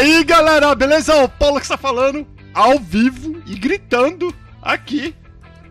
Aí, 0.00 0.24
galera! 0.24 0.74
Beleza? 0.74 1.14
O 1.22 1.28
Paulo 1.28 1.56
que 1.56 1.64
está 1.66 1.76
falando 1.76 2.26
ao 2.54 2.78
vivo 2.78 3.42
e 3.46 3.54
gritando 3.54 4.34
aqui, 4.62 5.14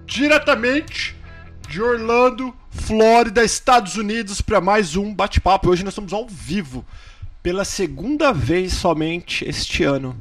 diretamente 0.05 1.15
de 1.67 1.81
Orlando, 1.81 2.53
Flórida, 2.69 3.43
Estados 3.43 3.95
Unidos, 3.95 4.39
para 4.39 4.61
mais 4.61 4.95
um 4.95 5.15
bate-papo. 5.15 5.71
Hoje 5.71 5.83
nós 5.83 5.93
estamos 5.93 6.13
ao 6.13 6.27
vivo, 6.27 6.85
pela 7.41 7.65
segunda 7.65 8.31
vez 8.31 8.73
somente 8.73 9.49
este 9.49 9.83
ano. 9.83 10.15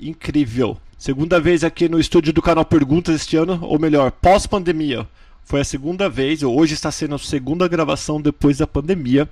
Incrível! 0.00 0.76
Segunda 0.98 1.38
vez 1.38 1.62
aqui 1.62 1.88
no 1.88 2.00
estúdio 2.00 2.32
do 2.32 2.42
canal 2.42 2.64
Perguntas 2.64 3.14
este 3.14 3.36
ano, 3.36 3.60
ou 3.62 3.78
melhor, 3.78 4.10
pós-pandemia. 4.10 5.06
Foi 5.44 5.60
a 5.60 5.64
segunda 5.64 6.08
vez, 6.08 6.42
hoje 6.42 6.74
está 6.74 6.90
sendo 6.90 7.14
a 7.14 7.18
segunda 7.20 7.68
gravação 7.68 8.20
depois 8.20 8.58
da 8.58 8.66
pandemia. 8.66 9.28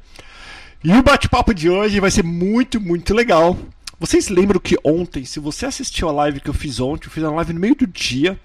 E 0.85 0.93
o 0.93 1.03
bate-papo 1.03 1.53
de 1.53 1.69
hoje 1.69 1.99
vai 1.99 2.13
ser 2.13 2.23
muito, 2.23 2.81
muito 2.81 3.13
legal. 3.13 3.59
Vocês 4.01 4.29
lembram 4.29 4.61
que 4.61 4.77
ontem, 4.85 5.25
se 5.25 5.41
você 5.41 5.67
assistiu 5.67 6.09
a 6.09 6.13
live 6.13 6.41
que 6.41 6.49
eu 6.49 6.55
fiz 6.55 6.79
ontem, 6.79 7.07
eu 7.07 7.11
fiz 7.11 7.23
uma 7.25 7.33
live 7.33 7.53
no 7.53 7.59
meio 7.59 7.75
do 7.75 7.87
dia. 7.87 8.39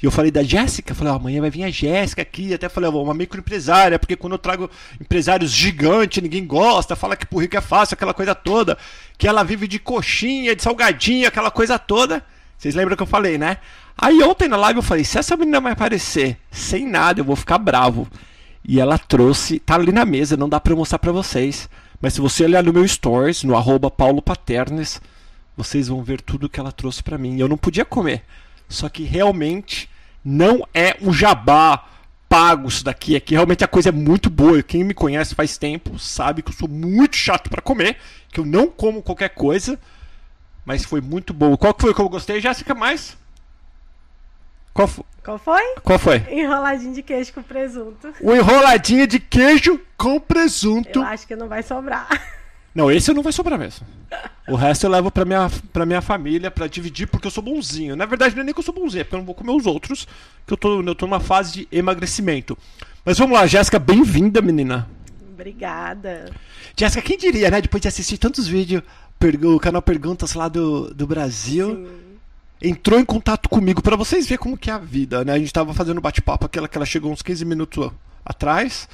E 0.00 0.06
eu 0.06 0.10
falei 0.10 0.30
da 0.30 0.42
Jéssica, 0.42 0.94
falei, 0.94 1.12
oh, 1.12 1.16
amanhã 1.16 1.40
vai 1.40 1.50
vir 1.50 1.64
a 1.64 1.70
Jéssica 1.70 2.22
aqui, 2.22 2.54
até 2.54 2.68
falei, 2.68 2.88
oh, 2.88 3.02
uma 3.02 3.12
microempresária, 3.12 3.98
porque 3.98 4.16
quando 4.16 4.34
eu 4.34 4.38
trago 4.38 4.70
empresários 5.00 5.50
gigantes, 5.50 6.22
ninguém 6.22 6.46
gosta, 6.46 6.94
fala 6.94 7.16
que 7.16 7.26
por 7.26 7.42
rico 7.42 7.56
é 7.56 7.60
fácil, 7.60 7.94
aquela 7.94 8.14
coisa 8.14 8.34
toda, 8.34 8.78
que 9.18 9.26
ela 9.26 9.42
vive 9.42 9.66
de 9.66 9.78
coxinha, 9.78 10.54
de 10.54 10.62
salgadinho, 10.62 11.26
aquela 11.26 11.50
coisa 11.50 11.78
toda. 11.78 12.24
Vocês 12.56 12.74
lembram 12.74 12.96
que 12.96 13.02
eu 13.02 13.08
falei, 13.08 13.36
né? 13.36 13.58
Aí 13.96 14.22
ontem 14.22 14.48
na 14.48 14.56
live 14.56 14.78
eu 14.78 14.82
falei, 14.84 15.04
se 15.04 15.18
essa 15.18 15.36
menina 15.36 15.60
vai 15.60 15.72
aparecer 15.72 16.38
sem 16.50 16.86
nada, 16.88 17.20
eu 17.20 17.24
vou 17.24 17.36
ficar 17.36 17.58
bravo. 17.58 18.08
E 18.64 18.80
ela 18.80 18.96
trouxe, 18.96 19.58
tá 19.58 19.74
ali 19.74 19.92
na 19.92 20.04
mesa, 20.04 20.36
não 20.36 20.48
dá 20.48 20.62
eu 20.64 20.76
mostrar 20.76 21.00
pra 21.00 21.12
vocês. 21.12 21.68
Mas 22.00 22.14
se 22.14 22.20
você 22.20 22.44
olhar 22.44 22.62
no 22.62 22.72
meu 22.72 22.86
stories, 22.86 23.42
no 23.42 23.56
arroba 23.56 23.90
Paulo 23.90 24.22
Paternes, 24.22 25.00
vocês 25.56 25.88
vão 25.88 26.02
ver 26.02 26.20
tudo 26.20 26.48
que 26.48 26.60
ela 26.60 26.70
trouxe 26.70 27.02
para 27.02 27.18
mim. 27.18 27.38
Eu 27.38 27.48
não 27.48 27.56
podia 27.56 27.84
comer. 27.84 28.22
Só 28.68 28.88
que 28.88 29.02
realmente 29.02 29.90
não 30.24 30.66
é 30.72 30.96
um 31.00 31.12
jabá 31.12 31.88
pago 32.28 32.68
isso 32.68 32.84
daqui. 32.84 33.16
Aqui 33.16 33.34
realmente 33.34 33.64
a 33.64 33.68
coisa 33.68 33.88
é 33.88 33.92
muito 33.92 34.30
boa. 34.30 34.62
Quem 34.62 34.84
me 34.84 34.94
conhece 34.94 35.34
faz 35.34 35.58
tempo 35.58 35.98
sabe 35.98 36.42
que 36.42 36.50
eu 36.50 36.54
sou 36.54 36.68
muito 36.68 37.16
chato 37.16 37.50
para 37.50 37.62
comer, 37.62 37.96
que 38.30 38.38
eu 38.38 38.46
não 38.46 38.68
como 38.68 39.02
qualquer 39.02 39.30
coisa. 39.30 39.78
Mas 40.64 40.84
foi 40.84 41.00
muito 41.00 41.32
bom. 41.32 41.56
Qual 41.56 41.74
que 41.74 41.82
foi 41.82 41.94
que 41.94 42.00
eu 42.00 42.08
gostei, 42.08 42.40
Jéssica, 42.40 42.74
mais? 42.74 43.16
Qual, 44.78 44.86
foi? 44.86 45.04
Qual 45.24 45.38
foi? 45.38 45.62
Qual 45.82 45.98
foi? 45.98 46.24
Enroladinho 46.30 46.94
de 46.94 47.02
queijo 47.02 47.32
com 47.32 47.42
presunto. 47.42 48.14
O 48.20 48.32
enroladinho 48.32 49.08
de 49.08 49.18
queijo 49.18 49.80
com 49.96 50.20
presunto. 50.20 51.00
Eu 51.00 51.02
acho 51.02 51.26
que 51.26 51.34
não 51.34 51.48
vai 51.48 51.64
sobrar. 51.64 52.08
Não, 52.72 52.88
esse 52.88 53.12
não 53.12 53.24
vai 53.24 53.32
sobrar 53.32 53.58
mesmo. 53.58 53.84
O 54.46 54.54
resto 54.54 54.86
eu 54.86 54.90
levo 54.90 55.10
pra 55.10 55.24
minha, 55.24 55.50
pra 55.72 55.84
minha 55.84 56.00
família 56.00 56.48
pra 56.48 56.68
dividir 56.68 57.08
porque 57.08 57.26
eu 57.26 57.30
sou 57.30 57.42
bonzinho. 57.42 57.96
Na 57.96 58.06
verdade, 58.06 58.36
não 58.36 58.42
é 58.42 58.44
nem 58.44 58.54
que 58.54 58.60
eu 58.60 58.64
sou 58.64 58.72
bonzinho, 58.72 59.00
é 59.00 59.04
porque 59.04 59.16
eu 59.16 59.18
não 59.18 59.26
vou 59.26 59.34
comer 59.34 59.50
os 59.50 59.66
outros, 59.66 60.06
que 60.46 60.52
eu 60.52 60.56
tô, 60.56 60.80
eu 60.80 60.94
tô 60.94 61.06
numa 61.06 61.18
fase 61.18 61.52
de 61.52 61.68
emagrecimento. 61.72 62.56
Mas 63.04 63.18
vamos 63.18 63.36
lá, 63.36 63.48
Jéssica, 63.48 63.80
bem-vinda, 63.80 64.40
menina. 64.40 64.88
Obrigada. 65.32 66.30
Jéssica, 66.76 67.02
quem 67.02 67.18
diria, 67.18 67.50
né? 67.50 67.60
Depois 67.60 67.80
de 67.80 67.88
assistir 67.88 68.16
tantos 68.16 68.46
vídeos, 68.46 68.84
o 69.42 69.58
canal 69.58 69.82
Perguntas 69.82 70.34
lá 70.34 70.46
do, 70.46 70.94
do 70.94 71.04
Brasil. 71.04 71.74
Sim 71.74 72.07
entrou 72.60 72.98
em 72.98 73.04
contato 73.04 73.48
comigo 73.48 73.82
para 73.82 73.96
vocês 73.96 74.26
verem 74.26 74.42
como 74.42 74.58
que 74.58 74.70
é 74.70 74.72
a 74.72 74.78
vida, 74.78 75.24
né? 75.24 75.32
A 75.32 75.38
gente 75.38 75.52
tava 75.52 75.72
fazendo 75.72 76.00
bate-papo, 76.00 76.46
aquela 76.46 76.68
que 76.68 76.76
ela 76.76 76.86
chegou 76.86 77.12
uns 77.12 77.22
15 77.22 77.44
minutos 77.44 77.90
atrás, 78.24 78.88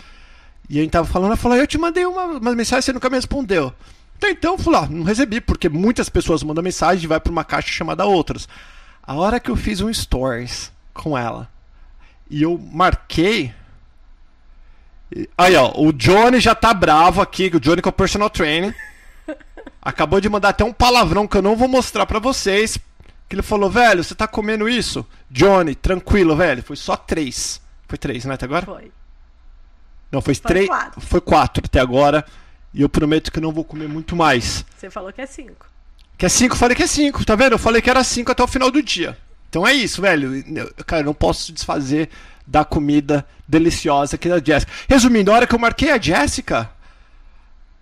e 0.68 0.78
a 0.78 0.82
gente 0.82 0.92
tava 0.92 1.06
falando, 1.06 1.28
ela 1.28 1.36
falou, 1.36 1.56
eu 1.56 1.66
te 1.66 1.78
mandei 1.78 2.04
uma, 2.06 2.24
uma 2.24 2.54
mensagem, 2.54 2.82
você 2.82 2.92
nunca 2.92 3.08
me 3.08 3.16
respondeu. 3.16 3.72
Então, 4.16 4.30
então 4.30 4.52
eu 4.54 4.58
falei, 4.58 4.80
ah, 4.80 4.86
não 4.88 5.02
recebi, 5.02 5.40
porque 5.40 5.68
muitas 5.68 6.08
pessoas 6.08 6.42
mandam 6.42 6.62
mensagem 6.62 7.04
e 7.04 7.08
vai 7.08 7.20
para 7.20 7.32
uma 7.32 7.44
caixa 7.44 7.68
chamada 7.68 8.04
outras. 8.04 8.48
A 9.02 9.14
hora 9.14 9.40
que 9.40 9.50
eu 9.50 9.56
fiz 9.56 9.80
um 9.80 9.92
stories 9.92 10.70
com 10.92 11.16
ela, 11.16 11.48
e 12.30 12.42
eu 12.42 12.58
marquei... 12.58 13.52
Aí, 15.38 15.54
ó, 15.54 15.72
o 15.76 15.92
Johnny 15.92 16.40
já 16.40 16.54
tá 16.54 16.74
bravo 16.74 17.20
aqui, 17.20 17.50
o 17.54 17.60
Johnny 17.60 17.80
que 17.80 17.88
é 17.88 17.90
o 17.90 17.92
personal 17.92 18.28
trainer. 18.28 18.74
Acabou 19.80 20.20
de 20.20 20.28
mandar 20.28 20.48
até 20.48 20.64
um 20.64 20.72
palavrão 20.72 21.26
que 21.28 21.36
eu 21.36 21.42
não 21.42 21.54
vou 21.54 21.68
mostrar 21.68 22.04
para 22.04 22.18
vocês, 22.18 22.78
que 23.28 23.34
ele 23.34 23.42
falou, 23.42 23.70
velho, 23.70 24.02
você 24.02 24.14
tá 24.14 24.26
comendo 24.26 24.68
isso? 24.68 25.06
Johnny, 25.30 25.74
tranquilo, 25.74 26.36
velho. 26.36 26.62
Foi 26.62 26.76
só 26.76 26.96
três. 26.96 27.60
Foi 27.88 27.98
três, 27.98 28.24
né, 28.24 28.34
até 28.34 28.44
agora? 28.44 28.66
Foi. 28.66 28.92
Não, 30.10 30.20
foi, 30.20 30.34
foi 30.34 30.48
três. 30.48 30.66
Quatro. 30.66 31.00
Foi 31.00 31.20
quatro 31.20 31.62
até 31.64 31.80
agora. 31.80 32.24
E 32.72 32.82
eu 32.82 32.88
prometo 32.88 33.32
que 33.32 33.40
não 33.40 33.52
vou 33.52 33.64
comer 33.64 33.88
muito 33.88 34.14
mais. 34.16 34.64
Você 34.76 34.90
falou 34.90 35.12
que 35.12 35.20
é 35.20 35.26
cinco. 35.26 35.66
Que 36.16 36.26
é 36.26 36.28
cinco, 36.28 36.56
falei 36.56 36.76
que 36.76 36.82
é 36.82 36.86
cinco, 36.86 37.24
tá 37.24 37.34
vendo? 37.34 37.52
Eu 37.52 37.58
falei 37.58 37.82
que 37.82 37.90
era 37.90 38.04
cinco 38.04 38.30
até 38.30 38.42
o 38.42 38.48
final 38.48 38.70
do 38.70 38.82
dia. 38.82 39.16
Então 39.48 39.66
é 39.66 39.72
isso, 39.72 40.02
velho. 40.02 40.44
Cara, 40.84 41.02
eu 41.02 41.06
não 41.06 41.14
posso 41.14 41.52
desfazer 41.52 42.08
da 42.46 42.64
comida 42.64 43.26
deliciosa 43.46 44.16
aqui 44.16 44.28
da 44.28 44.38
Jéssica. 44.38 44.72
Resumindo, 44.88 45.30
a 45.30 45.34
hora 45.34 45.46
que 45.46 45.54
eu 45.54 45.58
marquei 45.58 45.90
a 45.90 45.98
Jéssica, 45.98 46.70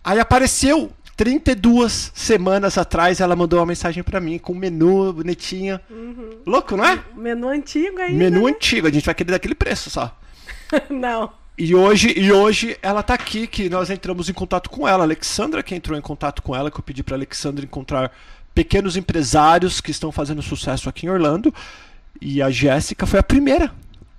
aí 0.05 0.21
apareceu 0.21 0.93
32 1.17 2.13
semanas 2.15 2.79
atrás 2.79 3.21
ela 3.21 3.37
mandou 3.37 3.59
uma 3.59 3.67
mensagem 3.67 4.03
para 4.03 4.21
mim 4.21 4.39
com 4.39 4.53
um 4.53 4.59
menu 4.59 5.13
bonitinho. 5.13 5.79
Uhum. 5.91 6.39
Louco, 6.47 6.77
não 6.77 6.85
é? 6.85 7.03
Menu 7.15 7.49
antigo 7.49 7.99
aí. 7.99 8.15
Menu 8.15 8.45
né? 8.45 8.51
antigo, 8.51 8.87
a 8.87 8.91
gente 8.91 9.05
vai 9.05 9.15
querer 9.15 9.33
daquele 9.33 9.55
preço 9.55 9.91
só. 9.91 10.17
não. 10.89 11.31
E 11.57 11.75
hoje, 11.75 12.15
e 12.17 12.33
hoje 12.33 12.79
ela 12.83 13.03
tá 13.03 13.15
aqui, 13.15 13.47
que 13.47 13.69
nós 13.69 13.91
entramos 13.91 14.29
em 14.29 14.33
contato 14.33 14.71
com 14.71 14.89
ela. 14.89 15.05
A 15.05 15.07
Alexandra 15.07 15.63
que 15.63 15.75
entrou 15.75 15.99
em 15.99 16.03
contato 16.03 16.43
com 16.43 16.57
ela, 16.57 16.71
que 16.71 16.79
eu 16.79 16.83
pedi 16.83 17.03
para 17.03 17.15
Alexandra 17.15 17.65
encontrar 17.65 18.11
pequenos 18.55 18.97
empresários 18.97 19.81
que 19.81 19.91
estão 19.91 20.11
fazendo 20.11 20.43
sucesso 20.43 20.89
aqui 20.89 21.07
em 21.07 21.11
Orlando. 21.11 21.55
E 22.21 22.41
a 22.41 22.51
Jéssica 22.51 23.07
foi 23.07 23.21
a 23.21 23.23
primeira, 23.23 23.71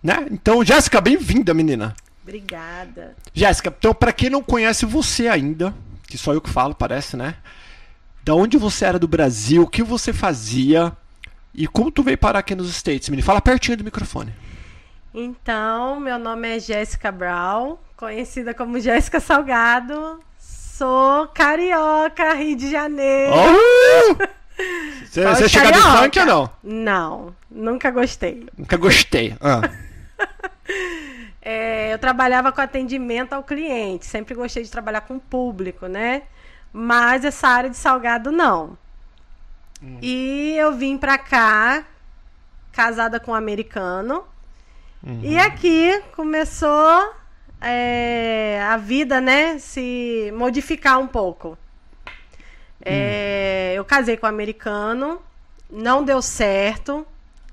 né? 0.02 0.28
Então, 0.32 0.64
Jéssica, 0.64 1.02
bem-vinda, 1.02 1.54
menina. 1.54 1.96
Obrigada. 2.22 3.16
Jéssica, 3.34 3.74
então 3.78 3.94
para 3.94 4.14
quem 4.14 4.30
não 4.30 4.42
conhece 4.42 4.86
você 4.86 5.28
ainda, 5.28 5.74
que 6.14 6.18
só 6.20 6.32
eu 6.32 6.40
que 6.40 6.50
falo, 6.50 6.76
parece, 6.76 7.18
né? 7.18 7.34
Da 8.24 8.36
onde 8.36 8.56
você 8.56 8.86
era 8.86 9.00
do 9.00 9.08
Brasil, 9.08 9.64
o 9.64 9.68
que 9.68 9.82
você 9.82 10.14
fazia 10.14 10.96
e 11.52 11.68
como 11.68 11.90
tu 11.90 12.04
veio 12.04 12.20
parar 12.20 12.38
aqui 12.38 12.54
nos 12.54 12.70
States, 12.70 13.10
menino? 13.10 13.26
Fala 13.26 13.42
pertinho 13.42 13.78
do 13.78 13.84
microfone. 13.84 14.32
Então, 15.12 16.00
meu 16.00 16.20
nome 16.20 16.56
é 16.56 16.60
Jéssica 16.60 17.12
Brown, 17.12 17.78
conhecida 17.98 18.54
como 18.54 18.80
Jéssica 18.80 19.20
Salgado. 19.20 20.20
Sou 20.38 21.28
carioca, 21.30 22.36
Rio 22.36 22.58
de 22.58 22.70
Janeiro. 22.70 23.34
Você, 25.10 25.26
você 25.26 25.50
chega 25.50 25.72
de 25.72 25.80
funk 25.80 26.20
ou 26.20 26.26
não? 26.26 26.50
Não, 26.64 27.36
nunca 27.50 27.90
gostei. 27.90 28.46
Nunca 28.56 28.78
gostei. 28.78 29.36
Ah. 29.42 29.62
É, 31.46 31.94
eu 31.94 32.00
trabalhava 32.00 32.54
com 32.54 32.62
atendimento 32.62 33.34
ao 33.34 33.44
cliente, 33.44 34.06
sempre 34.06 34.34
gostei 34.34 34.64
de 34.64 34.72
trabalhar 34.72 35.02
com 35.02 35.18
o 35.18 35.20
público, 35.20 35.88
né? 35.88 36.22
Mas 36.72 37.26
essa 37.26 37.50
área 37.50 37.70
de 37.70 37.76
salgado 37.76 38.32
não. 38.32 38.78
Hum. 39.84 39.98
E 40.02 40.56
eu 40.58 40.72
vim 40.74 40.98
pra 40.98 41.18
cá, 41.18 41.84
casada 42.72 43.20
com 43.20 43.32
um 43.32 43.36
americano. 43.36 44.24
Uhum. 45.06 45.20
E 45.22 45.38
aqui 45.38 46.02
começou 46.16 47.14
é, 47.60 48.64
a 48.66 48.78
vida, 48.78 49.20
né? 49.20 49.60
Se 49.60 50.34
modificar 50.38 50.98
um 50.98 51.08
pouco. 51.08 51.58
É, 52.82 53.72
hum. 53.74 53.78
Eu 53.80 53.84
casei 53.84 54.16
com 54.16 54.26
um 54.26 54.30
americano, 54.30 55.22
não 55.70 56.06
deu 56.06 56.22
certo. 56.22 57.06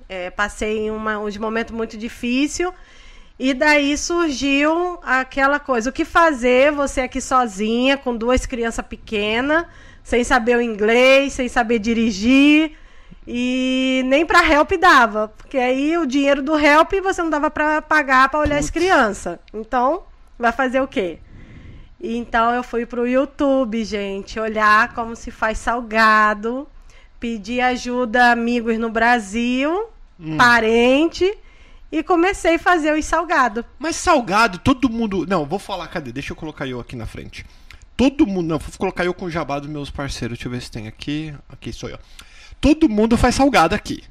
É, 0.08 0.30
passei 0.30 0.92
uma, 0.92 1.18
um 1.18 1.28
momento 1.40 1.74
muito 1.74 1.98
difícil. 1.98 2.72
E 3.42 3.54
daí 3.54 3.96
surgiu 3.96 4.98
aquela 5.02 5.58
coisa: 5.58 5.88
o 5.88 5.92
que 5.94 6.04
fazer 6.04 6.70
você 6.72 7.00
aqui 7.00 7.22
sozinha, 7.22 7.96
com 7.96 8.14
duas 8.14 8.44
crianças 8.44 8.84
pequenas, 8.84 9.64
sem 10.04 10.22
saber 10.22 10.58
o 10.58 10.60
inglês, 10.60 11.32
sem 11.32 11.48
saber 11.48 11.78
dirigir. 11.78 12.72
E 13.26 14.02
nem 14.04 14.26
para 14.26 14.46
help 14.46 14.72
dava, 14.72 15.28
porque 15.38 15.56
aí 15.56 15.96
o 15.96 16.04
dinheiro 16.04 16.42
do 16.42 16.58
help 16.58 16.92
você 17.02 17.22
não 17.22 17.30
dava 17.30 17.50
para 17.50 17.80
pagar 17.80 18.28
para 18.28 18.40
olhar 18.40 18.56
Putz. 18.56 18.66
as 18.66 18.70
crianças. 18.70 19.38
Então, 19.54 20.02
vai 20.38 20.52
fazer 20.52 20.82
o 20.82 20.88
quê? 20.88 21.18
Então 21.98 22.52
eu 22.52 22.62
fui 22.62 22.84
pro 22.84 23.06
YouTube, 23.06 23.82
gente, 23.84 24.38
olhar 24.38 24.92
como 24.92 25.16
se 25.16 25.30
faz 25.30 25.56
salgado, 25.56 26.68
pedir 27.18 27.62
ajuda 27.62 28.26
a 28.26 28.32
amigos 28.32 28.76
no 28.76 28.90
Brasil, 28.90 29.88
hum. 30.18 30.36
parente 30.36 31.38
e 31.90 32.02
comecei 32.02 32.54
a 32.54 32.58
fazer 32.58 32.92
os 32.92 33.04
salgados. 33.04 33.64
Mas 33.78 33.96
salgado, 33.96 34.58
todo 34.58 34.88
mundo. 34.88 35.26
Não, 35.26 35.44
vou 35.44 35.58
falar, 35.58 35.88
cadê? 35.88 36.12
Deixa 36.12 36.32
eu 36.32 36.36
colocar 36.36 36.66
eu 36.66 36.78
aqui 36.78 36.94
na 36.94 37.06
frente. 37.06 37.44
Todo 37.96 38.26
mundo. 38.26 38.46
Não, 38.46 38.58
vou 38.58 38.70
colocar 38.78 39.04
eu 39.04 39.12
com 39.12 39.26
o 39.26 39.30
jabá 39.30 39.58
dos 39.58 39.68
meus 39.68 39.90
parceiros. 39.90 40.38
Deixa 40.38 40.48
eu 40.48 40.52
ver 40.52 40.62
se 40.62 40.70
tem 40.70 40.86
aqui. 40.86 41.34
Aqui 41.48 41.72
sou 41.72 41.88
eu. 41.88 41.98
Todo 42.60 42.88
mundo 42.88 43.16
faz 43.16 43.34
salgado 43.34 43.74
aqui. 43.74 44.04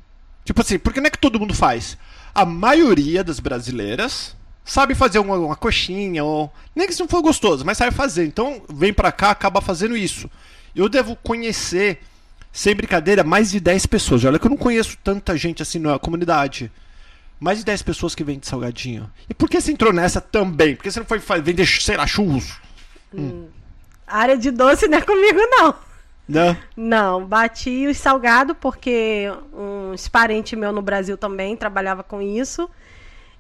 Tipo 0.44 0.62
assim, 0.62 0.80
por 0.80 0.94
que 0.94 1.00
não 1.00 1.08
é 1.08 1.12
que 1.12 1.18
todo 1.18 1.40
mundo 1.40 1.54
faz? 1.54 1.98
A 2.34 2.44
maioria 2.44 3.24
das 3.24 3.40
brasileiras 3.40 4.36
sabe 4.66 4.94
fazer 4.94 5.20
uma, 5.20 5.36
uma 5.36 5.56
coxinha, 5.56 6.24
ou. 6.24 6.52
Nem 6.76 6.86
que 6.86 6.94
isso 6.94 7.02
não 7.02 7.10
for 7.10 7.22
gostoso, 7.22 7.66
mas 7.66 7.78
sabe 7.78 7.96
fazer. 7.96 8.26
Então 8.26 8.62
vem 8.70 8.94
pra 8.94 9.12
cá, 9.12 9.32
acaba 9.32 9.62
fazendo 9.62 9.96
isso. 9.96 10.30
Eu 10.76 10.90
devo 10.90 11.16
conhecer, 11.16 12.00
sem 12.52 12.76
brincadeira, 12.76 13.24
mais 13.24 13.52
de 13.52 13.60
10 13.60 13.86
pessoas. 13.86 14.26
Olha 14.26 14.38
que 14.38 14.46
eu 14.46 14.50
não 14.50 14.58
conheço 14.58 14.98
tanta 15.04 15.38
gente 15.38 15.62
assim 15.62 15.80
na 15.80 15.98
comunidade. 15.98 16.72
Mais 17.40 17.60
de 17.60 17.66
10 17.66 17.82
pessoas 17.84 18.14
que 18.14 18.24
vendem 18.24 18.42
salgadinho. 18.44 19.10
E 19.30 19.34
por 19.34 19.50
que 19.50 19.62
você 19.62 19.72
entrou 19.72 19.94
nessa 19.94 20.20
também? 20.20 20.76
Por 20.76 20.84
que 20.84 20.92
você 20.92 21.00
não 21.00 21.06
foi 21.06 21.20
vender, 21.40 21.66
sei 21.66 21.96
lá, 21.96 22.06
churros? 22.06 22.60
Área 24.06 24.38
de 24.38 24.52
doce 24.52 24.88
não 24.88 24.98
é 24.98 25.02
comigo, 25.02 25.40
não. 25.50 25.76
Não? 26.28 26.58
Não, 26.78 27.26
bati 27.26 27.88
os 27.88 27.98
salgados 27.98 28.56
porque 28.60 29.26
uns 29.52 30.08
parentes 30.08 30.58
meu 30.58 30.72
no 30.72 30.82
Brasil 30.82 31.18
também 31.18 31.56
trabalhava 31.56 32.04
com 32.04 32.22
isso. 32.22 32.70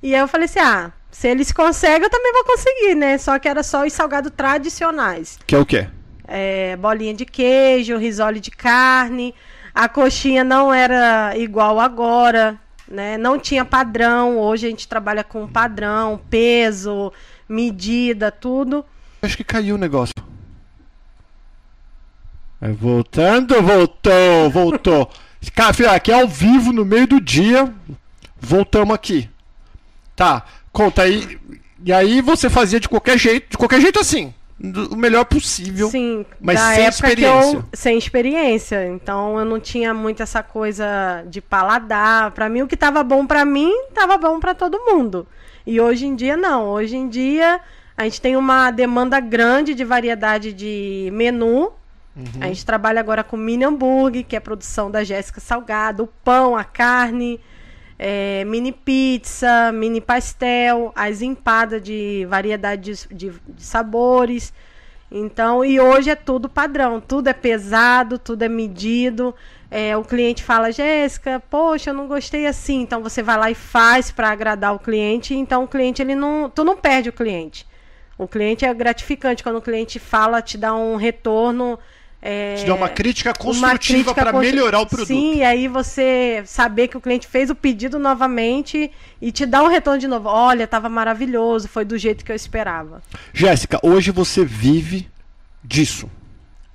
E 0.02 0.16
aí 0.16 0.22
eu 0.22 0.28
falei 0.28 0.46
assim: 0.46 0.60
ah, 0.60 0.92
se 1.12 1.28
eles 1.28 1.52
conseguem, 1.52 2.04
eu 2.04 2.10
também 2.10 2.34
vou 2.34 2.46
conseguir, 2.46 2.96
né? 2.96 3.18
Só 3.20 3.38
que 3.38 3.48
era 3.48 3.62
só 3.62 3.86
os 3.86 3.94
salgados 3.94 4.32
tradicionais. 4.36 5.38
Que 5.46 5.56
é 5.56 5.60
o 5.60 5.66
quê? 5.66 5.88
É, 6.28 6.76
bolinha 6.78 7.14
de 7.14 7.26
queijo, 7.26 7.98
risole 7.98 8.40
de 8.40 8.50
carne. 8.50 9.36
A 9.74 9.88
coxinha 9.88 10.44
não 10.44 10.74
era 10.74 11.38
igual 11.38 11.80
agora, 11.80 12.60
né? 12.90 13.18
Não 13.18 13.40
tinha 13.40 13.64
padrão. 13.64 14.40
Hoje 14.40 14.68
a 14.68 14.70
gente 14.70 14.88
trabalha 14.88 15.24
com 15.24 15.48
padrão, 15.48 16.20
peso, 16.30 17.14
medida, 17.48 18.32
tudo. 18.32 18.84
Acho 19.22 19.38
que 19.38 19.44
caiu 19.44 19.76
o 19.76 19.78
negócio. 19.78 20.16
É, 22.62 22.70
voltando, 22.72 23.62
voltou, 23.62 24.50
voltou. 24.50 25.10
Cara, 25.56 25.94
aqui 25.94 26.12
é 26.12 26.22
ao 26.22 26.28
vivo, 26.28 26.74
no 26.74 26.84
meio 26.84 27.08
do 27.08 27.22
dia. 27.22 27.74
Voltamos 28.40 28.94
aqui. 28.94 29.30
Tá, 30.16 30.46
conta 30.72 31.04
aí. 31.04 31.40
E 31.86 31.94
aí 31.94 32.22
você 32.22 32.50
fazia 32.50 32.80
de 32.80 32.90
qualquer 32.90 33.18
jeito, 33.18 33.52
de 33.52 33.58
qualquer 33.58 33.80
jeito 33.80 34.00
assim. 34.00 34.34
O 34.92 34.96
melhor 34.96 35.24
possível. 35.24 35.90
Sim, 35.90 36.26
mas 36.40 36.60
sem 36.60 36.86
experiência. 36.86 37.56
eu 37.56 37.64
sem 37.74 37.98
experiência, 37.98 38.88
então 38.88 39.40
eu 39.40 39.46
não 39.46 39.58
tinha 39.58 39.94
muito 39.94 40.22
essa 40.22 40.44
coisa 40.44 41.24
de 41.28 41.40
paladar. 41.40 42.32
Pra 42.32 42.50
mim 42.50 42.62
o 42.62 42.68
que 42.68 42.76
tava 42.76 43.02
bom 43.02 43.26
pra 43.26 43.46
mim, 43.46 43.72
tava 43.94 44.18
bom 44.18 44.38
pra 44.38 44.54
todo 44.54 44.86
mundo. 44.86 45.26
E 45.66 45.80
hoje 45.80 46.06
em 46.06 46.16
dia 46.16 46.36
não, 46.36 46.68
hoje 46.68 46.98
em 46.98 47.08
dia 47.08 47.62
a 47.96 48.04
gente 48.04 48.20
tem 48.20 48.36
uma 48.36 48.70
demanda 48.70 49.20
grande 49.22 49.74
de 49.74 49.86
variedade 49.86 50.52
de 50.52 51.10
menu. 51.14 51.72
A 52.42 52.48
gente 52.48 52.66
trabalha 52.66 53.00
agora 53.00 53.24
com 53.24 53.38
mini 53.38 53.64
hambúrguer, 53.64 54.26
que 54.26 54.36
é 54.36 54.40
a 54.40 54.42
produção 54.42 54.92
da 54.92 55.06
Jéssica 55.06 55.40
Salgado, 55.40 56.04
o 56.04 56.08
pão, 56.08 56.54
a 56.54 56.66
carne, 56.66 57.40
é, 58.00 58.46
mini 58.46 58.72
pizza, 58.72 59.72
mini 59.74 60.00
pastel, 60.02 60.92
as 60.96 61.22
empadas 61.22 61.84
de 61.84 62.26
variedade 62.30 62.94
de, 63.10 63.16
de- 63.16 63.40
de 63.48 63.64
sabores. 63.64 64.54
Então, 65.12 65.66
e 65.66 65.80
hoje 65.80 66.10
é 66.12 66.16
tudo 66.16 66.48
padrão, 66.48 67.02
tudo 67.02 67.28
é 67.28 67.34
pesado, 67.34 68.18
tudo 68.20 68.44
é 68.44 68.48
medido. 68.50 69.36
É, 69.72 69.98
o 69.98 70.04
cliente 70.04 70.44
fala, 70.44 70.72
Jéssica, 70.72 71.42
poxa, 71.50 71.90
eu 71.90 71.94
não 71.94 72.08
gostei 72.08 72.46
assim. 72.48 72.82
Então 72.82 73.02
você 73.04 73.22
vai 73.22 73.38
lá 73.38 73.52
e 73.52 73.56
faz 73.56 74.12
para 74.12 74.30
agradar 74.30 74.74
o 74.74 74.80
cliente. 74.80 75.34
Então 75.36 75.64
o 75.64 75.68
cliente 75.68 76.02
ele 76.02 76.16
não, 76.16 76.50
tu 76.50 76.64
não 76.64 76.78
perde 76.78 77.10
o 77.10 77.14
cliente. 77.14 77.68
O 78.18 78.28
cliente 78.28 78.66
é 78.66 78.74
gratificante 78.74 79.44
quando 79.44 79.58
o 79.58 79.62
cliente 79.62 79.98
fala, 80.00 80.42
te 80.42 80.58
dá 80.58 80.76
um 80.76 80.96
retorno. 80.96 81.80
É, 82.22 82.56
Te 82.56 82.66
dá 82.66 82.76
uma 82.76 82.90
crítica 82.90 83.34
construtiva 83.34 84.14
para 84.14 84.32
constru- 84.34 84.42
melhorar 84.54 84.82
o 84.82 84.86
produto. 84.86 85.08
Sim, 85.08 85.38
e 85.38 85.44
aí 85.44 85.68
você 85.70 86.44
saber 86.46 86.88
que 86.90 86.98
o 86.98 87.02
cliente 87.02 87.26
fez 87.28 87.50
o 87.50 87.56
pedido 87.56 87.98
novamente 87.98 88.92
e 89.22 89.32
te 89.32 89.46
dá 89.46 89.64
um 89.64 89.68
retorno 89.68 90.00
de 90.00 90.08
novo. 90.08 90.28
Olha, 90.28 90.66
estava 90.66 90.90
maravilhoso, 90.90 91.68
foi 91.70 91.86
do 91.86 91.98
jeito 91.98 92.26
que 92.26 92.32
eu 92.32 92.36
esperava. 92.36 93.02
Jéssica, 93.34 93.80
hoje 93.82 94.12
você 94.12 94.44
vive 94.44 95.10
disso. 95.64 96.10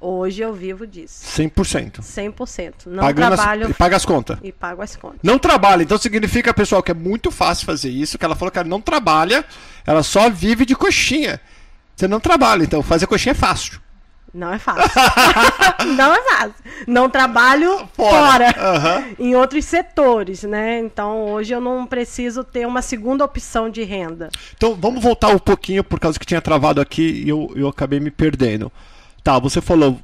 Hoje 0.01 0.43
eu 0.43 0.53
vivo 0.53 0.87
disso. 0.87 1.25
100%. 1.25 2.03
100%. 2.03 2.73
Não 2.87 3.03
Pagando 3.03 3.33
as- 3.33 3.41
trabalho 3.41 3.71
e 3.71 3.75
paga 3.75 3.97
as 3.97 4.05
contas. 4.05 4.39
e 4.43 4.53
pago 4.53 4.83
as 4.83 4.97
contas. 4.97 5.19
Não 5.23 5.39
trabalha, 5.39 5.83
então 5.83 5.97
significa, 5.97 6.53
pessoal, 6.53 6.83
que 6.83 6.91
é 6.91 6.95
muito 6.95 7.31
fácil 7.31 7.65
fazer 7.65 7.89
isso, 7.89 8.19
que 8.19 8.25
ela 8.25 8.35
falou 8.37 8.51
que 8.53 8.59
ela 8.59 8.69
não 8.69 8.83
trabalha, 8.83 9.45
ela 9.87 10.03
só 10.03 10.29
vive 10.29 10.67
de 10.67 10.75
coxinha. 10.75 11.41
Você 11.97 12.07
não 12.07 12.21
trabalha, 12.21 12.63
então 12.65 12.83
fazer 12.83 13.07
coxinha 13.07 13.31
é 13.33 13.35
fácil. 13.35 13.81
Não 14.35 14.53
é 14.53 14.59
fácil. 14.59 15.01
não 15.97 16.13
é 16.13 16.23
fácil. 16.23 16.55
Não 16.89 17.09
trabalho 17.09 17.89
Fora. 17.95 18.53
fora. 18.53 18.55
Aham. 18.59 19.05
Em 19.17 19.37
outros 19.37 19.65
setores, 19.65 20.43
né? 20.43 20.81
Então 20.81 21.27
hoje 21.31 21.55
eu 21.55 21.61
não 21.61 21.87
preciso 21.87 22.43
ter 22.43 22.67
uma 22.67 22.83
segunda 22.83 23.25
opção 23.25 23.71
de 23.71 23.85
renda. 23.85 24.31
Então 24.57 24.75
vamos 24.75 25.01
voltar 25.01 25.29
um 25.29 25.39
pouquinho, 25.39 25.85
por 25.85 26.01
causa 26.01 26.19
que 26.19 26.27
tinha 26.27 26.43
travado 26.43 26.81
aqui 26.81 27.23
e 27.25 27.29
eu, 27.29 27.53
eu 27.55 27.69
acabei 27.69 28.01
me 28.01 28.11
perdendo. 28.11 28.73
Tá, 29.23 29.39
você 29.39 29.61
falou, 29.61 30.01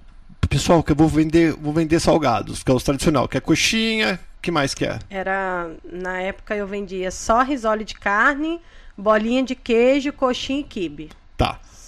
pessoal, 0.49 0.81
que 0.81 0.93
eu 0.93 0.97
vou 0.97 1.09
vender, 1.09 1.53
vou 1.55 1.73
vender 1.73 1.99
salgados, 1.99 2.63
que 2.63 2.71
é 2.71 2.75
os 2.75 2.85
tradicional, 2.85 3.27
que 3.27 3.37
é 3.37 3.41
coxinha, 3.41 4.21
que 4.41 4.53
mais 4.53 4.75
que 4.75 4.85
é? 4.85 5.01
Era 5.11 5.69
na 5.93 6.21
época 6.21 6.55
eu 6.55 6.69
vendia 6.69 7.11
só 7.11 7.43
risole 7.43 7.85
de 7.85 7.95
carne, 7.95 8.61
bolinha 8.97 9.43
de 9.43 9.57
queijo, 9.57 10.13
coxinha 10.13 10.61
e 10.61 10.65
quibe. 10.65 11.11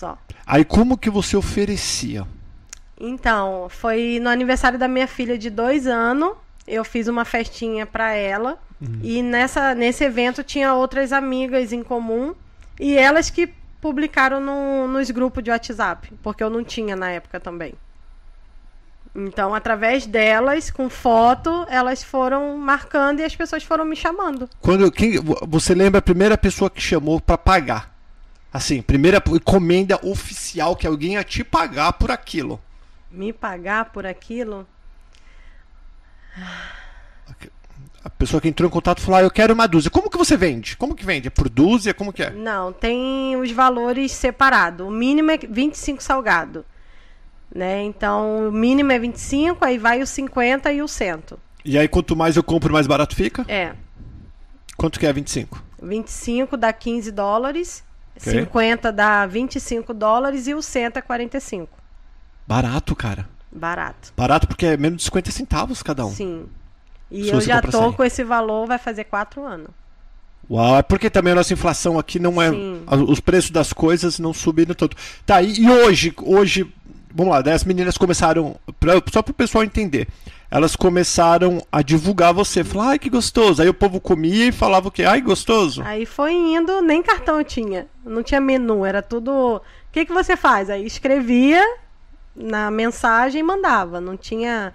Só. 0.02 0.18
Aí 0.44 0.64
como 0.64 0.98
que 0.98 1.08
você 1.08 1.36
oferecia? 1.36 2.26
Então, 2.98 3.68
foi 3.70 4.18
no 4.20 4.28
aniversário 4.28 4.76
da 4.76 4.88
minha 4.88 5.06
filha 5.06 5.38
de 5.38 5.48
dois 5.48 5.86
anos. 5.86 6.32
Eu 6.66 6.84
fiz 6.84 7.06
uma 7.06 7.24
festinha 7.24 7.86
pra 7.86 8.12
ela. 8.12 8.58
E 9.00 9.22
nessa, 9.22 9.76
nesse 9.76 10.02
evento 10.02 10.42
tinha 10.42 10.74
outras 10.74 11.12
amigas 11.12 11.72
em 11.72 11.84
comum. 11.84 12.34
E 12.80 12.98
elas 12.98 13.30
que 13.30 13.46
publicaram 13.80 14.40
no- 14.40 14.88
nos 14.88 15.08
grupos 15.12 15.44
de 15.44 15.50
WhatsApp. 15.52 16.12
Porque 16.20 16.42
eu 16.42 16.50
não 16.50 16.64
tinha 16.64 16.96
na 16.96 17.08
época 17.10 17.38
também. 17.38 17.74
Então, 19.14 19.54
através 19.54 20.04
delas, 20.04 20.68
com 20.68 20.90
foto, 20.90 21.64
elas 21.70 22.02
foram 22.02 22.56
marcando 22.58 23.20
e 23.20 23.24
as 23.24 23.36
pessoas 23.36 23.62
foram 23.62 23.84
me 23.84 23.94
chamando. 23.94 24.50
Quando 24.60 24.90
quem, 24.90 25.20
você 25.46 25.74
lembra 25.76 26.00
a 26.00 26.02
primeira 26.02 26.36
pessoa 26.36 26.68
que 26.68 26.80
chamou 26.80 27.20
pra 27.20 27.38
pagar? 27.38 27.91
Assim, 28.52 28.82
primeira 28.82 29.22
encomenda 29.28 29.98
oficial 30.06 30.76
que 30.76 30.86
alguém 30.86 31.14
ia 31.14 31.24
te 31.24 31.42
pagar 31.42 31.94
por 31.94 32.10
aquilo. 32.10 32.60
Me 33.10 33.32
pagar 33.32 33.86
por 33.86 34.04
aquilo. 34.04 34.66
A 38.04 38.10
pessoa 38.10 38.40
que 38.40 38.48
entrou 38.48 38.68
em 38.68 38.72
contato 38.72 39.00
falou: 39.00 39.20
ah, 39.20 39.22
eu 39.22 39.30
quero 39.30 39.54
uma 39.54 39.66
dúzia. 39.66 39.90
Como 39.90 40.10
que 40.10 40.18
você 40.18 40.36
vende? 40.36 40.76
Como 40.76 40.94
que 40.94 41.04
vende? 41.04 41.28
É 41.28 41.30
por 41.30 41.48
dúzia? 41.48 41.94
Como 41.94 42.12
que 42.12 42.22
é? 42.22 42.30
Não, 42.30 42.72
tem 42.72 43.36
os 43.36 43.50
valores 43.52 44.12
separados. 44.12 44.86
O 44.86 44.90
mínimo 44.90 45.30
é 45.30 45.38
25 45.38 46.02
salgado. 46.02 46.64
Né? 47.54 47.82
Então, 47.84 48.48
o 48.48 48.52
mínimo 48.52 48.92
é 48.92 48.98
25, 48.98 49.64
aí 49.64 49.78
vai 49.78 50.00
o 50.00 50.06
50 50.06 50.72
e 50.72 50.82
o 50.82 50.88
100. 50.88 51.22
E 51.64 51.78
aí, 51.78 51.86
quanto 51.86 52.16
mais 52.16 52.36
eu 52.36 52.42
compro, 52.42 52.72
mais 52.72 52.86
barato 52.86 53.14
fica? 53.14 53.44
É. 53.46 53.74
Quanto 54.76 54.98
que 54.98 55.06
é 55.06 55.12
25? 55.12 55.62
25 55.82 56.56
dá 56.56 56.72
15 56.72 57.10
dólares, 57.12 57.84
Ok. 58.16 58.32
50 58.32 58.92
dá 58.92 59.26
25 59.26 59.92
dólares 59.94 60.46
e 60.46 60.54
o 60.54 60.62
100 60.62 60.84
é 60.84 61.00
45. 61.00 61.68
Barato, 62.46 62.94
cara. 62.94 63.28
Barato. 63.50 64.12
Barato 64.16 64.46
porque 64.46 64.66
é 64.66 64.76
menos 64.76 64.98
de 64.98 65.04
50 65.04 65.30
centavos 65.30 65.82
cada 65.82 66.04
um. 66.06 66.10
Sim. 66.10 66.46
E 67.10 67.24
Se 67.24 67.30
eu 67.30 67.40
já 67.40 67.60
tô 67.60 67.70
100. 67.82 67.92
com 67.92 68.04
esse 68.04 68.24
valor, 68.24 68.66
vai 68.66 68.78
fazer 68.78 69.04
4 69.04 69.44
anos. 69.44 69.68
Uau, 70.50 70.76
é 70.78 70.82
porque 70.82 71.08
também 71.08 71.32
a 71.32 71.36
nossa 71.36 71.52
inflação 71.52 71.98
aqui 71.98 72.18
não 72.18 72.40
é. 72.40 72.50
Sim. 72.50 72.82
Os 73.08 73.20
preços 73.20 73.50
das 73.50 73.72
coisas 73.72 74.18
não 74.18 74.32
subiram 74.32 74.74
tanto. 74.74 74.96
Tá, 75.24 75.40
e, 75.42 75.60
e 75.60 75.70
hoje, 75.70 76.12
hoje, 76.22 76.70
vamos 77.14 77.32
lá, 77.32 77.40
daí 77.42 77.54
as 77.54 77.64
meninas 77.64 77.96
começaram. 77.96 78.56
pra- 78.80 79.00
só 79.12 79.22
pro 79.22 79.32
pessoal 79.34 79.62
entender. 79.64 80.08
Elas 80.52 80.76
começaram 80.76 81.62
a 81.72 81.80
divulgar 81.80 82.34
você. 82.34 82.62
Falar, 82.62 82.90
ai 82.90 82.98
que 82.98 83.08
gostoso. 83.08 83.62
Aí 83.62 83.70
o 83.70 83.74
povo 83.74 83.98
comia 83.98 84.48
e 84.48 84.52
falava 84.52 84.88
o 84.88 84.90
quê? 84.90 85.02
Ai, 85.02 85.22
gostoso. 85.22 85.82
Aí 85.82 86.04
foi 86.04 86.34
indo, 86.34 86.82
nem 86.82 87.02
cartão 87.02 87.42
tinha. 87.42 87.86
Não 88.04 88.22
tinha 88.22 88.38
menu, 88.38 88.84
era 88.84 89.00
tudo. 89.00 89.32
O 89.32 89.62
que, 89.90 90.04
que 90.04 90.12
você 90.12 90.36
faz? 90.36 90.68
Aí 90.68 90.84
escrevia 90.84 91.64
na 92.36 92.70
mensagem 92.70 93.40
e 93.40 93.42
mandava. 93.42 93.98
Não 93.98 94.14
tinha 94.14 94.74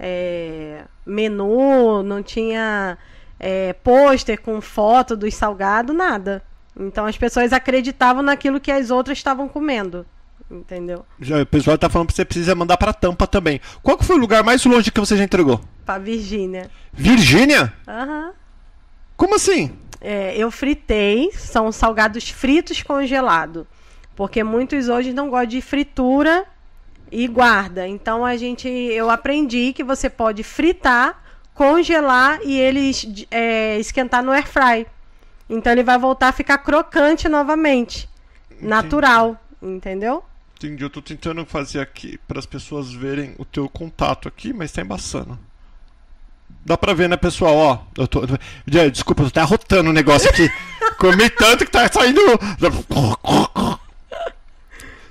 é, 0.00 0.84
menu, 1.04 2.02
não 2.02 2.22
tinha 2.22 2.96
é, 3.38 3.74
pôster 3.74 4.40
com 4.40 4.62
foto 4.62 5.14
dos 5.14 5.34
salgados, 5.34 5.94
nada. 5.94 6.42
Então 6.74 7.04
as 7.04 7.18
pessoas 7.18 7.52
acreditavam 7.52 8.22
naquilo 8.22 8.58
que 8.58 8.72
as 8.72 8.90
outras 8.90 9.18
estavam 9.18 9.46
comendo. 9.46 10.06
Entendeu? 10.50 11.04
Já, 11.20 11.42
o 11.42 11.46
pessoal 11.46 11.76
tá 11.76 11.90
falando 11.90 12.08
que 12.08 12.14
você 12.14 12.24
precisa 12.24 12.54
mandar 12.54 12.76
pra 12.78 12.92
tampa 12.94 13.26
também. 13.26 13.60
Qual 13.82 13.98
que 13.98 14.04
foi 14.04 14.16
o 14.16 14.20
lugar 14.20 14.42
mais 14.42 14.64
longe 14.64 14.90
que 14.90 14.98
você 15.00 15.16
já 15.16 15.24
entregou? 15.24 15.60
Pra 15.84 15.98
Virgínia. 15.98 16.70
Virgínia? 16.92 17.72
Aham. 17.86 18.32
Como 19.16 19.34
assim? 19.34 19.76
É, 20.00 20.34
eu 20.36 20.50
fritei, 20.50 21.30
são 21.34 21.70
salgados 21.70 22.30
fritos 22.30 22.82
congelados. 22.82 23.66
Porque 24.16 24.42
muitos 24.42 24.88
hoje 24.88 25.12
não 25.12 25.28
gostam 25.28 25.46
de 25.48 25.60
fritura 25.60 26.46
e 27.12 27.26
guarda. 27.28 27.86
Então 27.86 28.24
a 28.24 28.36
gente, 28.36 28.66
eu 28.68 29.10
aprendi 29.10 29.72
que 29.74 29.84
você 29.84 30.08
pode 30.08 30.42
fritar, 30.42 31.22
congelar 31.52 32.38
e 32.42 32.58
ele 32.58 32.80
es- 32.90 33.26
é, 33.30 33.78
esquentar 33.78 34.22
no 34.22 34.32
air 34.32 34.46
fry. 34.46 34.86
Então 35.50 35.72
ele 35.72 35.82
vai 35.82 35.98
voltar 35.98 36.28
a 36.28 36.32
ficar 36.32 36.58
crocante 36.58 37.28
novamente, 37.28 38.08
natural, 38.60 39.36
entendeu? 39.62 40.22
Entendi, 40.58 40.82
eu 40.82 40.90
tô 40.90 41.00
tentando 41.00 41.46
fazer 41.46 41.78
aqui 41.78 42.18
para 42.26 42.40
as 42.40 42.46
pessoas 42.46 42.92
verem 42.92 43.32
o 43.38 43.44
teu 43.44 43.68
contato 43.68 44.26
aqui, 44.26 44.52
mas 44.52 44.72
tá 44.72 44.82
embaçando. 44.82 45.38
Dá 46.66 46.76
pra 46.76 46.92
ver, 46.94 47.08
né, 47.08 47.16
pessoal? 47.16 47.54
Ó, 47.54 47.78
eu 47.96 48.08
tô. 48.08 48.22
Desculpa, 48.66 49.22
eu 49.22 49.30
tô 49.30 49.38
arrotando 49.38 49.90
o 49.90 49.92
negócio 49.92 50.28
aqui. 50.28 50.50
Comi 50.98 51.30
tanto 51.30 51.64
que 51.64 51.70
tá 51.70 51.88
saindo. 51.90 52.20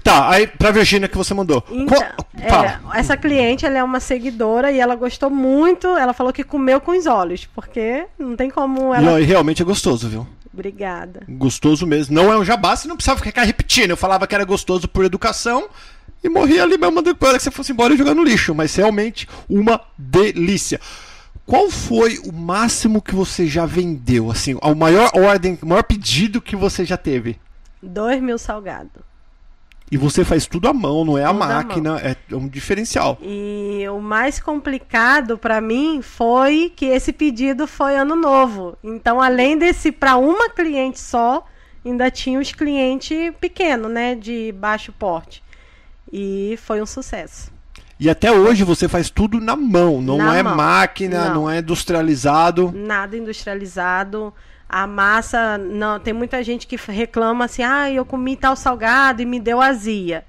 Tá, 0.04 0.30
aí 0.30 0.48
pra 0.48 0.72
Virgínia 0.72 1.08
que 1.08 1.18
você 1.18 1.34
mandou. 1.34 1.64
Então, 1.70 2.02
é, 2.02 2.80
essa 2.96 3.18
cliente 3.18 3.66
ela 3.66 3.78
é 3.78 3.84
uma 3.84 4.00
seguidora 4.00 4.72
e 4.72 4.80
ela 4.80 4.96
gostou 4.96 5.30
muito. 5.30 5.88
Ela 5.88 6.14
falou 6.14 6.32
que 6.32 6.44
comeu 6.44 6.80
com 6.80 6.92
os 6.92 7.06
olhos, 7.06 7.46
porque 7.46 8.06
não 8.20 8.36
tem 8.36 8.50
como 8.50 8.94
ela. 8.94 9.20
E, 9.20 9.24
realmente 9.24 9.62
é 9.62 9.66
gostoso, 9.66 10.10
viu? 10.10 10.28
Obrigada. 10.58 11.22
Gostoso 11.30 11.86
mesmo. 11.86 12.16
Não 12.16 12.34
é 12.34 12.38
um 12.38 12.44
jabá, 12.44 12.76
você 12.76 12.88
não 12.88 12.96
precisava 12.96 13.24
ficar 13.24 13.44
repetindo. 13.44 13.92
Eu 13.92 13.98
falava 13.98 14.26
que 14.26 14.34
era 14.34 14.44
gostoso 14.44 14.88
por 14.88 15.06
educação 15.06 15.70
e 16.24 16.28
morria 16.28 16.64
ali 16.64 16.80
mesmo 16.80 17.00
depois 17.04 17.34
que 17.34 17.44
você 17.44 17.52
fosse 17.52 17.72
embora 17.72 17.94
e 17.94 17.98
jogar 17.98 18.16
no 18.16 18.24
lixo. 18.24 18.56
Mas 18.56 18.76
realmente 18.76 19.30
uma 19.48 19.80
delícia. 19.96 20.82
Qual 21.46 21.70
foi 21.70 22.18
o 22.26 22.34
máximo 22.34 23.04
que 23.04 23.14
você 23.14 23.46
já 23.46 23.68
vendeu? 23.68 24.32
Assim, 24.32 24.58
o 24.60 24.74
maior 24.74 25.12
ordem, 25.14 25.60
o 25.62 25.68
maior 25.68 25.84
pedido 25.84 26.42
que 26.42 26.56
você 26.56 26.84
já 26.84 26.98
teve? 26.98 27.40
Dois 27.82 28.20
mil 28.20 28.40
salgado. 28.40 29.06
E 29.90 29.96
você 29.96 30.26
faz 30.26 30.46
tudo 30.46 30.68
à 30.68 30.74
mão, 30.74 31.06
não 31.06 31.18
é 31.18 31.26
tudo 31.26 31.30
a 31.30 31.48
máquina, 31.48 31.98
é 32.00 32.36
um 32.36 32.48
diferencial. 32.48 33.18
E 33.22 33.86
o 33.90 34.02
mais 34.02 34.40
complicado 34.40 35.38
para 35.38 35.62
mim 35.62 36.02
foi 36.02 36.72
que 36.76 36.86
esse 36.88 37.14
pedido 37.14 37.66
foi 37.66 37.96
ano 37.96 38.16
novo. 38.16 38.78
Então, 38.84 39.22
além 39.22 39.58
desse 39.58 39.92
para 39.92 40.18
uma 40.18 40.50
cliente 40.50 41.00
só, 41.00 41.46
ainda 41.86 42.12
tinha 42.12 42.38
os 42.38 42.52
clientes 42.52 43.34
pequenos, 43.40 43.90
né, 43.90 44.14
de 44.14 44.52
baixo 44.52 44.92
porte. 44.92 45.42
E 46.12 46.60
foi 46.62 46.82
um 46.82 46.86
sucesso. 46.86 47.52
E 48.00 48.10
até 48.10 48.32
hoje 48.32 48.64
você 48.64 48.88
faz 48.88 49.10
tudo 49.10 49.40
na 49.40 49.56
mão, 49.56 50.02
não 50.02 50.18
na 50.18 50.38
é 50.38 50.44
mão. 50.44 50.56
máquina, 50.56 51.30
não. 51.30 51.36
não 51.36 51.50
é 51.50 51.60
industrializado. 51.60 52.72
Nada 52.76 53.18
industrializado. 53.18 54.34
A 54.70 54.86
massa, 54.86 55.58
não, 55.58 56.00
tem 56.00 56.14
muita 56.14 56.44
gente 56.44 56.68
que 56.68 56.76
reclama 56.76 57.46
assim: 57.46 57.64
"Ah, 57.64 57.90
eu 57.90 58.04
comi 58.06 58.36
tal 58.36 58.56
salgado 58.56 59.22
e 59.22 59.26
me 59.26 59.40
deu 59.40 59.62
azia". 59.62 60.26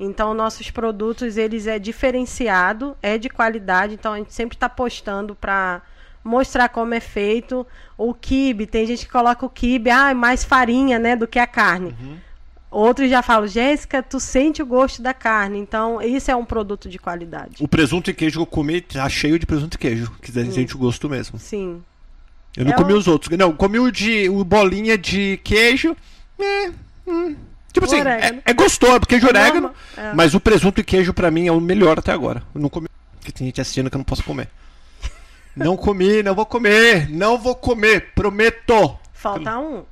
Então, 0.00 0.34
nossos 0.34 0.70
produtos, 0.70 1.36
eles 1.36 1.66
é 1.66 1.78
diferenciado, 1.78 2.96
é 3.00 3.16
de 3.18 3.28
qualidade, 3.28 3.94
então 3.94 4.14
a 4.14 4.18
gente 4.18 4.34
sempre 4.34 4.56
está 4.56 4.68
postando 4.68 5.34
para 5.34 5.82
mostrar 6.24 6.68
como 6.70 6.94
é 6.94 7.00
feito. 7.00 7.66
O 7.96 8.12
quibe, 8.12 8.66
tem 8.66 8.86
gente 8.86 9.06
que 9.06 9.12
coloca 9.12 9.46
o 9.46 9.50
quibe, 9.50 9.90
ah, 9.90 10.10
é 10.10 10.14
mais 10.14 10.42
farinha, 10.42 10.98
né, 10.98 11.14
do 11.14 11.28
que 11.28 11.38
a 11.38 11.46
carne. 11.46 11.94
Uhum. 12.00 12.16
Outros 12.70 13.10
já 13.10 13.20
falam, 13.20 13.46
Jéssica, 13.46 14.02
tu 14.02 14.18
sente 14.18 14.62
o 14.62 14.66
gosto 14.66 15.02
da 15.02 15.12
carne. 15.12 15.58
Então, 15.58 16.00
isso 16.00 16.30
é 16.30 16.34
um 16.34 16.44
produto 16.44 16.88
de 16.88 16.98
qualidade. 16.98 17.62
O 17.62 17.68
presunto 17.68 18.10
e 18.10 18.14
queijo 18.14 18.38
que 18.38 18.42
eu 18.42 18.46
comi 18.46 18.80
tá 18.80 19.06
cheio 19.10 19.38
de 19.38 19.44
presunto 19.44 19.74
e 19.74 19.78
queijo, 19.78 20.10
que 20.22 20.32
sente 20.32 20.74
o 20.74 20.78
gosto 20.78 21.08
mesmo. 21.08 21.38
Sim. 21.38 21.82
Eu 22.56 22.64
não 22.64 22.72
é 22.72 22.76
comi 22.76 22.92
o... 22.92 22.96
os 22.96 23.08
outros. 23.08 23.36
Não, 23.36 23.52
comi 23.52 23.78
o 23.78 23.90
de 23.90 24.28
o 24.28 24.44
bolinha 24.44 24.98
de 24.98 25.40
queijo. 25.42 25.96
É, 26.38 26.70
hum. 27.06 27.36
Tipo 27.72 27.86
assim, 27.86 28.00
é, 28.00 28.42
é, 28.44 28.52
gostoso, 28.52 29.00
porque 29.00 29.18
queijo 29.18 29.26
é 29.26 29.30
orégano. 29.30 29.72
É. 29.96 30.12
Mas 30.12 30.34
o 30.34 30.40
presunto 30.40 30.80
e 30.80 30.84
queijo 30.84 31.14
para 31.14 31.30
mim 31.30 31.46
é 31.46 31.52
o 31.52 31.60
melhor 31.60 31.98
até 31.98 32.12
agora. 32.12 32.42
Eu 32.54 32.60
não 32.60 32.68
comi. 32.68 32.88
Porque 33.18 33.32
tem 33.32 33.46
gente 33.46 33.60
assistindo 33.60 33.88
que 33.88 33.96
eu 33.96 33.98
não 33.98 34.04
posso 34.04 34.22
comer. 34.22 34.48
não 35.56 35.76
comi, 35.76 36.22
não 36.22 36.34
vou 36.34 36.44
comer. 36.44 37.08
Não 37.08 37.38
vou 37.38 37.54
comer, 37.54 38.12
prometo. 38.14 38.98
Falta 39.14 39.58
um. 39.58 39.84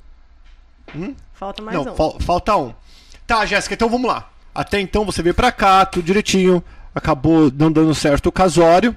Hum? 0.95 1.15
Falta 1.33 1.63
mais 1.63 1.75
não, 1.75 1.93
um. 1.93 1.95
Fal 1.95 2.19
falta 2.19 2.55
um. 2.55 2.73
Tá, 3.25 3.45
Jéssica, 3.45 3.73
então 3.73 3.89
vamos 3.89 4.07
lá. 4.07 4.29
Até 4.53 4.79
então 4.79 5.05
você 5.05 5.23
veio 5.23 5.33
pra 5.33 5.51
cá, 5.51 5.85
tudo 5.85 6.05
direitinho. 6.05 6.63
Acabou 6.93 7.51
não 7.57 7.71
dando 7.71 7.95
certo 7.95 8.27
o 8.27 8.31
casório. 8.31 8.95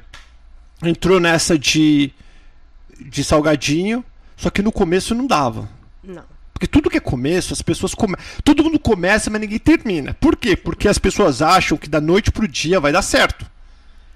Entrou 0.83 1.18
nessa 1.21 1.59
de 1.59 2.12
de 3.00 3.24
salgadinho, 3.24 4.04
só 4.36 4.50
que 4.50 4.62
no 4.62 4.72
começo 4.72 5.14
não 5.14 5.26
dava. 5.26 5.68
Não. 6.02 6.24
Porque 6.52 6.66
tudo 6.66 6.88
que 6.88 6.96
é 6.96 7.00
começo, 7.00 7.52
as 7.52 7.60
pessoas 7.60 7.94
come... 7.94 8.16
Todo 8.44 8.62
mundo 8.62 8.78
começa, 8.78 9.28
mas 9.28 9.40
ninguém 9.40 9.58
termina. 9.58 10.14
Por 10.14 10.36
quê? 10.36 10.56
Porque 10.56 10.88
as 10.88 10.98
pessoas 10.98 11.42
acham 11.42 11.76
que 11.76 11.88
da 11.88 12.00
noite 12.00 12.30
pro 12.30 12.46
dia 12.46 12.78
vai 12.78 12.92
dar 12.92 13.02
certo. 13.02 13.44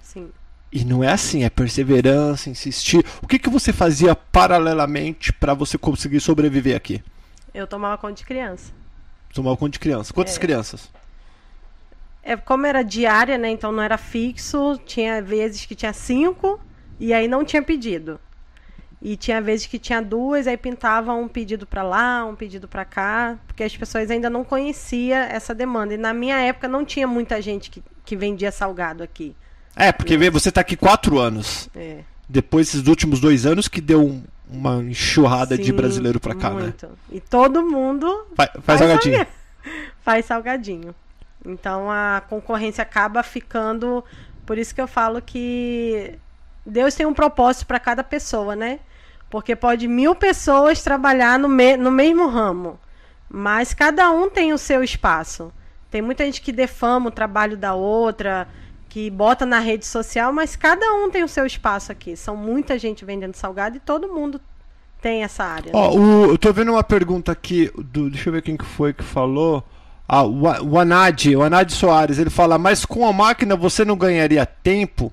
Sim. 0.02 0.30
E 0.70 0.84
não 0.84 1.02
é 1.02 1.12
assim, 1.12 1.42
é 1.42 1.50
perseverança, 1.50 2.48
insistir. 2.48 3.04
O 3.20 3.26
que, 3.26 3.38
que 3.38 3.50
você 3.50 3.72
fazia 3.72 4.14
paralelamente 4.14 5.32
para 5.32 5.52
você 5.52 5.76
conseguir 5.76 6.20
sobreviver 6.20 6.76
aqui? 6.76 7.02
Eu 7.52 7.66
tomava 7.66 7.98
conta 7.98 8.14
de 8.14 8.24
criança. 8.24 8.72
Tomava 9.34 9.56
conta 9.56 9.72
de 9.72 9.78
criança. 9.80 10.14
Quantas 10.14 10.36
é. 10.36 10.40
crianças? 10.40 10.88
É, 12.22 12.36
como 12.36 12.66
era 12.66 12.82
diária, 12.82 13.36
né? 13.36 13.50
Então 13.50 13.72
não 13.72 13.82
era 13.82 13.98
fixo. 13.98 14.78
Tinha 14.86 15.20
vezes 15.20 15.66
que 15.66 15.74
tinha 15.74 15.92
cinco 15.92 16.60
e 17.00 17.12
aí 17.12 17.26
não 17.26 17.44
tinha 17.44 17.62
pedido. 17.62 18.20
E 19.00 19.16
tinha 19.16 19.40
vezes 19.40 19.66
que 19.66 19.78
tinha 19.78 20.02
duas, 20.02 20.46
aí 20.48 20.56
pintava 20.56 21.12
um 21.14 21.28
pedido 21.28 21.64
para 21.64 21.82
lá, 21.84 22.24
um 22.24 22.34
pedido 22.34 22.66
para 22.66 22.84
cá, 22.84 23.38
porque 23.46 23.62
as 23.62 23.76
pessoas 23.76 24.10
ainda 24.10 24.28
não 24.28 24.42
conheciam 24.42 25.18
essa 25.18 25.54
demanda. 25.54 25.94
E 25.94 25.96
na 25.96 26.12
minha 26.12 26.36
época 26.38 26.66
não 26.66 26.84
tinha 26.84 27.06
muita 27.06 27.40
gente 27.40 27.70
que, 27.70 27.82
que 28.04 28.16
vendia 28.16 28.50
salgado 28.50 29.02
aqui. 29.02 29.36
É, 29.76 29.92
porque 29.92 30.14
e... 30.14 30.30
você 30.30 30.48
está 30.48 30.62
aqui 30.62 30.76
quatro 30.76 31.18
anos. 31.18 31.68
É. 31.76 32.00
Depois 32.28 32.66
desses 32.66 32.88
últimos 32.88 33.20
dois 33.20 33.46
anos 33.46 33.68
que 33.68 33.80
deu 33.80 34.04
um, 34.04 34.24
uma 34.50 34.82
enxurrada 34.82 35.56
Sim, 35.56 35.62
de 35.62 35.72
brasileiro 35.72 36.18
para 36.18 36.34
cá, 36.34 36.50
né? 36.50 36.62
muito. 36.62 36.86
né? 36.86 36.92
E 37.12 37.20
todo 37.20 37.62
mundo 37.62 38.26
faz, 38.34 38.50
faz 38.64 38.80
salgadinho. 38.80 39.26
faz 40.02 40.24
salgadinho. 40.26 40.94
Então 41.46 41.88
a 41.88 42.20
concorrência 42.28 42.82
acaba 42.82 43.22
ficando. 43.22 44.04
Por 44.44 44.58
isso 44.58 44.74
que 44.74 44.80
eu 44.80 44.88
falo 44.88 45.22
que 45.22 46.18
Deus 46.66 46.94
tem 46.94 47.06
um 47.06 47.14
propósito 47.14 47.66
para 47.66 47.78
cada 47.78 48.02
pessoa, 48.02 48.56
né? 48.56 48.80
Porque 49.30 49.54
pode 49.54 49.86
mil 49.86 50.14
pessoas 50.14 50.82
trabalhar 50.82 51.38
no, 51.38 51.48
me 51.48 51.76
no 51.76 51.90
mesmo 51.90 52.28
ramo, 52.28 52.78
mas 53.28 53.74
cada 53.74 54.10
um 54.10 54.30
tem 54.30 54.52
o 54.52 54.58
seu 54.58 54.82
espaço. 54.82 55.52
Tem 55.90 56.02
muita 56.02 56.24
gente 56.24 56.40
que 56.40 56.52
defama 56.52 57.08
o 57.08 57.12
trabalho 57.12 57.56
da 57.56 57.74
outra, 57.74 58.48
que 58.88 59.10
bota 59.10 59.44
na 59.44 59.58
rede 59.58 59.86
social, 59.86 60.32
mas 60.32 60.56
cada 60.56 60.92
um 60.94 61.10
tem 61.10 61.22
o 61.22 61.28
seu 61.28 61.44
espaço 61.46 61.92
aqui. 61.92 62.16
São 62.16 62.36
muita 62.36 62.78
gente 62.78 63.04
vendendo 63.04 63.34
salgado 63.34 63.76
e 63.76 63.80
todo 63.80 64.08
mundo 64.08 64.40
tem 65.00 65.22
essa 65.22 65.44
área. 65.44 65.72
Ó, 65.74 65.90
né? 65.90 66.32
eu 66.32 66.38
tô 66.38 66.52
vendo 66.52 66.72
uma 66.72 66.82
pergunta 66.82 67.32
aqui, 67.32 67.70
do, 67.76 68.10
deixa 68.10 68.28
eu 68.28 68.32
ver 68.32 68.42
quem 68.42 68.56
que 68.56 68.64
foi 68.64 68.92
que 68.92 69.04
falou. 69.04 69.64
Ah, 70.08 70.24
o 70.24 70.78
Anad, 70.78 71.36
o 71.36 71.42
Anad 71.42 71.70
Soares, 71.70 72.18
ele 72.18 72.30
fala, 72.30 72.56
mas 72.56 72.86
com 72.86 73.06
a 73.06 73.12
máquina 73.12 73.54
você 73.54 73.84
não 73.84 73.94
ganharia 73.94 74.46
tempo 74.46 75.12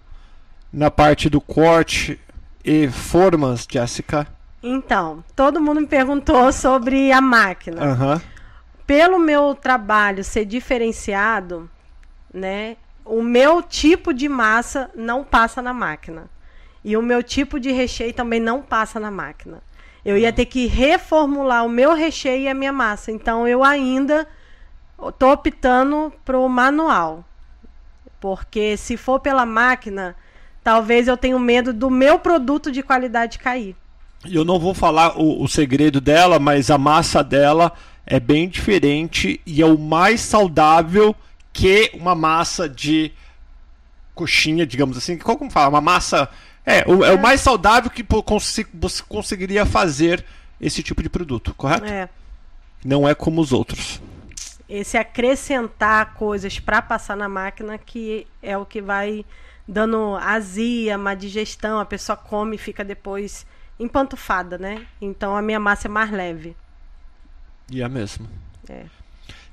na 0.72 0.90
parte 0.90 1.30
do 1.30 1.42
corte 1.42 2.20
e 2.66 2.90
formas, 2.90 3.68
Jessica? 3.70 4.28
Então, 4.64 5.24
todo 5.36 5.62
mundo 5.62 5.82
me 5.82 5.88
perguntou 5.88 6.52
sobre 6.52 7.12
a 7.12 7.22
máquina. 7.22 7.86
Uhum. 7.86 8.22
Pelo 8.88 9.20
meu 9.20 9.54
trabalho 9.54 10.24
ser 10.24 10.46
diferenciado, 10.46 11.70
né? 12.34 12.76
O 13.06 13.22
meu 13.22 13.62
tipo 13.62 14.12
de 14.12 14.28
massa 14.28 14.90
não 14.96 15.24
passa 15.24 15.62
na 15.62 15.74
máquina. 15.74 16.28
E 16.84 16.98
o 16.98 17.02
meu 17.02 17.22
tipo 17.22 17.60
de 17.60 17.72
recheio 17.72 18.14
também 18.14 18.40
não 18.40 18.64
passa 18.64 19.00
na 19.00 19.12
máquina. 19.12 19.62
Eu 20.04 20.18
ia 20.18 20.34
ter 20.34 20.46
que 20.46 20.66
reformular 20.66 21.64
o 21.66 21.70
meu 21.70 21.94
recheio 21.94 22.44
e 22.44 22.48
a 22.48 22.54
minha 22.54 22.74
massa. 22.74 23.12
Então 23.12 23.48
eu 23.48 23.64
ainda 23.64 24.28
estou 25.00 25.32
optando 25.32 26.12
para 26.24 26.40
o 26.40 26.50
manual. 26.50 27.24
Porque 28.20 28.78
se 28.78 28.98
for 28.98 29.20
pela 29.20 29.46
máquina, 29.46 30.16
talvez 30.66 31.08
eu 31.08 31.16
tenha 31.16 31.38
medo 31.38 31.72
do 31.72 31.92
meu 31.92 32.18
produto 32.18 32.72
de 32.72 32.82
qualidade 32.82 33.38
cair. 33.38 33.76
Eu 34.28 34.44
não 34.44 34.60
vou 34.60 34.74
falar 34.74 35.16
o, 35.16 35.44
o 35.44 35.48
segredo 35.48 36.02
dela, 36.02 36.40
mas 36.40 36.72
a 36.72 36.78
massa 36.78 37.24
dela 37.24 37.72
é 38.04 38.20
bem 38.20 38.50
diferente 38.50 39.40
e 39.46 39.62
é 39.62 39.66
o 39.66 39.78
mais 39.78 40.22
saudável 40.22 41.16
que 41.54 41.92
uma 41.94 42.16
massa 42.16 42.68
de 42.68 43.12
coxinha, 44.16 44.66
digamos 44.66 44.98
assim. 44.98 45.20
Como 45.20 45.52
fala? 45.52 45.70
Uma 45.70 45.82
massa. 45.82 46.28
É, 46.66 46.84
o, 46.88 47.06
é. 47.06 47.10
é 47.10 47.14
o 47.14 47.22
mais 47.22 47.42
saudável 47.42 47.92
que 47.92 48.04
você 48.34 48.66
conseguiria 49.08 49.68
fazer 49.68 50.26
esse 50.60 50.82
tipo 50.82 51.04
de 51.04 51.10
produto, 51.10 51.54
correto? 51.54 51.86
É. 51.86 52.10
Não 52.84 53.08
é 53.08 53.14
como 53.14 53.40
os 53.40 53.54
outros. 53.54 54.02
Esse 54.68 54.98
acrescentar 54.98 56.16
coisas 56.16 56.60
para 56.60 56.82
passar 56.82 57.16
na 57.16 57.30
máquina 57.30 57.78
que 57.78 58.26
é 58.42 58.58
o 58.58 58.66
que 58.66 58.82
vai 58.82 59.24
dando 59.68 60.16
azia, 60.16 60.98
má 60.98 61.14
digestão, 61.14 61.80
a 61.80 61.86
pessoa 61.86 62.16
come 62.16 62.56
e 62.56 62.60
fica 62.60 62.84
depois 62.84 63.46
empantufada, 63.80 64.58
né? 64.58 64.86
Então 65.02 65.36
a 65.36 65.42
minha 65.42 65.60
massa 65.60 65.88
é 65.88 65.90
mais 65.90 66.12
leve. 66.12 66.56
E 67.72 67.82
é 67.82 67.90
mesmo. 67.90 68.28
É. 68.70 68.86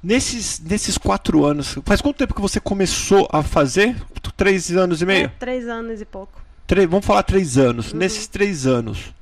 Nesses, 0.02 0.58
nesses 0.58 0.98
quatro 0.98 1.44
anos, 1.44 1.78
faz 1.84 2.00
quanto 2.00 2.16
tempo 2.16 2.34
que 2.34 2.40
você 2.40 2.58
começou 2.58 3.28
a 3.32 3.42
fazer? 3.42 3.96
Três 4.36 4.72
anos 4.72 5.00
e 5.00 5.06
meio? 5.06 5.26
É, 5.26 5.28
três 5.28 5.68
anos 5.68 6.00
e 6.00 6.04
pouco. 6.04 6.42
Três, 6.66 6.88
vamos 6.88 7.06
falar 7.06 7.22
três 7.22 7.56
anos. 7.56 7.92
Uhum. 7.92 7.98
Nesses 7.98 8.26
três 8.26 8.66
anos, 8.66 9.12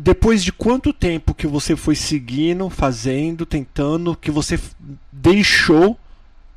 depois 0.00 0.42
de 0.42 0.52
quanto 0.52 0.92
tempo 0.92 1.34
que 1.34 1.46
você 1.46 1.76
foi 1.76 1.94
seguindo, 1.94 2.70
fazendo, 2.70 3.44
tentando, 3.44 4.16
que 4.16 4.30
você 4.30 4.58
deixou 5.12 5.98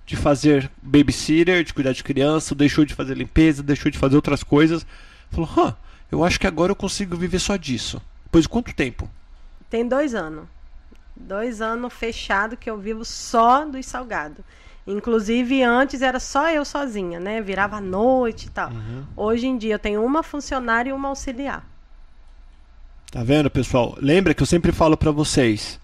de 0.07 0.15
fazer 0.15 0.71
babysitter, 0.81 1.65
de 1.65 1.73
cuidar 1.73 1.91
de 1.91 2.01
criança, 2.01 2.55
deixou 2.55 2.85
de 2.85 2.95
fazer 2.95 3.15
limpeza, 3.15 3.61
deixou 3.61 3.91
de 3.91 3.97
fazer 3.97 4.15
outras 4.15 4.41
coisas. 4.41 4.87
Falou, 5.29 5.49
Hã, 5.55 5.75
eu 6.09 6.23
acho 6.23 6.39
que 6.39 6.47
agora 6.47 6.71
eu 6.71 6.75
consigo 6.75 7.17
viver 7.17 7.39
só 7.39 7.57
disso. 7.57 8.01
Depois 8.23 8.43
de 8.45 8.49
quanto 8.49 8.73
tempo? 8.73 9.09
Tem 9.69 9.85
dois 9.85 10.15
anos. 10.15 10.45
Dois 11.13 11.61
anos 11.61 11.93
fechado 11.93 12.55
que 12.55 12.69
eu 12.69 12.77
vivo 12.77 13.03
só 13.03 13.65
dos 13.65 13.85
salgados. 13.85 14.37
Inclusive, 14.87 15.61
antes 15.61 16.01
era 16.01 16.21
só 16.21 16.49
eu 16.49 16.63
sozinha, 16.63 17.19
né? 17.19 17.41
Virava 17.41 17.75
à 17.75 17.81
noite 17.81 18.45
e 18.47 18.49
tal. 18.49 18.69
Uhum. 18.69 19.03
Hoje 19.17 19.45
em 19.45 19.57
dia 19.57 19.73
eu 19.73 19.79
tenho 19.79 20.01
uma 20.05 20.23
funcionária 20.23 20.89
e 20.89 20.93
uma 20.93 21.09
auxiliar. 21.09 21.67
Tá 23.11 23.23
vendo, 23.25 23.49
pessoal? 23.49 23.97
Lembra 23.99 24.33
que 24.33 24.41
eu 24.41 24.47
sempre 24.47 24.71
falo 24.71 24.95
para 24.95 25.11
vocês. 25.11 25.77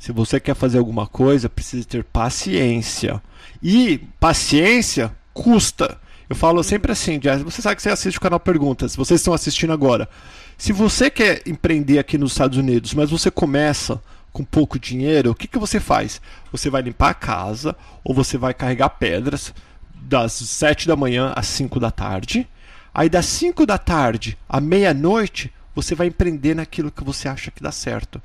Se 0.00 0.12
você 0.12 0.40
quer 0.40 0.54
fazer 0.54 0.78
alguma 0.78 1.06
coisa, 1.06 1.46
precisa 1.46 1.86
ter 1.86 2.02
paciência. 2.02 3.22
E 3.62 3.98
paciência 4.18 5.14
custa. 5.34 6.00
Eu 6.26 6.34
falo 6.34 6.62
sempre 6.62 6.90
assim, 6.90 7.18
Jazz, 7.18 7.42
você 7.42 7.60
sabe 7.60 7.76
que 7.76 7.82
você 7.82 7.90
assiste 7.90 8.16
o 8.16 8.20
canal 8.20 8.40
Perguntas, 8.40 8.96
vocês 8.96 9.20
estão 9.20 9.34
assistindo 9.34 9.74
agora. 9.74 10.08
Se 10.56 10.72
você 10.72 11.10
quer 11.10 11.42
empreender 11.46 11.98
aqui 11.98 12.16
nos 12.16 12.32
Estados 12.32 12.56
Unidos, 12.56 12.94
mas 12.94 13.10
você 13.10 13.30
começa 13.30 14.00
com 14.32 14.42
pouco 14.42 14.78
dinheiro, 14.78 15.32
o 15.32 15.34
que, 15.34 15.46
que 15.46 15.58
você 15.58 15.78
faz? 15.78 16.18
Você 16.50 16.70
vai 16.70 16.80
limpar 16.80 17.10
a 17.10 17.14
casa 17.14 17.76
ou 18.02 18.14
você 18.14 18.38
vai 18.38 18.54
carregar 18.54 18.88
pedras 18.88 19.52
das 19.94 20.32
7 20.32 20.88
da 20.88 20.96
manhã 20.96 21.34
às 21.36 21.46
5 21.46 21.78
da 21.78 21.90
tarde. 21.90 22.48
Aí 22.94 23.10
das 23.10 23.26
5 23.26 23.66
da 23.66 23.76
tarde 23.76 24.38
à 24.48 24.62
meia-noite, 24.62 25.52
você 25.74 25.94
vai 25.94 26.06
empreender 26.06 26.54
naquilo 26.54 26.90
que 26.90 27.04
você 27.04 27.28
acha 27.28 27.50
que 27.50 27.62
dá 27.62 27.70
certo. 27.70 28.22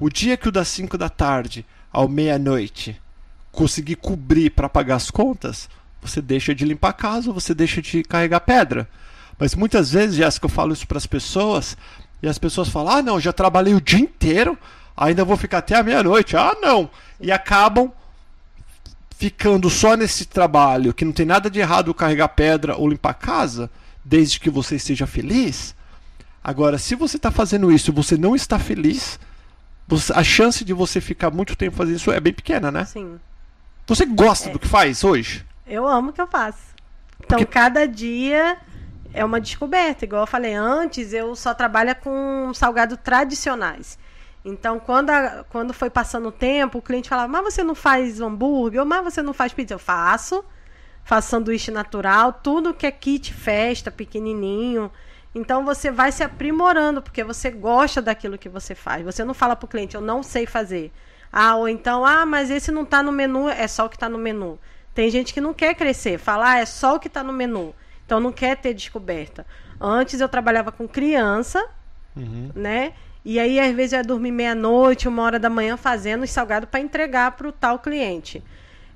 O 0.00 0.08
dia 0.08 0.36
que 0.36 0.48
o 0.48 0.52
das 0.52 0.68
5 0.68 0.96
da 0.96 1.08
tarde 1.08 1.66
ao 1.92 2.08
meia-noite 2.08 3.00
conseguir 3.50 3.96
cobrir 3.96 4.50
para 4.50 4.68
pagar 4.68 4.96
as 4.96 5.10
contas, 5.10 5.68
você 6.00 6.22
deixa 6.22 6.54
de 6.54 6.64
limpar 6.64 6.90
a 6.90 6.92
casa, 6.92 7.32
você 7.32 7.52
deixa 7.52 7.82
de 7.82 8.04
carregar 8.04 8.40
pedra. 8.40 8.88
Mas 9.38 9.54
muitas 9.54 9.90
vezes, 9.90 10.16
Jéssica, 10.16 10.46
eu 10.46 10.50
falo 10.50 10.72
isso 10.72 10.86
para 10.86 10.98
as 10.98 11.06
pessoas 11.06 11.76
e 12.22 12.28
as 12.28 12.38
pessoas 12.38 12.68
falam: 12.68 12.96
ah, 12.96 13.02
não, 13.02 13.20
já 13.20 13.32
trabalhei 13.32 13.74
o 13.74 13.80
dia 13.80 13.98
inteiro, 13.98 14.56
ainda 14.96 15.24
vou 15.24 15.36
ficar 15.36 15.58
até 15.58 15.76
a 15.76 15.82
meia-noite. 15.82 16.36
Ah, 16.36 16.56
não! 16.60 16.88
E 17.20 17.32
acabam 17.32 17.92
ficando 19.16 19.68
só 19.68 19.96
nesse 19.96 20.26
trabalho, 20.26 20.94
que 20.94 21.04
não 21.04 21.12
tem 21.12 21.26
nada 21.26 21.50
de 21.50 21.58
errado 21.58 21.92
carregar 21.92 22.28
pedra 22.28 22.76
ou 22.76 22.88
limpar 22.88 23.10
a 23.10 23.14
casa, 23.14 23.68
desde 24.04 24.38
que 24.38 24.48
você 24.48 24.76
esteja 24.76 25.08
feliz. 25.08 25.74
Agora, 26.42 26.78
se 26.78 26.94
você 26.94 27.16
está 27.16 27.32
fazendo 27.32 27.72
isso 27.72 27.90
e 27.90 27.94
você 27.94 28.16
não 28.16 28.36
está 28.36 28.60
feliz, 28.60 29.18
a 30.14 30.22
chance 30.22 30.64
de 30.64 30.72
você 30.72 31.00
ficar 31.00 31.30
muito 31.30 31.56
tempo 31.56 31.76
fazendo 31.76 31.96
isso 31.96 32.10
é 32.10 32.20
bem 32.20 32.32
pequena, 32.32 32.70
né? 32.70 32.84
Sim. 32.84 33.18
Você 33.86 34.04
gosta 34.04 34.50
é. 34.50 34.52
do 34.52 34.58
que 34.58 34.68
faz 34.68 35.02
hoje? 35.02 35.46
Eu 35.66 35.86
amo 35.86 36.10
o 36.10 36.12
que 36.12 36.20
eu 36.20 36.26
faço. 36.26 36.60
Então, 37.20 37.38
Porque... 37.38 37.46
cada 37.46 37.86
dia 37.86 38.58
é 39.12 39.24
uma 39.24 39.40
descoberta. 39.40 40.04
Igual 40.04 40.22
eu 40.22 40.26
falei 40.26 40.54
antes, 40.54 41.12
eu 41.12 41.34
só 41.34 41.54
trabalho 41.54 41.94
com 41.96 42.52
salgados 42.54 42.98
tradicionais. 43.02 43.98
Então, 44.44 44.78
quando, 44.78 45.10
a, 45.10 45.44
quando 45.50 45.72
foi 45.72 45.90
passando 45.90 46.28
o 46.28 46.32
tempo, 46.32 46.78
o 46.78 46.82
cliente 46.82 47.08
falava, 47.08 47.28
mas 47.28 47.54
você 47.54 47.64
não 47.64 47.74
faz 47.74 48.20
hambúrguer, 48.20 48.80
ou 48.80 48.86
mas 48.86 49.04
você 49.04 49.22
não 49.22 49.32
faz 49.32 49.52
pizza. 49.52 49.74
Eu 49.74 49.78
faço, 49.78 50.44
faço 51.04 51.28
sanduíche 51.28 51.70
natural, 51.70 52.32
tudo 52.32 52.74
que 52.74 52.86
é 52.86 52.90
kit 52.90 53.32
festa, 53.32 53.90
pequenininho. 53.90 54.90
Então, 55.34 55.64
você 55.64 55.90
vai 55.90 56.10
se 56.10 56.22
aprimorando, 56.22 57.02
porque 57.02 57.22
você 57.22 57.50
gosta 57.50 58.00
daquilo 58.00 58.38
que 58.38 58.48
você 58.48 58.74
faz. 58.74 59.04
Você 59.04 59.24
não 59.24 59.34
fala 59.34 59.54
para 59.54 59.66
o 59.66 59.68
cliente, 59.68 59.94
eu 59.94 60.00
não 60.00 60.22
sei 60.22 60.46
fazer. 60.46 60.92
Ah, 61.32 61.56
ou 61.56 61.68
então, 61.68 62.04
ah, 62.04 62.24
mas 62.24 62.50
esse 62.50 62.70
não 62.70 62.82
está 62.82 63.02
no 63.02 63.12
menu, 63.12 63.48
é 63.48 63.66
só 63.68 63.86
o 63.86 63.88
que 63.88 63.96
está 63.96 64.08
no 64.08 64.18
menu. 64.18 64.58
Tem 64.94 65.10
gente 65.10 65.32
que 65.32 65.40
não 65.40 65.52
quer 65.52 65.74
crescer, 65.74 66.18
fala, 66.18 66.52
ah, 66.52 66.58
é 66.58 66.66
só 66.66 66.96
o 66.96 67.00
que 67.00 67.08
está 67.08 67.22
no 67.22 67.32
menu. 67.32 67.74
Então, 68.04 68.18
não 68.18 68.32
quer 68.32 68.56
ter 68.56 68.72
descoberta. 68.72 69.46
Antes, 69.80 70.20
eu 70.20 70.28
trabalhava 70.28 70.72
com 70.72 70.88
criança, 70.88 71.64
uhum. 72.16 72.50
né? 72.54 72.94
E 73.24 73.38
aí, 73.38 73.60
às 73.60 73.74
vezes, 73.74 73.92
eu 73.92 73.98
ia 73.98 74.04
dormir 74.04 74.32
meia-noite, 74.32 75.06
uma 75.06 75.22
hora 75.22 75.38
da 75.38 75.50
manhã, 75.50 75.76
fazendo 75.76 76.22
os 76.22 76.30
salgados 76.30 76.68
para 76.70 76.80
entregar 76.80 77.32
para 77.32 77.46
o 77.46 77.52
tal 77.52 77.78
cliente. 77.78 78.42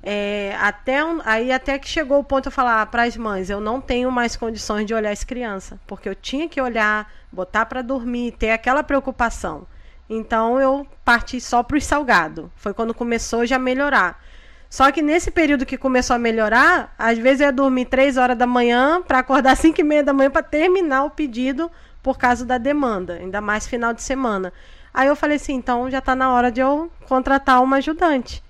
É, 0.02 0.56
até 0.60 0.98
aí 1.24 1.52
até 1.52 1.78
que 1.78 1.88
chegou 1.88 2.18
o 2.18 2.24
ponto 2.24 2.42
de 2.42 2.48
eu 2.48 2.52
falar 2.52 2.84
para 2.86 3.04
as 3.04 3.16
mães, 3.16 3.48
eu 3.48 3.60
não 3.60 3.80
tenho 3.80 4.10
mais 4.10 4.34
condições 4.34 4.84
de 4.84 4.92
olhar 4.92 5.12
as 5.12 5.22
crianças, 5.22 5.78
porque 5.86 6.08
eu 6.08 6.14
tinha 6.14 6.48
que 6.48 6.60
olhar, 6.60 7.08
botar 7.30 7.66
para 7.66 7.82
dormir, 7.82 8.32
ter 8.32 8.50
aquela 8.50 8.82
preocupação. 8.82 9.64
Então 10.10 10.60
eu 10.60 10.86
parti 11.04 11.40
só 11.40 11.62
para 11.62 11.76
os 11.76 11.84
salgados. 11.84 12.46
Foi 12.56 12.74
quando 12.74 12.92
começou 12.92 13.46
já 13.46 13.56
a 13.56 13.58
melhorar. 13.58 14.20
Só 14.68 14.90
que 14.90 15.02
nesse 15.02 15.30
período 15.30 15.66
que 15.66 15.78
começou 15.78 16.16
a 16.16 16.18
melhorar, 16.18 16.94
às 16.98 17.18
vezes 17.18 17.40
eu 17.40 17.46
ia 17.46 17.52
dormir 17.52 17.84
3 17.84 18.16
horas 18.16 18.36
da 18.36 18.46
manhã 18.46 19.02
para 19.02 19.20
acordar 19.20 19.54
5 19.56 19.80
e 19.80 19.84
meia 19.84 20.02
da 20.02 20.12
manhã 20.12 20.30
para 20.30 20.42
terminar 20.42 21.04
o 21.04 21.10
pedido 21.10 21.70
por 22.02 22.18
causa 22.18 22.44
da 22.44 22.58
demanda, 22.58 23.14
ainda 23.14 23.40
mais 23.40 23.66
final 23.66 23.92
de 23.92 24.02
semana. 24.02 24.52
Aí 24.92 25.06
eu 25.08 25.14
falei 25.14 25.36
assim, 25.36 25.54
então 25.54 25.90
já 25.90 25.98
está 25.98 26.14
na 26.16 26.32
hora 26.32 26.50
de 26.50 26.60
eu 26.60 26.90
contratar 27.06 27.62
uma 27.62 27.76
ajudante. 27.76 28.42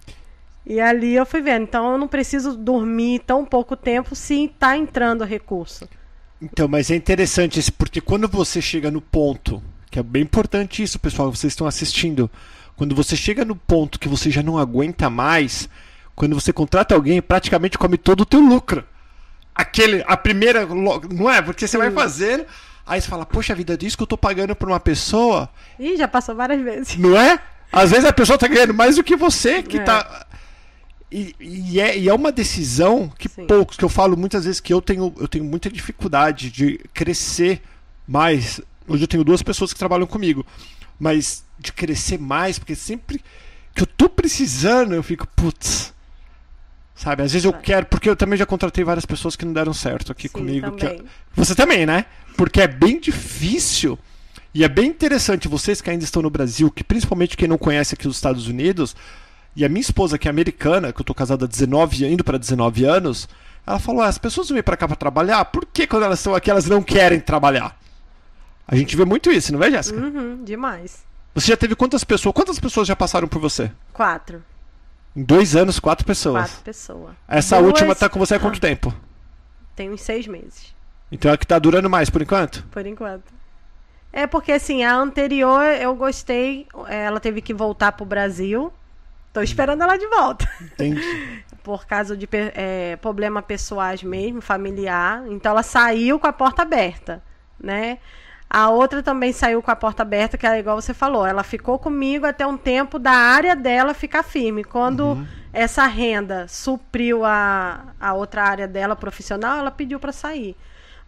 E 0.65 0.81
ali 0.81 1.15
eu 1.15 1.27
fui 1.27 1.41
vendo, 1.41 1.65
então 1.65 1.93
eu 1.93 1.99
não 1.99 2.07
preciso 2.07 2.57
dormir 2.57 3.21
tão 3.27 3.45
pouco 3.45 3.77
tempo 3.77 4.15
se 4.15 4.45
está 4.45 4.77
entrando 4.77 5.25
recurso. 5.25 5.89
Então, 6.41 6.69
mas 6.69 6.91
é 6.91 6.97
interessante 6.97 7.59
isso, 7.59 7.73
porque 7.73 8.01
quando 8.01 8.29
você 8.29 8.61
chega 8.61 8.91
no 8.91 9.01
ponto, 9.01 9.63
que 9.91 9.99
é 9.99 10.03
bem 10.03 10.23
importante 10.23 10.83
isso, 10.83 10.99
pessoal, 10.99 11.31
vocês 11.35 11.53
estão 11.53 11.67
assistindo, 11.67 12.31
quando 12.77 12.95
você 12.95 13.17
chega 13.17 13.45
no 13.45 13.57
ponto 13.57 13.99
que 13.99 14.09
você 14.09 14.31
já 14.31 14.43
não 14.43 14.59
aguenta 14.59 15.11
mais, 15.11 15.69
quando 16.15 16.35
você 16.35 16.53
contrata 16.53 16.95
alguém, 16.95 17.21
praticamente 17.21 17.79
come 17.79 17.99
todo 17.99 18.23
o 18.23 18.27
teu 18.27 18.41
lucro. 18.41 18.85
Aquele, 19.55 20.03
a 20.07 20.17
primeira, 20.17 20.65
não 20.67 21.31
é? 21.31 21.43
Porque 21.43 21.67
você 21.67 21.73
Sim. 21.73 21.79
vai 21.79 21.91
fazendo, 21.91 22.47
Aí 22.87 23.01
você 23.01 23.09
fala, 23.09 23.25
poxa 23.25 23.55
vida, 23.55 23.77
disso 23.77 23.97
que 23.97 24.03
eu 24.03 24.07
tô 24.07 24.19
pagando 24.19 24.57
por 24.57 24.69
uma 24.69 24.81
pessoa. 24.81 25.49
Ih, 25.79 25.97
já 25.97 26.09
passou 26.09 26.35
várias 26.35 26.61
vezes. 26.61 26.97
Não 26.97 27.17
é? 27.17 27.39
Às 27.73 27.91
vezes 27.91 28.05
a 28.05 28.13
pessoa 28.13 28.37
tá 28.37 28.49
ganhando 28.49 28.75
mais 28.75 28.97
do 28.97 29.05
que 29.05 29.17
você, 29.17 29.63
que 29.63 29.79
é. 29.79 29.85
E, 31.13 31.37
e, 31.39 31.81
é, 31.81 31.99
e 31.99 32.09
é 32.09 32.15
uma 32.15 32.33
decisão 32.33 33.13
que 33.19 33.29
Sim. 33.29 33.47
poucos, 33.47 33.77
que 33.77 33.85
eu 33.85 33.89
falo 33.89 34.17
muitas 34.17 34.47
vezes 34.47 34.61
que 34.61 34.73
eu 34.73 34.81
tenho, 34.81 35.15
eu 35.19 35.29
tenho 35.29 35.45
muita 35.45 35.69
dificuldade 35.69 36.51
de 36.51 36.81
crescer 36.95 37.61
mais. 38.09 38.61
Hoje 38.89 39.05
eu 39.05 39.09
tenho 39.09 39.23
duas 39.23 39.43
pessoas 39.43 39.73
que 39.73 39.79
trabalham 39.79 40.07
comigo. 40.07 40.45
Mas 40.99 41.45
de 41.59 41.73
crescer 41.73 42.19
mais, 42.19 42.59
porque 42.59 42.75
sempre 42.75 43.23
que 43.75 43.83
eu 43.83 43.87
tô 43.87 44.09
precisando, 44.09 44.95
eu 44.95 45.03
fico, 45.03 45.27
putz, 45.37 45.93
Sabe, 46.95 47.25
às 47.25 47.33
vezes 47.33 47.45
eu 47.45 47.53
quero, 47.53 47.87
porque 47.87 48.09
eu 48.09 48.15
também 48.15 48.39
já 48.39 48.47
contratei 48.47 48.85
várias 48.85 49.05
pessoas 49.05 49.35
que 49.35 49.45
não 49.45 49.53
deram 49.53 49.75
certo 49.75 50.13
aqui 50.13 50.29
Sim, 50.29 50.35
comigo. 50.35 50.71
Também. 50.71 50.99
Que, 50.99 51.05
você 51.35 51.53
também, 51.53 51.85
né? 51.85 52.07
Porque 52.37 52.61
é 52.61 52.69
bem 52.69 53.01
difícil 53.01 53.99
e 54.55 54.63
é 54.63 54.69
bem 54.69 54.91
interessante 54.91 55.49
vocês 55.49 55.81
que 55.81 55.91
ainda 55.91 56.05
estão 56.05 56.23
no 56.23 56.31
Brasil, 56.31 56.71
que 56.71 56.85
principalmente 56.85 57.37
quem 57.37 57.49
não 57.49 57.59
conhece 57.59 57.95
aqui 57.95 58.07
os 58.07 58.15
Estados 58.15 58.47
Unidos, 58.47 58.95
e 59.55 59.65
a 59.65 59.69
minha 59.69 59.81
esposa 59.81 60.19
que 60.19 60.29
é 60.29 60.31
americana, 60.31 60.93
que 60.93 61.01
eu 61.01 61.05
tô 61.05 61.15
casada 61.15 61.45
há 61.45 61.49
19, 61.49 62.07
indo 62.07 62.25
para 62.25 62.39
19 62.39 62.85
anos, 62.85 63.29
ela 63.67 63.79
falou: 63.79 64.03
ah, 64.03 64.07
as 64.07 64.19
pessoas 64.19 64.49
vêm 64.49 64.63
para 64.63 64.77
cá 64.77 64.87
para 64.87 64.97
trabalhar, 64.97 65.45
por 65.47 65.67
que 65.67 65.87
quando 65.87 66.05
elas 66.05 66.19
estão 66.19 66.35
aqui 66.35 66.51
elas 66.51 66.67
não 66.67 66.83
querem 66.83 67.21
trabalhar? 67.21 67.79
A 68.67 68.77
gente 68.77 68.97
vê 68.97 69.05
muito 69.05 69.31
isso, 69.31 69.53
não 69.53 69.59
vê, 69.59 69.71
Jéssica? 69.71 70.01
Uhum, 70.01 70.43
demais. 70.45 71.05
Você 71.35 71.49
já 71.49 71.57
teve 71.57 71.75
quantas 71.75 72.05
pessoas? 72.05 72.35
Quantas 72.35 72.59
pessoas 72.59 72.87
já 72.87 72.97
passaram 72.97 73.29
por 73.29 73.41
você? 73.41 73.71
Quatro. 73.93 74.43
Em 75.15 75.23
dois 75.23 75.55
anos, 75.55 75.79
quatro 75.79 76.07
pessoas. 76.07 76.51
Quatro 76.51 76.63
pessoas. 76.63 77.15
Essa 77.29 77.59
Duas... 77.59 77.69
última 77.69 77.95
tá 77.95 78.09
com 78.09 78.19
você 78.19 78.35
há 78.35 78.41
quanto 78.41 78.61
tempo? 78.61 78.95
Tem 79.77 79.91
uns 79.91 80.01
seis 80.01 80.27
meses. 80.27 80.75
Então 81.11 81.31
é 81.31 81.37
que 81.37 81.47
tá 81.47 81.59
durando 81.59 81.91
mais, 81.91 82.09
por 82.09 82.23
enquanto? 82.23 82.65
Por 82.71 82.87
enquanto. 82.87 83.25
É 84.13 84.27
porque 84.27 84.53
assim, 84.53 84.83
a 84.83 84.95
anterior 84.95 85.65
eu 85.65 85.95
gostei, 85.95 86.67
ela 86.89 87.21
teve 87.21 87.41
que 87.41 87.55
voltar 87.55 87.93
pro 87.93 88.05
Brasil. 88.05 88.73
Tô 89.33 89.41
esperando 89.41 89.83
ela 89.83 89.97
de 89.97 90.07
volta. 90.07 90.49
Entendi. 90.61 91.45
por 91.63 91.87
causa 91.87 92.17
de 92.17 92.29
é, 92.33 92.97
problema 92.97 93.41
pessoais 93.41 94.03
mesmo, 94.03 94.41
familiar. 94.41 95.25
Então 95.29 95.53
ela 95.53 95.63
saiu 95.63 96.19
com 96.19 96.27
a 96.27 96.33
porta 96.33 96.63
aberta, 96.63 97.23
né? 97.59 97.99
A 98.51 98.69
outra 98.69 99.03
também 99.03 99.33
saiu 99.33 99.63
com 99.63 99.71
a 99.71 99.77
porta 99.77 100.03
aberta, 100.03 100.37
que 100.37 100.47
é 100.47 100.59
igual 100.59 100.79
você 100.79 100.93
falou. 100.93 101.25
Ela 101.27 101.43
ficou 101.43 101.79
comigo 101.79 102.27
até 102.27 102.47
um 102.47 102.57
tempo 102.57 102.99
da 102.99 103.13
área 103.13 103.57
dela 103.57 103.95
ficar 103.95 104.23
firme. 104.23 104.63
Quando 104.63 105.07
uhum. 105.07 105.27
essa 105.55 105.87
renda 105.87 106.47
supriu 106.49 107.25
a, 107.25 107.95
a 107.99 108.13
outra 108.13 108.43
área 108.43 108.69
dela 108.69 108.95
profissional, 108.95 109.59
ela 109.59 109.71
pediu 109.71 109.99
para 109.99 110.13
sair. 110.13 110.55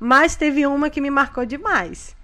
Mas 0.00 0.36
teve 0.36 0.66
uma 0.66 0.88
que 0.88 1.02
me 1.02 1.10
marcou 1.10 1.44
demais. 1.44 2.16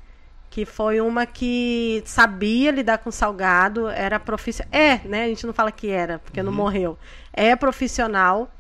Que 0.50 0.66
foi 0.66 1.00
uma 1.00 1.24
que 1.24 2.02
sabia 2.04 2.72
lidar 2.72 2.98
com 2.98 3.10
salgado, 3.10 3.88
era 3.88 4.18
profissional. 4.20 4.68
É, 4.72 5.00
né? 5.04 5.24
A 5.24 5.28
gente 5.28 5.46
não 5.46 5.54
fala 5.54 5.70
que 5.70 5.88
era, 5.88 6.18
porque 6.18 6.40
uhum. 6.40 6.46
não 6.46 6.52
morreu. 6.52 6.98
É 7.32 7.54
profissional 7.56 8.50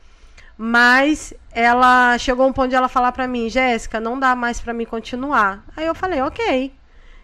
mas 0.62 1.32
ela 1.52 2.18
chegou 2.18 2.46
um 2.46 2.52
ponto 2.52 2.68
de 2.68 2.74
ela 2.74 2.86
falar 2.86 3.12
para 3.12 3.26
mim, 3.26 3.48
Jéssica, 3.48 3.98
não 3.98 4.20
dá 4.20 4.36
mais 4.36 4.60
para 4.60 4.74
mim 4.74 4.84
continuar. 4.84 5.64
Aí 5.74 5.86
eu 5.86 5.94
falei, 5.94 6.20
ok. 6.20 6.70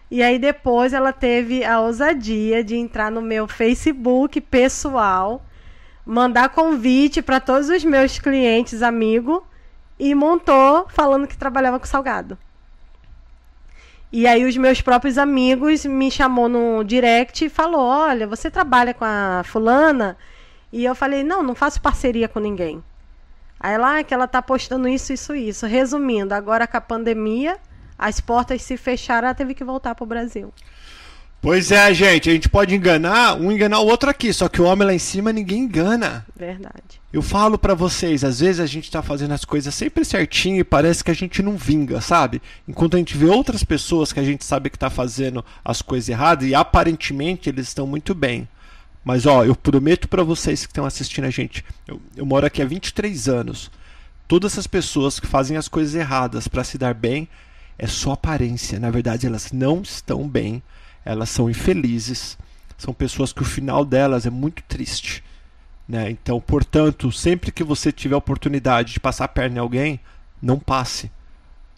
E 0.09 0.23
aí 0.23 0.39
depois 0.39 0.91
ela 0.91 1.13
teve 1.13 1.63
a 1.63 1.79
ousadia 1.79 2.63
de 2.63 2.75
entrar 2.75 3.11
no 3.11 3.21
meu 3.21 3.47
Facebook 3.47 4.41
pessoal, 4.41 5.45
mandar 6.03 6.49
convite 6.49 7.21
para 7.21 7.39
todos 7.39 7.69
os 7.69 7.83
meus 7.83 8.17
clientes, 8.17 8.81
amigos, 8.81 9.43
e 9.99 10.15
montou 10.15 10.87
falando 10.89 11.27
que 11.27 11.37
trabalhava 11.37 11.79
com 11.79 11.85
salgado. 11.85 12.39
E 14.11 14.25
aí 14.25 14.45
os 14.45 14.55
meus 14.55 14.81
próprios 14.81 15.17
amigos 15.17 15.85
me 15.85 16.09
chamou 16.09 16.47
no 16.47 16.83
direct 16.83 17.45
e 17.45 17.49
falou: 17.49 17.81
"Olha, 17.81 18.25
você 18.27 18.49
trabalha 18.49 18.93
com 18.93 19.05
a 19.05 19.41
fulana?" 19.45 20.17
E 20.71 20.85
eu 20.85 20.95
falei: 20.95 21.23
"Não, 21.23 21.43
não 21.43 21.55
faço 21.55 21.81
parceria 21.81 22.27
com 22.27 22.39
ninguém." 22.39 22.83
Aí 23.59 23.77
lá 23.77 23.99
ah, 23.99 24.03
que 24.03 24.13
ela 24.13 24.27
tá 24.27 24.41
postando 24.41 24.87
isso, 24.87 25.11
isso, 25.11 25.35
isso. 25.35 25.65
Resumindo, 25.65 26.33
agora 26.33 26.67
com 26.67 26.77
a 26.77 26.81
pandemia, 26.81 27.57
as 27.97 28.19
portas 28.19 28.61
se 28.61 28.77
fecharam, 28.77 29.27
ela 29.27 29.35
teve 29.35 29.55
que 29.55 29.63
voltar 29.63 29.95
pro 29.95 30.05
Brasil. 30.05 30.53
Pois 31.39 31.71
é, 31.71 31.93
gente, 31.93 32.29
a 32.29 32.33
gente 32.33 32.49
pode 32.49 32.75
enganar 32.75 33.35
um 33.35 33.51
enganar 33.51 33.79
o 33.79 33.85
outro 33.85 34.09
aqui, 34.09 34.33
só 34.33 34.49
que 34.49 34.61
o 34.61 34.65
homem 34.65 34.87
lá 34.87 34.93
em 34.93 34.99
cima 34.99 35.31
ninguém 35.31 35.59
engana. 35.59 36.25
Verdade. 36.35 36.99
Eu 37.13 37.21
falo 37.21 37.57
para 37.57 37.73
vocês, 37.73 38.23
às 38.23 38.39
vezes 38.39 38.59
a 38.59 38.65
gente 38.65 38.91
tá 38.91 39.01
fazendo 39.01 39.33
as 39.33 39.45
coisas 39.45 39.73
sempre 39.73 40.03
certinho 40.03 40.59
e 40.59 40.63
parece 40.63 41.03
que 41.03 41.11
a 41.11 41.13
gente 41.13 41.41
não 41.41 41.55
vinga, 41.55 42.01
sabe? 42.01 42.41
Enquanto 42.67 42.95
a 42.95 42.97
gente 42.97 43.15
vê 43.15 43.27
outras 43.27 43.63
pessoas 43.63 44.11
que 44.11 44.19
a 44.19 44.23
gente 44.23 44.43
sabe 44.43 44.69
que 44.69 44.79
tá 44.79 44.89
fazendo 44.89 45.45
as 45.63 45.81
coisas 45.81 46.09
erradas 46.09 46.49
e 46.49 46.55
aparentemente 46.55 47.49
eles 47.49 47.67
estão 47.67 47.87
muito 47.87 48.13
bem. 48.13 48.47
Mas 49.05 49.25
ó, 49.25 49.45
eu 49.45 49.55
prometo 49.55 50.07
para 50.09 50.23
vocês 50.23 50.65
que 50.65 50.71
estão 50.71 50.85
assistindo 50.85 51.25
a 51.25 51.29
gente, 51.29 51.63
eu, 51.87 52.01
eu 52.15 52.25
moro 52.25 52.45
aqui 52.45 52.61
há 52.61 52.65
23 52.65 53.29
anos. 53.29 53.71
Todas 54.27 54.51
essas 54.51 54.67
pessoas 54.67 55.19
que 55.19 55.27
fazem 55.27 55.55
as 55.55 55.69
coisas 55.69 55.95
erradas 55.95 56.47
para 56.47 56.63
se 56.63 56.77
dar 56.77 56.93
bem 56.93 57.29
é 57.77 57.87
só 57.87 58.11
aparência. 58.11 58.79
Na 58.79 58.91
verdade, 58.91 59.25
elas 59.25 59.53
não 59.53 59.81
estão 59.81 60.27
bem 60.27 60.61
elas 61.07 61.29
são 61.29 61.49
infelizes, 61.49 62.37
são 62.77 62.93
pessoas 62.93 63.31
que 63.31 63.41
o 63.41 63.45
final 63.45 63.85
delas 63.85 64.25
é 64.25 64.29
muito 64.29 64.61
triste. 64.63 65.23
Né? 65.87 66.11
Então, 66.11 66.41
portanto, 66.41 67.11
sempre 67.13 67.49
que 67.49 67.63
você 67.63 67.93
tiver 67.93 68.15
a 68.15 68.17
oportunidade 68.17 68.91
de 68.91 68.99
passar 68.99 69.23
a 69.23 69.29
perna 69.29 69.55
em 69.55 69.59
alguém, 69.59 69.99
não 70.41 70.59
passe. 70.59 71.09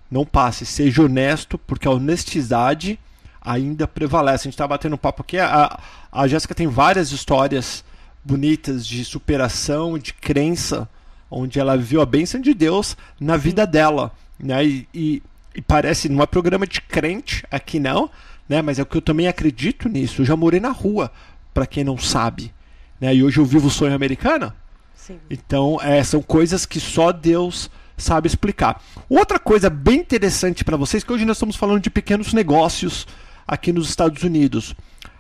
Não 0.10 0.26
passe. 0.26 0.66
Seja 0.66 1.04
honesto, 1.04 1.60
porque 1.60 1.88
a 1.88 1.92
honestidade 1.92 3.00
ainda 3.40 3.88
prevalece. 3.88 4.42
A 4.42 4.48
gente 4.48 4.56
está 4.56 4.68
batendo 4.68 4.96
um 4.96 4.98
papo 4.98 5.22
aqui. 5.22 5.38
A, 5.38 5.80
a 6.12 6.28
Jéssica 6.28 6.56
tem 6.56 6.66
várias 6.66 7.12
histórias 7.12 7.84
bonitas 8.24 8.86
de 8.86 9.06
superação, 9.06 10.00
de 10.00 10.12
crença, 10.12 10.90
onde 11.30 11.60
ela 11.60 11.78
viu 11.78 12.02
a 12.02 12.06
bênção 12.06 12.42
de 12.42 12.56
Deus 12.56 12.98
na 13.20 13.38
vida 13.38 13.68
dela. 13.68 14.12
Né? 14.40 14.66
E, 14.66 14.88
e, 14.92 15.24
e 15.54 15.62
parece, 15.62 16.10
não 16.10 16.24
é 16.24 16.26
programa 16.26 16.66
de 16.66 16.82
crente 16.82 17.46
aqui 17.52 17.80
não, 17.80 18.10
né? 18.50 18.62
Mas 18.64 18.80
é 18.80 18.82
o 18.82 18.86
que 18.86 18.98
eu 18.98 19.02
também 19.02 19.28
acredito 19.28 19.88
nisso. 19.88 20.22
Eu 20.22 20.26
já 20.26 20.36
morei 20.36 20.60
na 20.60 20.72
rua, 20.72 21.12
para 21.54 21.68
quem 21.68 21.84
não 21.84 21.98
sabe, 21.98 22.52
né? 23.00 23.16
E 23.16 23.24
hoje 23.24 23.40
eu 23.40 23.46
vivo 23.46 23.68
o 23.68 23.72
sonho 23.72 23.94
americano. 23.94 24.52
Sim. 24.96 25.20
Então, 25.30 25.80
é, 25.82 26.04
são 26.04 26.22
coisas 26.22 26.66
que 26.66 26.80
só 26.80 27.12
Deus 27.12 27.70
sabe 27.96 28.28
explicar. 28.28 28.82
Outra 29.08 29.38
coisa 29.38 29.70
bem 29.70 30.00
interessante 30.00 30.64
para 30.64 30.78
vocês, 30.78 31.04
que 31.04 31.14
hoje 31.14 31.26
nós 31.26 31.38
estamos 31.38 31.56
falando 31.56 31.82
de 31.82 31.90
pequenos 31.90 32.34
negócios 32.34 33.06
aqui 33.48 33.72
nos 33.72 33.90
Estados 33.90 34.24
Unidos. 34.24 34.76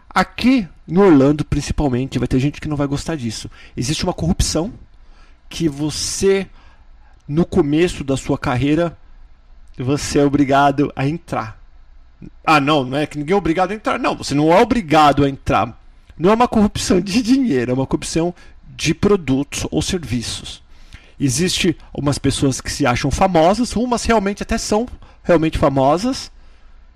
Aqui 0.10 0.68
em 0.88 0.98
Orlando, 0.98 1.46
principalmente, 1.46 2.18
vai 2.18 2.28
ter 2.28 2.40
gente 2.40 2.60
que 2.60 2.68
não 2.68 2.76
vai 2.76 2.88
gostar 2.88 3.16
disso. 3.16 3.50
Existe 3.78 4.04
uma 4.04 4.14
corrupção 4.14 4.74
que 5.48 5.70
você, 5.70 6.48
no 7.28 7.46
começo 7.46 8.04
da 8.04 8.18
sua 8.18 8.38
carreira, 8.38 8.98
você 9.78 10.20
é 10.20 10.26
obrigado 10.26 10.92
a 10.96 11.08
entrar. 11.08 11.59
Ah, 12.46 12.60
não, 12.60 12.84
não 12.84 12.98
é 12.98 13.06
que 13.06 13.18
ninguém 13.18 13.34
é 13.34 13.38
obrigado 13.38 13.72
a 13.72 13.76
entrar. 13.76 14.00
Não, 14.00 14.16
você 14.16 14.34
não 14.34 14.52
é 14.52 14.62
obrigado 14.62 15.24
a 15.24 15.30
entrar. 15.30 15.78
Não 16.18 16.30
é 16.30 16.34
uma 16.34 16.48
corrupção 16.48 17.00
de 17.00 17.22
dinheiro, 17.22 17.72
é 17.72 17.74
uma 17.74 17.88
corrupção 17.88 18.34
de 18.76 18.94
produtos 18.94 19.66
ou 19.72 19.82
serviços. 19.82 20.62
Existe 21.20 21.78
umas 21.94 22.18
pessoas 22.18 22.62
que 22.62 22.72
se 22.72 22.86
acham 22.86 23.12
famosas, 23.12 23.76
umas 23.76 24.04
realmente 24.04 24.44
até 24.44 24.58
são 24.58 24.86
realmente 25.24 25.58
famosas, 25.58 26.32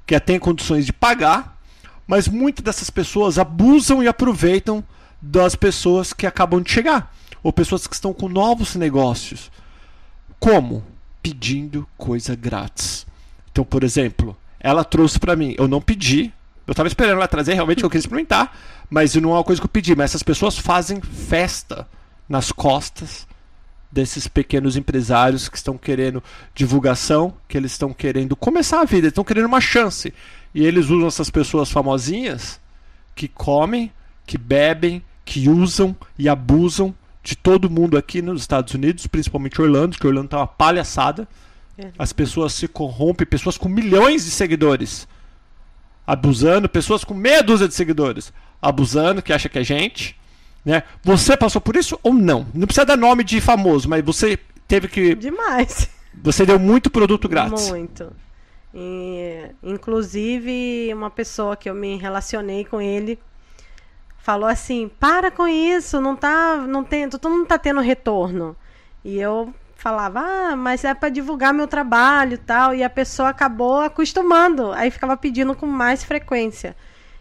que 0.06 0.16
até 0.16 0.34
têm 0.34 0.40
condições 0.40 0.86
de 0.86 0.94
pagar, 0.94 1.58
mas 2.08 2.28
muitas 2.28 2.64
dessas 2.64 2.90
pessoas 2.90 3.38
abusam 3.38 4.04
e 4.04 4.08
aproveitam 4.08 4.84
das 5.22 5.56
pessoas 5.56 6.12
que 6.12 6.28
acabam 6.28 6.62
de 6.62 6.72
chegar, 6.72 7.14
ou 7.42 7.54
pessoas 7.54 7.88
que 7.88 7.96
estão 7.96 8.14
com 8.14 8.28
novos 8.28 8.76
negócios. 8.76 9.52
Como? 10.40 10.84
Pedindo 11.22 11.88
coisa 11.98 12.36
grátis. 12.36 13.06
Então, 13.52 13.64
por 13.64 13.84
exemplo, 13.84 14.36
ela 14.64 14.84
trouxe 14.84 15.20
para 15.20 15.36
mim. 15.36 15.54
Eu 15.58 15.68
não 15.68 15.82
pedi. 15.82 16.34
Eu 16.66 16.74
tava 16.74 16.88
esperando 16.88 17.18
ela 17.18 17.28
trazer, 17.28 17.54
realmente 17.54 17.84
eu 17.84 17.90
queria 17.90 18.00
experimentar. 18.00 18.58
Mas 18.90 19.14
não 19.16 19.32
é 19.32 19.34
uma 19.34 19.44
coisa 19.44 19.62
que 19.62 19.66
eu 19.66 19.70
pedi. 19.70 19.96
Mas 19.96 20.12
essas 20.12 20.24
pessoas 20.24 20.58
fazem 20.58 21.02
festa 21.02 21.88
nas 22.28 22.52
costas 22.52 23.28
desses 23.92 24.28
pequenos 24.28 24.76
empresários 24.76 25.48
que 25.48 25.58
estão 25.58 25.78
querendo 25.78 26.24
divulgação, 26.56 27.36
que 27.48 27.56
eles 27.56 27.74
estão 27.74 27.94
querendo 27.94 28.36
começar 28.36 28.82
a 28.82 28.86
vida, 28.86 29.10
estão 29.10 29.24
querendo 29.24 29.46
uma 29.46 29.62
chance. 29.62 30.12
E 30.56 30.66
eles 30.66 30.90
usam 30.90 31.08
essas 31.08 31.30
pessoas 31.30 31.70
famosinhas 31.70 32.60
que 33.14 33.28
comem, 33.28 33.92
que 34.26 34.38
bebem, 34.38 35.04
que 35.24 35.48
usam 35.48 35.96
e 36.18 36.28
abusam 36.28 36.96
de 37.22 37.36
todo 37.36 37.70
mundo 37.70 37.98
aqui 37.98 38.22
nos 38.22 38.42
Estados 38.42 38.74
Unidos, 38.74 39.06
principalmente 39.06 39.62
Orlando, 39.62 39.98
que 39.98 40.08
Orlando 40.08 40.30
tá 40.30 40.38
uma 40.38 40.48
palhaçada. 40.48 41.28
É. 41.78 41.92
As 41.98 42.14
pessoas 42.14 42.54
se 42.54 42.68
corrompem, 42.68 43.26
pessoas 43.26 43.58
com 43.58 43.68
milhões 43.68 44.26
de 44.26 44.32
seguidores 44.32 45.08
abusando, 46.06 46.70
pessoas 46.70 47.04
com 47.04 47.14
meia 47.14 47.42
dúzia 47.42 47.68
de 47.68 47.74
seguidores 47.74 48.32
abusando, 48.62 49.22
que 49.22 49.34
acha 49.34 49.50
que 49.50 49.60
é 49.60 49.64
gente. 49.64 50.20
Né? 50.64 50.84
Você 51.04 51.36
passou 51.36 51.60
por 51.60 51.76
isso 51.76 52.00
ou 52.04 52.14
não? 52.14 52.46
Não 52.54 52.66
precisa 52.66 52.86
dar 52.86 52.98
nome 52.98 53.24
de 53.24 53.42
famoso, 53.42 53.90
mas 53.90 54.04
você 54.04 54.38
teve 54.68 54.88
que. 54.88 55.16
Demais. 55.16 55.90
Você 56.22 56.46
deu 56.46 56.60
muito 56.60 56.92
produto 56.92 57.28
grátis. 57.28 57.70
Muito. 57.70 58.14
E, 58.72 59.50
inclusive, 59.64 60.94
uma 60.94 61.10
pessoa 61.10 61.56
que 61.58 61.68
eu 61.68 61.74
me 61.74 61.98
relacionei 61.98 62.64
com 62.64 62.80
ele 62.80 63.18
falou 64.20 64.48
assim: 64.48 64.90
para 65.00 65.32
com 65.32 65.48
isso, 65.48 66.00
não 66.00 66.16
tá. 66.16 66.58
Não 66.68 66.84
tem, 66.84 67.10
tu 67.10 67.20
não 67.28 67.44
tá 67.44 67.58
tendo 67.58 67.82
retorno. 67.82 68.56
E 69.04 69.20
eu 69.20 69.54
falava, 69.84 70.22
ah, 70.22 70.56
mas 70.56 70.86
é 70.86 70.94
para 70.94 71.10
divulgar 71.10 71.54
meu 71.54 71.68
trabalho 71.68 72.36
e 72.36 72.38
tal. 72.38 72.74
E 72.74 72.82
a 72.82 72.90
pessoa 72.90 73.28
acabou 73.28 73.82
acostumando. 73.82 74.72
Aí 74.72 74.90
ficava 74.90 75.18
pedindo 75.18 75.54
com 75.54 75.66
mais 75.66 76.06
frequência. 76.06 76.74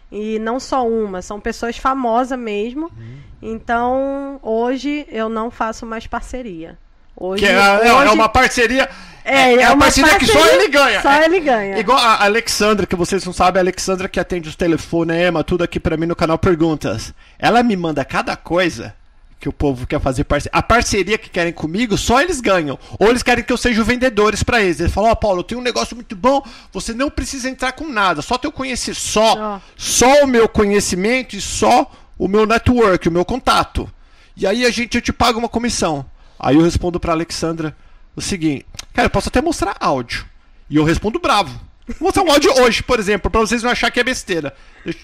E 0.09 0.39
não 0.39 0.61
só 0.61 0.87
uma, 0.87 1.21
são 1.21 1.41
pessoas 1.41 1.77
famosas 1.77 2.39
mesmo. 2.39 2.85
Uhum. 2.85 3.17
Então, 3.41 4.39
hoje 4.41 5.05
eu 5.11 5.27
não 5.27 5.51
faço 5.51 5.85
mais 5.85 6.07
parceria. 6.07 6.77
Hoje, 7.17 7.43
que 7.43 7.51
é, 7.51 7.93
hoje... 7.93 8.07
é 8.07 8.11
uma 8.11 8.29
parceria. 8.29 8.89
É, 9.25 9.35
é, 9.35 9.61
é 9.63 9.69
uma 9.69 9.85
parceria, 9.85 10.11
parceria, 10.11 10.19
que 10.19 10.25
só 10.25 10.53
ele 10.53 10.67
ganha. 10.69 11.01
Só 11.01 11.21
ele 11.21 11.39
ganha. 11.41 11.77
Igual 11.77 11.97
a 11.97 12.23
Alexandra, 12.23 12.85
que 12.85 12.95
vocês 12.95 13.25
não 13.25 13.33
sabem, 13.33 13.59
a 13.59 13.63
Alexandra 13.63 14.07
que 14.07 14.19
atende 14.19 14.47
os 14.47 14.55
telefonemas, 14.55 15.43
tudo 15.45 15.65
aqui 15.65 15.81
para 15.81 15.97
mim 15.97 16.05
no 16.05 16.15
canal 16.15 16.37
Perguntas. 16.37 17.13
Ela 17.37 17.61
me 17.61 17.75
manda 17.75 18.05
cada 18.05 18.37
coisa 18.37 18.95
que 19.43 19.49
o 19.49 19.53
povo 19.53 19.85
quer 19.85 19.99
fazer 19.99 20.23
parceria. 20.23 20.57
A 20.57 20.63
parceria 20.63 21.17
que 21.17 21.29
querem 21.29 21.51
comigo, 21.51 21.97
só 21.97 22.21
eles 22.21 22.39
ganham. 22.39 22.79
Ou 22.97 23.09
eles 23.09 23.21
querem 23.21 23.43
que 23.43 23.51
eu 23.51 23.57
seja 23.57 23.81
o 23.81 23.83
vendedores 23.83 24.41
para 24.41 24.61
eles. 24.61 24.79
Eles 24.79 24.93
falam: 24.93 25.09
Ó, 25.09 25.11
oh, 25.11 25.15
Paulo, 25.17 25.39
eu 25.39 25.43
tenho 25.43 25.59
um 25.59 25.63
negócio 25.63 25.97
muito 25.97 26.15
bom, 26.15 26.41
você 26.71 26.93
não 26.93 27.09
precisa 27.09 27.49
entrar 27.49 27.73
com 27.73 27.89
nada, 27.89 28.21
só 28.21 28.37
teu 28.37 28.53
conhecer 28.53 28.95
só, 28.95 29.61
só 29.75 30.23
o 30.23 30.27
meu 30.27 30.47
conhecimento 30.47 31.35
e 31.35 31.41
só 31.41 31.91
o 32.17 32.29
meu 32.29 32.45
network, 32.45 33.09
o 33.09 33.11
meu 33.11 33.25
contato. 33.25 33.91
E 34.37 34.47
aí 34.47 34.65
a 34.65 34.71
gente 34.71 34.95
eu 34.95 35.01
te 35.01 35.11
paga 35.11 35.37
uma 35.37 35.49
comissão. 35.49 36.05
Aí 36.39 36.55
eu 36.55 36.61
respondo 36.61 36.97
para 36.97 37.11
Alexandra 37.11 37.75
o 38.15 38.21
seguinte: 38.21 38.65
Cara, 38.93 39.07
eu 39.07 39.11
posso 39.11 39.27
até 39.27 39.41
mostrar 39.41 39.75
áudio. 39.77 40.25
E 40.69 40.77
eu 40.77 40.85
respondo 40.85 41.19
bravo. 41.19 41.59
Vou 41.99 42.07
mostrar 42.07 42.23
um 42.23 42.31
áudio 42.31 42.49
hoje, 42.61 42.81
por 42.81 42.97
exemplo, 42.97 43.29
para 43.29 43.41
vocês 43.41 43.61
não 43.61 43.71
achar 43.71 43.91
que 43.91 43.99
é 43.99 44.03
besteira. 44.05 44.55
Deixa, 44.85 44.99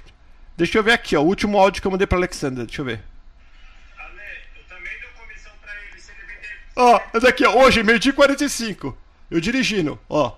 deixa 0.55 0.77
eu 0.77 0.83
ver 0.83 0.93
aqui, 0.93 1.17
ó, 1.17 1.21
o 1.21 1.25
último 1.25 1.57
áudio 1.59 1.81
que 1.81 1.87
eu 1.87 1.91
mandei 1.91 2.07
para 2.07 2.17
Alexandra. 2.17 2.65
Deixa 2.65 2.79
eu 2.81 2.85
ver. 2.85 3.08
Ó, 6.81 6.97
esse 7.13 7.27
aqui, 7.27 7.45
ó, 7.45 7.61
hoje, 7.61 7.83
meio-dia 7.83 8.13
45. 8.13 8.97
Eu 9.29 9.41
dirigindo, 9.41 9.99
ó. 10.07 10.31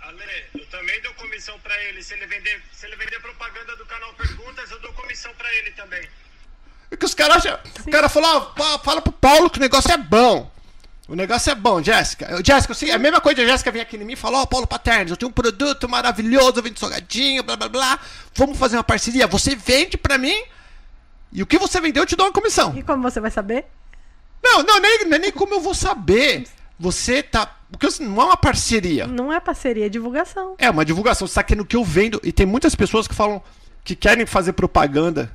Ale, 0.00 0.44
eu 0.54 0.64
também 0.66 1.02
dou 1.02 1.12
comissão 1.14 1.58
pra 1.58 1.76
ele. 1.86 2.00
Se 2.04 2.14
ele 2.14 2.24
vender, 2.26 2.62
se 2.70 2.86
ele 2.86 2.94
vender 2.94 3.18
propaganda 3.20 3.74
do 3.74 3.84
canal 3.84 4.14
Perguntas, 4.14 4.70
eu 4.70 4.78
dou 4.78 4.92
comissão 4.92 5.32
pra 5.36 5.52
ele 5.56 5.72
também. 5.72 6.08
É 6.88 6.96
que 6.96 7.04
os 7.04 7.14
caras 7.14 7.44
O 7.84 7.90
cara 7.90 8.08
falou, 8.08 8.54
ó, 8.56 8.78
fala 8.78 9.02
pro 9.02 9.10
Paulo 9.10 9.50
que 9.50 9.58
o 9.58 9.60
negócio 9.60 9.90
é 9.90 9.96
bom. 9.96 10.48
O 11.08 11.16
negócio 11.16 11.50
é 11.50 11.54
bom, 11.56 11.82
Jéssica. 11.82 12.40
Jéssica, 12.44 12.72
assim, 12.72 12.92
a 12.92 12.98
mesma 12.98 13.20
coisa, 13.20 13.42
a 13.42 13.46
Jéssica 13.46 13.72
vem 13.72 13.82
aqui 13.82 13.96
em 13.96 14.04
mim 14.04 14.12
e 14.12 14.16
fala, 14.16 14.38
ó, 14.38 14.42
oh, 14.42 14.46
Paulo 14.46 14.68
Paternes, 14.68 15.10
eu 15.10 15.16
tenho 15.16 15.30
um 15.30 15.34
produto 15.34 15.88
maravilhoso, 15.88 16.60
eu 16.60 16.62
vendo 16.62 16.78
salgadinho, 16.78 17.42
blá 17.42 17.56
blá 17.56 17.68
blá. 17.68 17.98
Vamos 18.36 18.56
fazer 18.56 18.76
uma 18.76 18.84
parceria. 18.84 19.26
Você 19.26 19.56
vende 19.56 19.98
pra 19.98 20.16
mim 20.16 20.40
e 21.32 21.42
o 21.42 21.46
que 21.46 21.58
você 21.58 21.80
vendeu 21.80 22.04
eu 22.04 22.06
te 22.06 22.14
dou 22.14 22.26
uma 22.26 22.32
comissão. 22.32 22.72
E 22.78 22.84
como 22.84 23.02
você 23.02 23.18
vai 23.18 23.32
saber? 23.32 23.66
Não, 24.42 24.62
não, 24.62 24.80
nem, 24.80 25.04
nem 25.06 25.32
como 25.32 25.54
eu 25.54 25.60
vou 25.60 25.74
saber. 25.74 26.46
Você 26.78 27.22
tá. 27.22 27.56
Porque 27.70 27.86
não 28.02 28.22
é 28.22 28.24
uma 28.24 28.36
parceria. 28.36 29.06
Não 29.06 29.32
é 29.32 29.38
parceria, 29.38 29.86
é 29.86 29.88
divulgação. 29.88 30.54
É 30.58 30.70
uma 30.70 30.84
divulgação. 30.84 31.26
Você 31.28 31.34
tá 31.34 31.42
querendo 31.42 31.66
que 31.66 31.76
eu 31.76 31.84
vendo. 31.84 32.20
E 32.24 32.32
tem 32.32 32.46
muitas 32.46 32.74
pessoas 32.74 33.06
que 33.06 33.14
falam 33.14 33.42
que 33.84 33.94
querem 33.94 34.26
fazer 34.26 34.54
propaganda 34.54 35.30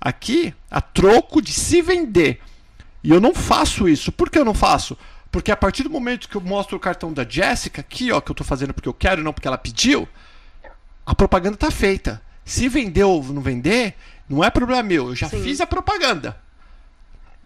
aqui 0.00 0.54
a 0.70 0.80
troco 0.80 1.40
de 1.40 1.52
se 1.52 1.80
vender. 1.80 2.40
E 3.02 3.10
eu 3.10 3.20
não 3.20 3.34
faço 3.34 3.88
isso. 3.88 4.10
Por 4.10 4.28
que 4.28 4.38
eu 4.38 4.44
não 4.44 4.54
faço? 4.54 4.98
Porque 5.30 5.52
a 5.52 5.56
partir 5.56 5.82
do 5.82 5.90
momento 5.90 6.28
que 6.28 6.36
eu 6.36 6.40
mostro 6.40 6.76
o 6.76 6.80
cartão 6.80 7.12
da 7.12 7.24
Jéssica, 7.24 7.80
aqui, 7.80 8.10
ó, 8.10 8.20
que 8.20 8.30
eu 8.30 8.34
tô 8.34 8.44
fazendo 8.44 8.72
porque 8.72 8.88
eu 8.88 8.94
quero 8.94 9.20
e 9.20 9.24
não 9.24 9.32
porque 9.32 9.46
ela 9.46 9.58
pediu, 9.58 10.08
a 11.04 11.14
propaganda 11.14 11.56
tá 11.56 11.70
feita. 11.70 12.20
Se 12.44 12.68
vender 12.68 13.04
ou 13.04 13.22
não 13.22 13.42
vender, 13.42 13.94
não 14.28 14.42
é 14.42 14.50
problema 14.50 14.82
meu. 14.82 15.08
Eu 15.08 15.14
já 15.14 15.28
Sim. 15.28 15.42
fiz 15.42 15.60
a 15.60 15.66
propaganda. 15.66 16.36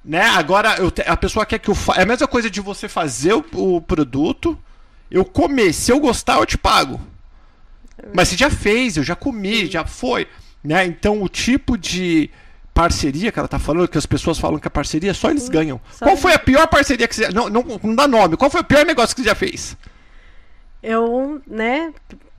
Né? 0.05 0.23
Agora 0.23 0.77
eu 0.79 0.93
a 1.07 1.17
pessoa 1.17 1.47
quer 1.47 1.59
que 1.59 1.71
eu. 1.71 1.77
É 1.97 2.03
a 2.03 2.07
mesma 2.07 2.27
coisa 2.27 2.51
de 2.51 2.61
você 2.61 2.89
fazer 2.89 3.35
o, 3.35 3.45
o 3.53 3.81
produto, 3.81 4.59
eu 5.11 5.25
comer. 5.25 5.73
Se 5.73 5.93
eu 5.93 6.01
gostar, 6.01 6.39
eu 6.39 6.47
te 6.47 6.59
pago. 6.59 7.01
Mas 8.13 8.29
você 8.29 8.37
já 8.37 8.51
fez, 8.51 8.97
eu 8.97 9.05
já 9.05 9.15
comi, 9.15 9.67
já 9.67 9.85
foi. 9.85 10.27
Né? 10.63 10.85
Então 10.87 11.23
o 11.23 11.29
tipo 11.29 11.79
de 11.79 12.31
parceria 12.75 13.31
que 13.31 13.39
ela 13.39 13.49
tá 13.49 13.59
falando, 13.59 13.87
que 13.87 13.99
as 13.99 14.07
pessoas 14.07 14.39
falam 14.39 14.59
que 14.59 14.67
a 14.67 14.71
parceria, 14.71 15.15
só 15.15 15.31
eles 15.31 15.49
ganham. 15.49 15.81
só 15.93 16.07
Qual 16.07 16.17
foi 16.17 16.33
a 16.33 16.39
pior 16.39 16.67
parceria 16.67 17.07
que 17.07 17.15
você. 17.15 17.29
Não, 17.29 17.49
não, 17.49 17.65
não 17.83 17.95
dá 17.95 18.09
nome. 18.09 18.37
Qual 18.37 18.51
foi 18.51 18.63
o 18.63 18.65
pior 18.65 18.85
negócio 18.85 19.15
que 19.15 19.23
você 19.23 19.29
já 19.29 19.35
fez? 19.35 19.77
Eu, 20.83 21.41
né, 21.47 21.93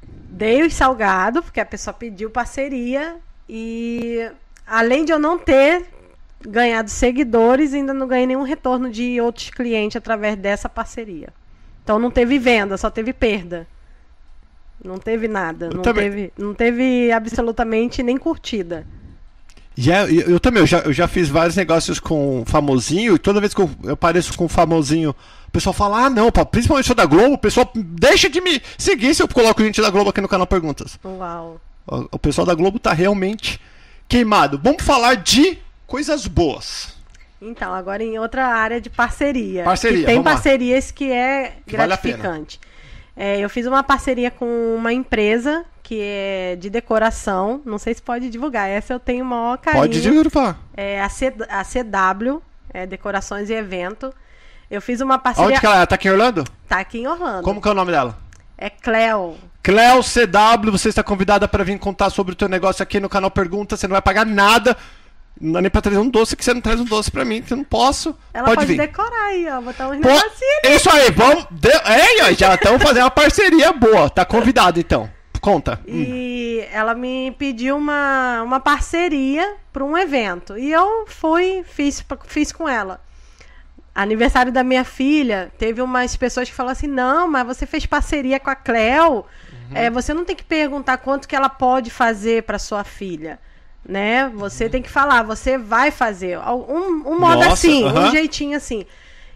dei 0.04 0.64
os 0.64 0.74
salgados, 0.74 1.46
porque 1.46 1.62
a 1.62 1.66
pessoa 1.66 1.94
pediu 1.94 2.30
parceria. 2.30 3.16
E 3.48 4.30
além 4.66 5.06
de 5.06 5.12
eu 5.12 5.20
não 5.20 5.38
ter 5.38 5.93
ganhado 6.48 6.90
seguidores, 6.90 7.74
ainda 7.74 7.94
não 7.94 8.08
ganhei 8.08 8.28
nenhum 8.28 8.44
retorno 8.44 8.90
de 8.90 9.20
outros 9.20 9.50
clientes 9.50 9.96
através 9.96 10.36
dessa 10.36 10.70
parceria. 10.70 11.30
Então 11.84 12.00
não 12.00 12.12
teve 12.12 12.40
venda, 12.40 12.78
só 12.78 12.90
teve 12.90 13.14
perda. 13.14 13.68
Não 14.84 14.98
teve 14.98 15.28
nada. 15.28 15.70
Não 15.70 15.82
também. 15.82 16.10
teve, 16.10 16.34
não 16.38 16.54
teve 16.54 17.12
absolutamente 17.12 18.04
nem 18.04 18.18
curtida. 18.18 18.86
E 19.76 19.92
é, 19.92 20.04
eu, 20.04 20.32
eu 20.32 20.40
também, 20.40 20.62
eu 20.62 20.68
já, 20.68 20.80
eu 20.80 20.94
já 20.94 21.08
fiz 21.08 21.30
vários 21.30 21.56
negócios 21.56 22.00
com 22.00 22.44
famosinho, 22.46 23.16
e 23.16 23.20
toda 23.20 23.40
vez 23.40 23.54
que 23.54 23.62
eu, 23.62 23.70
eu 23.84 23.94
apareço 23.94 24.38
com 24.38 24.48
famosinho, 24.48 25.16
o 25.48 25.52
pessoal 25.52 25.74
fala, 25.74 26.06
ah 26.06 26.10
não, 26.10 26.32
pá, 26.32 26.46
principalmente 26.46 26.86
sou 26.86 26.96
da 26.96 27.06
Globo, 27.06 27.34
o 27.34 27.38
pessoal 27.38 27.70
deixa 27.74 28.30
de 28.30 28.40
me 28.40 28.62
seguir 28.78 29.16
se 29.16 29.24
eu 29.24 29.28
coloco 29.28 29.64
gente 29.64 29.82
da 29.82 29.90
Globo 29.90 30.12
aqui 30.12 30.22
no 30.22 30.28
canal 30.28 30.46
Perguntas. 30.46 31.00
Uau. 31.04 31.60
O, 31.88 32.08
o 32.12 32.20
pessoal 32.20 32.46
da 32.46 32.54
Globo 32.54 32.78
tá 32.78 32.94
realmente 32.94 33.60
queimado. 34.08 34.60
Vamos 34.62 34.84
falar 34.84 35.16
de 35.16 35.58
coisas 35.94 36.26
boas. 36.26 36.92
Então, 37.40 37.72
agora 37.72 38.04
em 38.04 38.18
outra 38.18 38.48
área 38.48 38.82
de 38.82 38.90
parceria. 38.90 39.64
Parceria, 39.64 40.08
tem 40.08 40.16
vamos 40.16 40.26
lá. 40.26 40.34
parcerias 40.34 40.90
que 40.90 41.12
é 41.12 41.58
Que 41.68 41.78
vale 41.78 41.90
gratificante. 41.90 42.60
É, 43.16 43.40
eu 43.40 43.48
fiz 43.48 43.68
uma 43.68 43.84
parceria 43.84 44.32
com 44.32 44.76
uma 44.76 44.92
empresa 44.92 45.64
que 45.84 46.00
é 46.02 46.58
de 46.60 46.72
decoração. 46.72 47.62
Não 47.64 47.78
sei 47.78 47.94
se 47.94 48.02
pode 48.02 48.32
divulgar. 48.32 48.68
Essa 48.68 48.94
eu 48.94 49.00
tenho 49.00 49.24
o 49.24 49.28
maior 49.28 49.60
carinho. 49.60 49.84
Pode 49.84 50.02
divulgar. 50.02 50.58
É 50.76 51.00
a, 51.00 51.10
C, 51.10 51.32
a 51.48 51.64
CW, 51.64 52.42
é 52.74 52.88
Decorações 52.88 53.52
e 53.52 53.54
Evento. 53.54 54.12
Eu 54.72 54.82
fiz 54.82 55.00
uma 55.00 55.20
parceria. 55.20 55.50
Aonde 55.50 55.60
que 55.60 55.66
ela 55.68 55.80
é? 55.80 55.86
Tá 55.86 55.94
aqui 55.94 56.08
em 56.08 56.12
Orlando? 56.12 56.44
Tá 56.68 56.80
aqui 56.80 56.98
em 57.02 57.08
Orlando. 57.08 57.44
Como 57.44 57.62
que 57.62 57.68
é 57.68 57.72
o 57.72 57.76
nome 57.76 57.92
dela? 57.92 58.18
É 58.58 58.72
Cleo. 58.72 59.38
Cleo 59.62 60.02
CW, 60.02 60.72
você 60.72 60.90
está 60.90 61.04
convidada 61.04 61.48
para 61.48 61.64
vir 61.64 61.78
contar 61.78 62.10
sobre 62.10 62.34
o 62.34 62.36
teu 62.36 62.50
negócio 62.50 62.82
aqui 62.82 63.00
no 63.00 63.08
canal 63.08 63.30
Pergunta, 63.30 63.78
você 63.78 63.88
não 63.88 63.94
vai 63.94 64.02
pagar 64.02 64.26
nada. 64.26 64.76
Não 65.40 65.52
dá 65.52 65.62
nem 65.62 65.70
pra 65.70 65.82
trazer 65.82 65.98
um 65.98 66.10
doce, 66.10 66.36
que 66.36 66.46
você 66.46 66.54
não 66.54 66.62
traz 66.62 66.80
um 66.80 66.86
doce 66.86 67.12
pra 67.12 67.26
mim, 67.26 67.42
que 67.42 67.52
eu 67.52 67.58
não 67.58 67.64
posso. 67.64 68.16
Ela 68.34 68.46
pode, 68.46 68.58
pode, 68.58 68.68
vir. 68.68 68.78
decorar 68.78 69.26
aí, 69.26 69.48
ó. 69.50 69.62
Botar 69.62 69.90
uns 69.90 70.00
Pô, 70.00 70.08
negocinhos. 70.08 70.76
isso 70.76 70.90
aí, 70.90 71.12
vamos. 71.12 71.46
De... 71.52 71.70
É, 71.70 72.24
ó, 72.24 72.32
já 72.32 72.56
estamos 72.56 72.82
fazendo 72.82 73.04
uma 73.04 73.12
parceria 73.12 73.74
boa. 73.74 74.10
Tá 74.10 74.24
convidado 74.24 74.80
então. 74.80 75.10
Conta. 75.42 75.82
E 75.86 76.66
ela 76.72 76.96
me 76.96 77.36
pediu 77.38 77.76
uma, 77.76 78.42
uma 78.44 78.62
parceria 78.62 79.56
para 79.74 79.84
um 79.84 79.98
evento. 79.98 80.58
E 80.58 80.72
eu 80.72 81.04
fui, 81.06 81.66
fiz, 81.68 82.02
fiz 82.26 82.54
com 82.54 82.70
ela. 82.70 83.02
Aniversário 83.94 84.54
da 84.54 84.64
minha 84.64 84.86
filha, 84.86 85.52
teve 85.58 85.82
umas 85.82 86.16
pessoas 86.16 86.50
que 86.50 86.56
falaram 86.56 86.72
assim: 86.72 86.88
não, 86.88 87.28
mas 87.28 87.46
você 87.46 87.66
fez 87.66 87.86
parceria 87.86 88.40
com 88.40 88.50
a 88.50 88.56
Cleo. 88.56 89.26
É, 89.74 89.90
você 89.90 90.14
não 90.14 90.24
tem 90.24 90.36
que 90.36 90.44
perguntar 90.44 90.98
quanto 90.98 91.28
que 91.28 91.36
ela 91.36 91.50
pode 91.50 91.90
fazer 91.90 92.44
para 92.44 92.58
sua 92.58 92.84
filha. 92.84 93.40
Né? 93.86 94.30
Você 94.30 94.70
tem 94.70 94.82
que 94.82 94.90
falar, 94.90 95.24
você 95.24 95.58
vai 95.58 95.92
fazer. 95.92 96.38
Um, 96.40 97.04
um 97.06 97.20
modo 97.20 97.36
Nossa, 97.36 97.54
assim, 97.54 97.84
aham. 97.86 98.08
um 98.08 98.12
jeitinho 98.12 98.56
assim. 98.56 98.86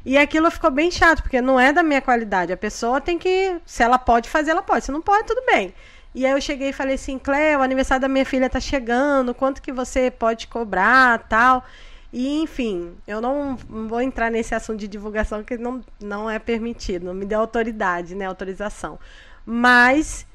E 0.05 0.17
aquilo 0.17 0.49
ficou 0.49 0.71
bem 0.71 0.89
chato, 0.89 1.21
porque 1.21 1.41
não 1.41 1.60
é 1.60 1.73
da 1.73 1.83
minha 1.83 2.01
qualidade. 2.01 2.53
A 2.53 2.57
pessoa 2.57 3.01
tem 3.01 3.17
que. 3.19 3.57
Se 3.65 3.83
ela 3.83 3.99
pode 3.99 4.29
fazer, 4.29 4.51
ela 4.51 4.62
pode. 4.62 4.86
Se 4.86 4.91
não 4.91 5.01
pode, 5.01 5.27
tudo 5.27 5.43
bem. 5.45 5.73
E 6.15 6.25
aí 6.25 6.31
eu 6.31 6.41
cheguei 6.41 6.69
e 6.69 6.73
falei 6.73 6.95
assim, 6.95 7.19
Cléo, 7.19 7.60
o 7.60 7.62
aniversário 7.62 8.01
da 8.01 8.07
minha 8.07 8.25
filha 8.25 8.49
tá 8.49 8.60
chegando, 8.60 9.36
quanto 9.36 9.62
que 9.62 9.71
você 9.71 10.10
pode 10.10 10.47
cobrar, 10.47 11.19
tal. 11.27 11.63
E, 12.12 12.41
enfim, 12.41 12.95
eu 13.05 13.19
não 13.19 13.57
não 13.69 13.88
vou 13.88 14.01
entrar 14.01 14.31
nesse 14.31 14.55
assunto 14.55 14.79
de 14.79 14.88
divulgação, 14.88 15.43
que 15.43 15.57
não, 15.57 15.83
não 16.01 16.29
é 16.29 16.39
permitido, 16.39 17.05
não 17.05 17.13
me 17.13 17.25
deu 17.25 17.39
autoridade, 17.39 18.15
né, 18.15 18.25
autorização. 18.25 18.97
Mas, 19.45 20.25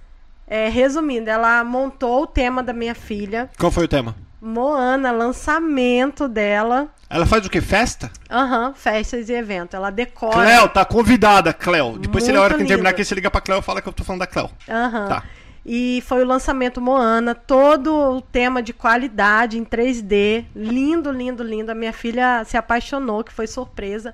é, 0.46 0.68
resumindo, 0.68 1.30
ela 1.30 1.62
montou 1.64 2.22
o 2.22 2.26
tema 2.26 2.62
da 2.62 2.72
minha 2.72 2.94
filha, 2.94 3.50
Qual 3.58 3.70
foi 3.70 3.84
o 3.84 3.88
tema? 3.88 4.14
Moana, 4.44 5.12
lançamento 5.12 6.26
dela. 6.26 6.88
Ela 7.08 7.24
faz 7.24 7.46
o 7.46 7.50
que? 7.50 7.60
Festa? 7.60 8.10
Aham, 8.28 8.74
festas 8.74 9.28
e 9.28 9.32
eventos. 9.32 9.74
Ela 9.74 9.90
decora. 9.90 10.32
Cleo, 10.32 10.68
tá 10.68 10.84
convidada, 10.84 11.52
Cleo. 11.52 11.96
Depois, 11.96 12.24
se 12.24 12.32
hora 12.32 12.58
que 12.58 12.64
terminar 12.64 12.90
aqui, 12.90 13.04
você 13.04 13.14
liga 13.14 13.30
pra 13.30 13.40
Cleo 13.40 13.60
e 13.60 13.62
fala 13.62 13.80
que 13.80 13.88
eu 13.88 13.92
tô 13.92 14.02
falando 14.02 14.18
da 14.18 14.26
Cleo. 14.26 14.50
Aham. 14.68 15.08
Tá. 15.08 15.22
E 15.64 16.02
foi 16.08 16.24
o 16.24 16.26
lançamento 16.26 16.80
Moana, 16.80 17.36
todo 17.36 17.94
o 17.94 18.20
tema 18.20 18.60
de 18.60 18.72
qualidade 18.72 19.58
em 19.58 19.64
3D. 19.64 20.44
Lindo, 20.56 21.12
lindo, 21.12 21.44
lindo. 21.44 21.70
A 21.70 21.74
minha 21.74 21.92
filha 21.92 22.42
se 22.44 22.56
apaixonou, 22.56 23.22
que 23.22 23.32
foi 23.32 23.46
surpresa. 23.46 24.12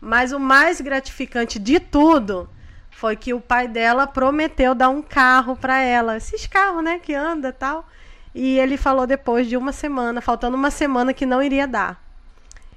Mas 0.00 0.30
o 0.30 0.38
mais 0.38 0.80
gratificante 0.80 1.58
de 1.58 1.80
tudo 1.80 2.48
foi 2.96 3.16
que 3.16 3.34
o 3.34 3.40
pai 3.40 3.66
dela 3.68 4.06
prometeu 4.06 4.74
dar 4.74 4.88
um 4.88 5.02
carro 5.02 5.56
para 5.56 5.80
ela. 5.82 6.16
Esses 6.16 6.46
carros, 6.46 6.82
né, 6.82 6.98
que 7.02 7.14
anda 7.14 7.48
e 7.48 7.52
tal. 7.52 7.86
E 8.34 8.58
ele 8.58 8.76
falou 8.76 9.06
depois 9.06 9.46
de 9.48 9.56
uma 9.56 9.72
semana, 9.72 10.20
faltando 10.20 10.56
uma 10.56 10.70
semana, 10.70 11.12
que 11.14 11.24
não 11.26 11.42
iria 11.42 11.66
dar. 11.66 12.02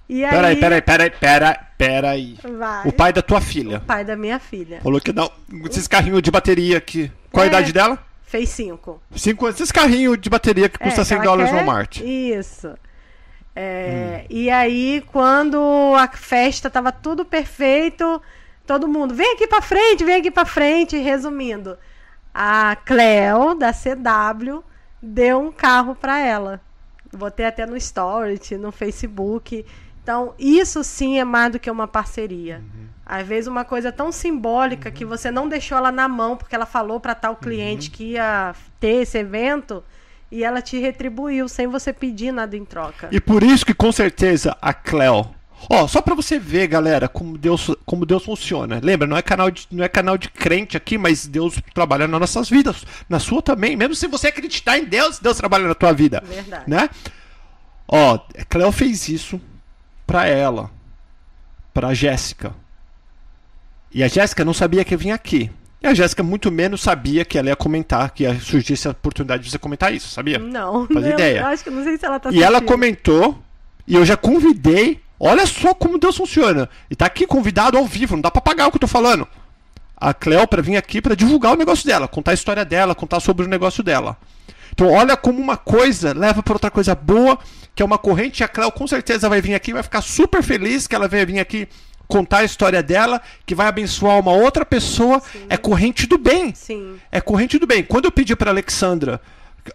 E 0.09 0.23
aí, 0.23 0.29
Peraí, 0.31 0.55
peraí, 0.55 0.81
peraí, 0.81 1.09
peraí, 1.09 1.55
peraí. 1.77 2.37
Vai. 2.57 2.87
O 2.87 2.91
pai 2.93 3.11
da 3.11 3.21
tua 3.21 3.41
filha 3.41 3.77
O 3.77 3.81
pai 3.81 4.05
da 4.05 4.15
minha 4.15 4.39
filha. 4.39 4.79
falou 4.81 5.01
que 5.01 5.11
não. 5.11 5.29
Esses 5.69 5.87
carrinhos 5.87 6.21
de 6.21 6.31
bateria 6.31 6.77
aqui. 6.77 7.11
Qual 7.31 7.43
a 7.43 7.45
É. 7.45 7.49
idade 7.49 7.73
dela? 7.73 7.97
Fez 8.23 8.49
cinco. 8.49 9.01
Cinco 9.15 9.45
anos. 9.45 9.59
Esses 9.59 9.71
carrinhos 9.71 10.17
de 10.19 10.29
bateria 10.29 10.69
que 10.69 10.77
custa 10.79 11.01
É, 11.01 11.03
100 11.03 11.15
ela 11.17 11.25
dólares 11.25 11.51
no 11.51 11.57
quer- 11.57 11.65
Walmart. 11.65 11.97
Isso. 12.01 12.73
É, 13.55 14.25
E 14.29 14.49
aí, 14.49 15.03
quando 15.11 15.57
a 15.97 16.07
festa 16.09 16.69
tava 16.69 16.91
tudo 16.91 17.25
perfeito, 17.25 18.21
todo 18.67 18.87
mundo, 18.87 19.15
vem 19.15 19.33
aqui 19.33 19.47
pra 19.47 19.61
frente, 19.61 20.03
vem 20.03 20.17
aqui 20.17 20.29
pra 20.29 20.45
frente. 20.45 20.97
Resumindo, 20.97 21.77
a 22.33 22.75
Cleo, 22.85 23.55
da 23.55 23.71
CW, 23.73 24.63
deu 25.01 25.39
um 25.39 25.51
carro 25.51 25.95
pra 25.95 26.19
ela. 26.19 26.61
Botei 27.11 27.45
até 27.45 27.65
no 27.65 27.77
Story, 27.77 28.39
no 28.59 28.71
Facebook. 28.71 29.65
Então, 30.03 30.33
isso 30.37 30.83
sim 30.83 31.17
é 31.17 31.23
mais 31.23 31.53
do 31.53 31.59
que 31.59 31.71
uma 31.71 31.87
parceria. 31.87 32.61
Às 33.05 33.25
vezes, 33.25 33.47
uma 33.47 33.63
coisa 33.63 33.91
tão 33.91 34.11
simbólica 34.11 34.91
que 34.91 35.05
você 35.05 35.31
não 35.31 35.47
deixou 35.47 35.77
ela 35.77 35.91
na 35.91 36.07
mão 36.07 36.35
porque 36.35 36.53
ela 36.53 36.65
falou 36.65 36.99
para 36.99 37.15
tal 37.15 37.35
cliente 37.37 37.89
que 37.89 38.11
ia 38.11 38.53
ter 38.79 39.01
esse 39.01 39.17
evento 39.17 39.83
e 40.29 40.43
ela 40.43 40.61
te 40.61 40.77
retribuiu 40.77 41.47
sem 41.47 41.67
você 41.67 41.93
pedir 41.93 42.33
nada 42.33 42.55
em 42.55 42.65
troca. 42.65 43.07
E 43.11 43.19
por 43.19 43.43
isso 43.43 43.65
que 43.65 43.73
com 43.73 43.91
certeza 43.91 44.57
a 44.61 44.73
Cleo. 44.73 45.36
Ó, 45.69 45.87
só 45.87 46.01
pra 46.01 46.15
você 46.15 46.37
ver, 46.39 46.67
galera, 46.67 47.07
como 47.09 47.37
Deus, 47.37 47.69
como 47.85 48.05
Deus 48.05 48.23
funciona. 48.23 48.79
Lembra, 48.81 49.07
não 49.07 49.17
é 49.17 49.21
canal 49.21 49.51
de, 49.51 49.67
não 49.71 49.83
é 49.83 49.89
canal 49.89 50.17
de 50.17 50.29
crente 50.29 50.77
aqui, 50.77 50.97
mas 50.97 51.25
Deus 51.27 51.59
trabalha 51.73 52.07
nas 52.07 52.19
nossas 52.19 52.49
vidas, 52.49 52.85
na 53.09 53.19
sua 53.19 53.41
também. 53.41 53.75
Mesmo 53.75 53.95
se 53.95 54.07
você 54.07 54.27
acreditar 54.27 54.77
em 54.77 54.85
Deus, 54.85 55.19
Deus 55.19 55.37
trabalha 55.37 55.67
na 55.67 55.75
tua 55.75 55.91
vida. 55.91 56.23
Verdade. 56.25 56.63
Né? 56.67 56.89
Ó, 57.87 58.19
Cleo 58.49 58.71
fez 58.71 59.09
isso 59.09 59.41
pra 60.05 60.25
ela, 60.27 60.69
pra 61.73 61.93
Jéssica. 61.93 62.53
E 63.91 64.03
a 64.03 64.07
Jéssica 64.07 64.45
não 64.45 64.53
sabia 64.53 64.85
que 64.85 64.93
ia 64.93 64.97
vir 64.97 65.11
aqui. 65.11 65.51
E 65.81 65.87
a 65.87 65.93
Jéssica 65.93 66.23
muito 66.23 66.51
menos 66.51 66.81
sabia 66.81 67.23
que 67.23 67.37
ela 67.37 67.49
ia 67.49 67.55
comentar, 67.55 68.11
que 68.11 68.23
ia 68.23 68.39
surgir 68.39 68.73
essa 68.73 68.89
oportunidade 68.91 69.43
de 69.43 69.51
você 69.51 69.59
comentar 69.59 69.93
isso, 69.93 70.07
sabia? 70.09 70.39
Não, 70.39 70.87
Fazia 70.87 71.09
eu, 71.09 71.13
ideia. 71.13 71.39
eu 71.41 71.45
acho 71.47 71.63
que 71.63 71.69
não 71.69 71.83
sei 71.83 71.97
se 71.97 72.05
ela 72.05 72.19
tá 72.19 72.31
E 72.31 72.41
ela 72.41 72.61
comentou, 72.61 73.37
e 73.87 73.95
eu 73.95 74.05
já 74.05 74.17
convidei. 74.17 75.01
Olha 75.19 75.45
só 75.45 75.73
como 75.73 75.97
Deus 75.97 76.15
funciona. 76.15 76.69
E 76.89 76.95
tá 76.95 77.05
aqui 77.05 77.25
convidado 77.25 77.77
ao 77.77 77.85
vivo, 77.85 78.15
não 78.15 78.21
dá 78.21 78.31
pra 78.31 78.41
pagar 78.41 78.67
o 78.67 78.71
que 78.71 78.77
eu 78.77 78.81
tô 78.81 78.87
falando. 78.87 79.27
A 79.95 80.13
Cleo 80.13 80.47
pra 80.47 80.61
vir 80.61 80.77
aqui 80.77 81.01
pra 81.01 81.15
divulgar 81.15 81.53
o 81.53 81.57
negócio 81.57 81.85
dela, 81.85 82.07
contar 82.07 82.31
a 82.31 82.33
história 82.35 82.63
dela, 82.63 82.93
contar 82.93 83.19
sobre 83.19 83.45
o 83.45 83.49
negócio 83.49 83.83
dela. 83.83 84.15
Então 84.71 84.91
olha 84.91 85.17
como 85.17 85.39
uma 85.39 85.57
coisa 85.57 86.13
leva 86.13 86.43
pra 86.43 86.53
outra 86.53 86.69
coisa 86.69 86.93
boa, 86.93 87.39
que 87.73 87.81
é 87.81 87.85
uma 87.85 87.97
corrente, 87.97 88.41
e 88.41 88.43
a 88.43 88.47
Cleo 88.47 88.71
com 88.71 88.85
certeza 88.85 89.27
vai 89.27 89.41
vir 89.41 89.55
aqui, 89.55 89.73
vai 89.73 89.81
ficar 89.81 90.01
super 90.01 90.43
feliz 90.43 90.85
que 90.85 90.95
ela 90.95 91.07
venha 91.07 91.25
vir 91.25 91.39
aqui 91.39 91.67
contar 92.07 92.37
a 92.39 92.43
história 92.43 92.81
dela, 92.81 93.21
que 93.45 93.53
vai 93.53 93.67
abençoar 93.67 94.19
uma 94.19 94.31
outra 94.31 94.65
pessoa. 94.65 95.21
É 95.49 95.57
corrente 95.57 96.07
do 96.07 96.17
bem. 96.17 96.53
Sim. 96.55 96.95
É 97.11 97.19
corrente 97.19 97.59
do 97.59 97.67
bem. 97.67 97.83
Quando 97.83 98.05
eu 98.05 98.11
pedi 98.11 98.35
pra 98.35 98.51
Alexandra 98.51 99.19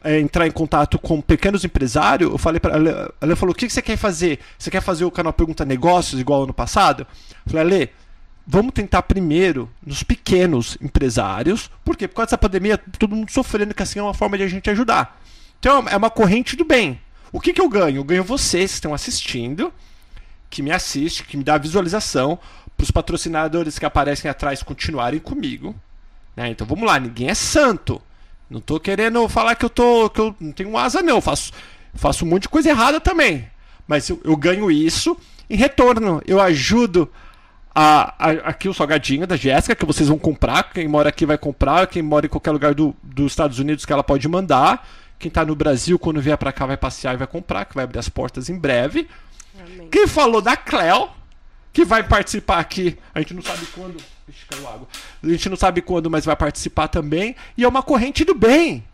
entrar 0.05 0.47
em 0.47 0.51
contato 0.51 0.99
com 0.99 1.21
pequenos 1.21 1.65
empresários, 1.65 2.31
eu 2.31 2.39
falei 2.39 2.61
para 2.61 2.75
ela, 2.75 3.15
ela 3.21 3.37
falou: 3.37 3.53
"O 3.53 3.57
que, 3.57 3.67
que 3.67 3.73
você 3.73 3.83
quer 3.83 3.97
fazer? 3.97 4.39
Você 4.59 4.71
quer 4.71 4.81
fazer 4.81 5.05
o 5.05 5.11
canal 5.11 5.33
Pergunta 5.33 5.65
Negócios 5.65 6.21
igual 6.21 6.45
ano 6.45 6.55
passado?" 6.55 7.07
Eu 7.47 7.53
falei: 7.53 7.61
"Ale, 7.61 7.91
vamos 8.47 8.73
tentar 8.73 9.03
primeiro 9.03 9.71
nos 9.85 10.03
pequenos 10.03 10.77
empresários, 10.81 11.71
porque 11.85 12.09
por 12.09 12.17
causa 12.17 12.29
dessa 12.29 12.39
pandemia 12.39 12.79
todo 12.79 13.15
mundo 13.15 13.31
sofrendo, 13.31 13.75
que 13.75 13.83
assim 13.83 13.99
é 13.99 14.03
uma 14.03 14.15
forma 14.15 14.37
de 14.37 14.45
a 14.45 14.49
gente 14.49 14.69
ajudar. 14.71 15.21
Então 15.59 15.85
é 15.89 15.97
uma 15.97 16.11
corrente 16.11 16.57
do 16.57 16.65
bem. 16.65 17.01
O 17.31 17.41
que, 17.41 17.53
que 17.53 17.61
eu 17.61 17.69
ganho? 17.69 17.97
Eu 17.97 18.05
ganho 18.05 18.25
vocês 18.25 18.73
que 18.73 18.75
estão 18.75 18.93
assistindo, 18.93 19.73
que 20.51 20.61
me 20.61 20.71
assiste, 20.71 21.25
que 21.25 21.37
me 21.37 21.45
dá 21.45 21.57
visualização, 21.57 22.39
para 22.77 22.85
os 22.85 22.91
patrocinadores 22.91 23.79
que 23.79 23.87
aparecem 23.87 24.31
atrás 24.31 24.63
continuarem 24.63 25.21
comigo. 25.21 25.75
Né? 26.37 26.51
Então 26.51 26.67
vamos 26.67 26.85
lá, 26.85 26.99
ninguém 26.99 27.29
é 27.29 27.35
santo. 27.35 28.03
Não 28.53 28.61
tô 28.61 28.79
querendo 28.79 29.27
falar 29.31 29.55
que 29.55 29.65
eu 29.65 29.71
tô. 29.71 30.11
que 30.11 30.21
eu 30.21 30.37
não 30.39 30.53
tenho 30.53 30.77
asa, 30.77 31.01
não. 31.01 31.17
Eu 31.17 31.21
faço, 31.23 31.53
faço 31.95 32.27
um 32.27 32.29
monte 32.29 32.43
de 32.43 32.49
coisa 32.51 32.69
errada 32.69 33.01
também. 33.01 33.49
Mas 33.89 34.11
eu, 34.11 34.21
eu 34.23 34.37
ganho 34.37 34.71
isso. 34.71 35.17
Em 35.49 35.57
retorno, 35.57 36.23
eu 36.27 36.39
ajudo 36.39 37.11
a, 37.75 38.15
a, 38.19 38.31
aqui 38.51 38.69
o 38.69 38.75
salgadinho 38.75 39.27
da 39.27 39.37
Jéssica, 39.37 39.75
que 39.75 39.87
vocês 39.87 40.07
vão 40.07 40.19
comprar. 40.19 40.65
Quem 40.65 40.87
mora 40.87 41.09
aqui 41.09 41.25
vai 41.25 41.39
comprar. 41.39 41.87
Quem 41.87 42.03
mora 42.03 42.27
em 42.27 42.29
qualquer 42.29 42.51
lugar 42.51 42.75
do, 42.75 42.95
dos 43.03 43.33
Estados 43.33 43.59
Unidos 43.59 43.87
que 43.87 43.93
ela 43.93 44.05
pode 44.05 44.29
mandar. 44.29 44.87
Quem 45.19 45.29
está 45.29 45.47
no 45.47 45.57
Brasil, 45.57 45.99
quando 45.99 46.21
vier 46.21 46.37
para 46.37 46.53
cá, 46.53 46.67
vai 46.67 46.77
passear 46.77 47.15
e 47.15 47.17
vai 47.17 47.27
comprar, 47.27 47.65
que 47.65 47.75
vai 47.75 47.85
abrir 47.85 47.99
as 47.99 48.09
portas 48.11 48.51
em 48.51 48.59
breve. 48.59 49.09
Amém. 49.59 49.89
Quem 49.89 50.07
falou 50.07 50.43
da 50.43 50.59
Cleo, 50.59 51.09
que 51.73 51.87
vai 51.87 52.03
participar 52.03 52.59
aqui, 52.59 52.99
a 53.15 53.21
gente 53.21 53.33
não 53.33 53.43
sabe 53.43 53.65
quando. 53.75 53.97
Ixi, 54.33 54.47
caiu 54.47 54.69
água. 54.69 54.89
A 55.23 55.29
gente 55.29 55.49
não 55.49 55.57
sabe 55.57 55.83
quando, 55.83 56.11
mas 56.11 56.25
vai 56.25 56.35
participar 56.35 56.89
também. 56.89 57.37
E 57.57 57.65
é 57.65 57.69
uma 57.69 57.83
corrente 57.83 58.25
do 58.25 58.35
bem. 58.35 58.85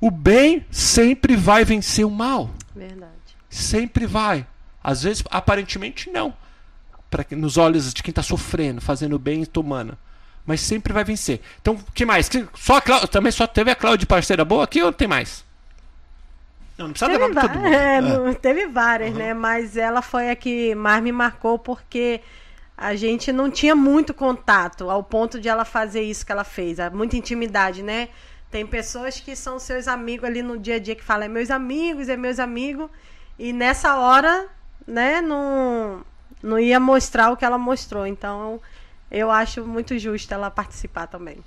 O 0.00 0.10
bem 0.10 0.66
sempre 0.70 1.36
vai 1.36 1.64
vencer 1.64 2.04
o 2.04 2.10
mal. 2.10 2.50
Verdade. 2.74 3.12
Sempre 3.48 4.06
vai. 4.06 4.46
Às 4.82 5.02
vezes, 5.04 5.22
aparentemente, 5.30 6.10
não. 6.10 6.34
Pra, 7.10 7.24
nos 7.30 7.56
olhos 7.56 7.94
de 7.94 8.02
quem 8.02 8.10
está 8.10 8.22
sofrendo, 8.22 8.80
fazendo 8.80 9.18
bem 9.18 9.42
e 9.42 9.46
tomando. 9.46 9.96
Mas 10.44 10.60
sempre 10.60 10.92
vai 10.92 11.04
vencer. 11.04 11.40
Então, 11.62 11.74
o 11.74 11.92
que 11.92 12.04
mais? 12.04 12.28
Só 12.54 12.80
Cláudia, 12.80 13.08
também 13.08 13.32
só 13.32 13.46
teve 13.46 13.70
a 13.70 13.76
Cláudia 13.76 14.00
de 14.00 14.06
parceira 14.06 14.44
boa 14.44 14.64
aqui 14.64 14.82
ou 14.82 14.92
tem 14.92 15.08
mais? 15.08 15.44
Não, 16.76 16.86
não 16.86 16.92
precisa 16.92 17.10
teve 17.10 17.26
levar 17.26 17.40
todo 17.40 17.58
mundo. 17.58 17.68
É, 17.72 18.30
é. 18.30 18.34
Teve 18.34 18.66
várias, 18.66 19.12
uhum. 19.12 19.18
né? 19.18 19.32
Mas 19.32 19.76
ela 19.76 20.02
foi 20.02 20.30
a 20.30 20.36
que 20.36 20.74
mais 20.74 21.02
me 21.02 21.12
marcou 21.12 21.58
porque 21.58 22.20
a 22.76 22.94
gente 22.96 23.32
não 23.32 23.50
tinha 23.50 23.74
muito 23.74 24.12
contato 24.12 24.90
ao 24.90 25.02
ponto 25.02 25.40
de 25.40 25.48
ela 25.48 25.64
fazer 25.64 26.02
isso 26.02 26.26
que 26.26 26.32
ela 26.32 26.44
fez. 26.44 26.78
Muita 26.92 27.16
intimidade, 27.16 27.82
né? 27.82 28.08
Tem 28.50 28.66
pessoas 28.66 29.18
que 29.18 29.34
são 29.34 29.58
seus 29.58 29.88
amigos 29.88 30.28
ali 30.28 30.42
no 30.42 30.58
dia 30.58 30.76
a 30.76 30.78
dia 30.78 30.94
que 30.94 31.02
falam, 31.02 31.24
é 31.24 31.28
meus 31.28 31.50
amigos, 31.50 32.08
é 32.08 32.16
meus 32.16 32.38
amigos. 32.38 32.88
E 33.38 33.52
nessa 33.52 33.96
hora, 33.96 34.46
né, 34.86 35.20
não, 35.20 36.04
não 36.42 36.58
ia 36.58 36.78
mostrar 36.78 37.30
o 37.30 37.36
que 37.36 37.44
ela 37.44 37.58
mostrou. 37.58 38.06
Então, 38.06 38.60
eu 39.10 39.30
acho 39.30 39.64
muito 39.64 39.98
justo 39.98 40.32
ela 40.32 40.50
participar 40.50 41.06
também. 41.06 41.38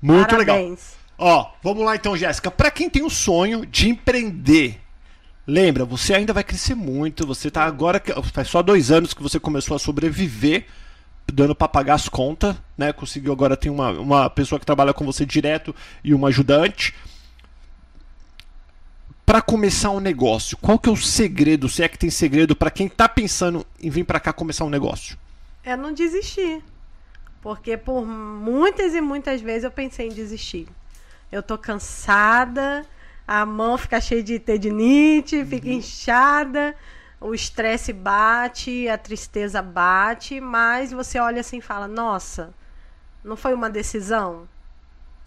Muito 0.00 0.28
Parabéns. 0.30 0.96
legal. 1.18 1.36
Ó, 1.36 1.50
vamos 1.62 1.84
lá 1.84 1.96
então, 1.96 2.16
Jéssica. 2.16 2.50
Para 2.50 2.70
quem 2.70 2.90
tem 2.90 3.04
o 3.04 3.10
sonho 3.10 3.64
de 3.64 3.88
empreender, 3.88 4.80
lembra, 5.46 5.84
você 5.84 6.14
ainda 6.14 6.32
vai 6.32 6.42
crescer 6.42 6.74
muito. 6.74 7.26
Você 7.26 7.50
tá 7.50 7.64
agora, 7.64 8.02
faz 8.32 8.48
só 8.48 8.62
dois 8.62 8.90
anos 8.90 9.14
que 9.14 9.22
você 9.22 9.38
começou 9.38 9.76
a 9.76 9.78
sobreviver, 9.78 10.66
dando 11.26 11.54
para 11.54 11.68
pagar 11.68 11.94
as 11.94 12.08
contas, 12.08 12.56
né? 12.76 12.92
Conseguiu 12.92 13.32
agora 13.32 13.56
tem 13.56 13.70
uma, 13.70 13.90
uma 13.90 14.30
pessoa 14.30 14.58
que 14.58 14.66
trabalha 14.66 14.92
com 14.92 15.04
você 15.04 15.24
direto 15.24 15.74
e 16.02 16.12
uma 16.14 16.28
ajudante. 16.28 16.94
Para 19.24 19.42
começar 19.42 19.90
um 19.90 20.00
negócio, 20.00 20.56
qual 20.56 20.78
que 20.78 20.88
é 20.88 20.92
o 20.92 20.96
segredo? 20.96 21.68
Se 21.68 21.82
é 21.82 21.88
que 21.88 21.98
tem 21.98 22.10
segredo 22.10 22.54
para 22.54 22.70
quem 22.70 22.88
tá 22.88 23.08
pensando 23.08 23.66
em 23.80 23.90
vir 23.90 24.04
para 24.04 24.20
cá 24.20 24.32
começar 24.32 24.64
um 24.64 24.70
negócio? 24.70 25.18
É 25.64 25.76
não 25.76 25.92
desistir. 25.92 26.62
Porque 27.42 27.76
por 27.76 28.06
muitas 28.06 28.94
e 28.94 29.00
muitas 29.00 29.40
vezes 29.40 29.64
eu 29.64 29.70
pensei 29.70 30.06
em 30.06 30.12
desistir 30.12 30.68
eu 31.30 31.42
tô 31.42 31.58
cansada, 31.58 32.86
a 33.26 33.44
mão 33.44 33.76
fica 33.76 34.00
cheia 34.00 34.22
de 34.22 34.38
tendinite, 34.38 35.36
uhum. 35.36 35.46
fica 35.46 35.68
inchada, 35.68 36.76
o 37.20 37.34
estresse 37.34 37.92
bate, 37.92 38.88
a 38.88 38.96
tristeza 38.96 39.60
bate, 39.60 40.40
mas 40.40 40.92
você 40.92 41.18
olha 41.18 41.40
assim 41.40 41.58
e 41.58 41.62
fala: 41.62 41.88
nossa, 41.88 42.54
não 43.24 43.36
foi 43.36 43.54
uma 43.54 43.68
decisão? 43.68 44.48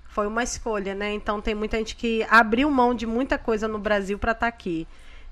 Foi 0.08 0.26
uma 0.28 0.44
escolha, 0.44 0.96
né? 0.96 1.14
Então 1.14 1.42
tem 1.42 1.54
muita 1.54 1.78
gente 1.78 1.96
que 1.96 2.26
abriu 2.30 2.70
mão 2.72 2.96
de 2.96 3.06
muita 3.06 3.38
coisa 3.38 3.68
no 3.68 3.78
Brasil 3.78 4.18
para 4.18 4.32
estar 4.32 4.46
tá 4.46 4.48
aqui. 4.48 4.88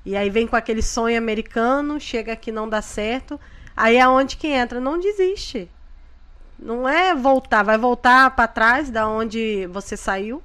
E 0.05 0.15
aí 0.15 0.29
vem 0.29 0.47
com 0.47 0.55
aquele 0.55 0.81
sonho 0.81 1.17
americano, 1.17 1.99
chega 1.99 2.33
aqui 2.33 2.51
não 2.51 2.69
dá 2.69 2.81
certo. 2.81 3.39
Aí 3.75 3.97
é 3.97 4.07
onde 4.07 4.37
que 4.37 4.47
entra, 4.47 4.79
não 4.79 4.99
desiste. 4.99 5.69
Não 6.57 6.87
é 6.87 7.13
voltar, 7.13 7.63
vai 7.63 7.77
voltar 7.77 8.35
para 8.35 8.47
trás 8.47 8.89
da 8.89 9.07
onde 9.07 9.67
você 9.67 9.95
saiu. 9.95 10.41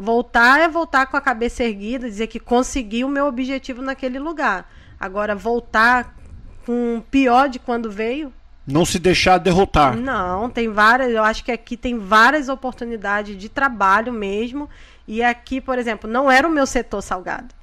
Voltar 0.00 0.60
é 0.60 0.66
voltar 0.66 1.04
com 1.08 1.16
a 1.18 1.20
cabeça 1.20 1.62
erguida, 1.62 2.08
dizer 2.08 2.26
que 2.28 2.40
consegui 2.40 3.04
o 3.04 3.08
meu 3.08 3.26
objetivo 3.26 3.82
naquele 3.82 4.18
lugar. 4.18 4.66
Agora, 4.98 5.36
voltar 5.36 6.16
com 6.64 7.02
pior 7.10 7.50
de 7.50 7.58
quando 7.58 7.90
veio. 7.90 8.32
Não 8.66 8.86
se 8.86 8.98
deixar 8.98 9.36
derrotar. 9.36 9.94
Não, 9.94 10.48
tem 10.48 10.70
várias. 10.70 11.10
Eu 11.12 11.22
acho 11.22 11.44
que 11.44 11.52
aqui 11.52 11.76
tem 11.76 11.98
várias 11.98 12.48
oportunidades 12.48 13.36
de 13.36 13.50
trabalho 13.50 14.10
mesmo. 14.10 14.70
E 15.06 15.22
aqui, 15.22 15.60
por 15.60 15.78
exemplo, 15.78 16.08
não 16.08 16.30
era 16.30 16.48
o 16.48 16.50
meu 16.50 16.66
setor 16.66 17.02
salgado. 17.02 17.54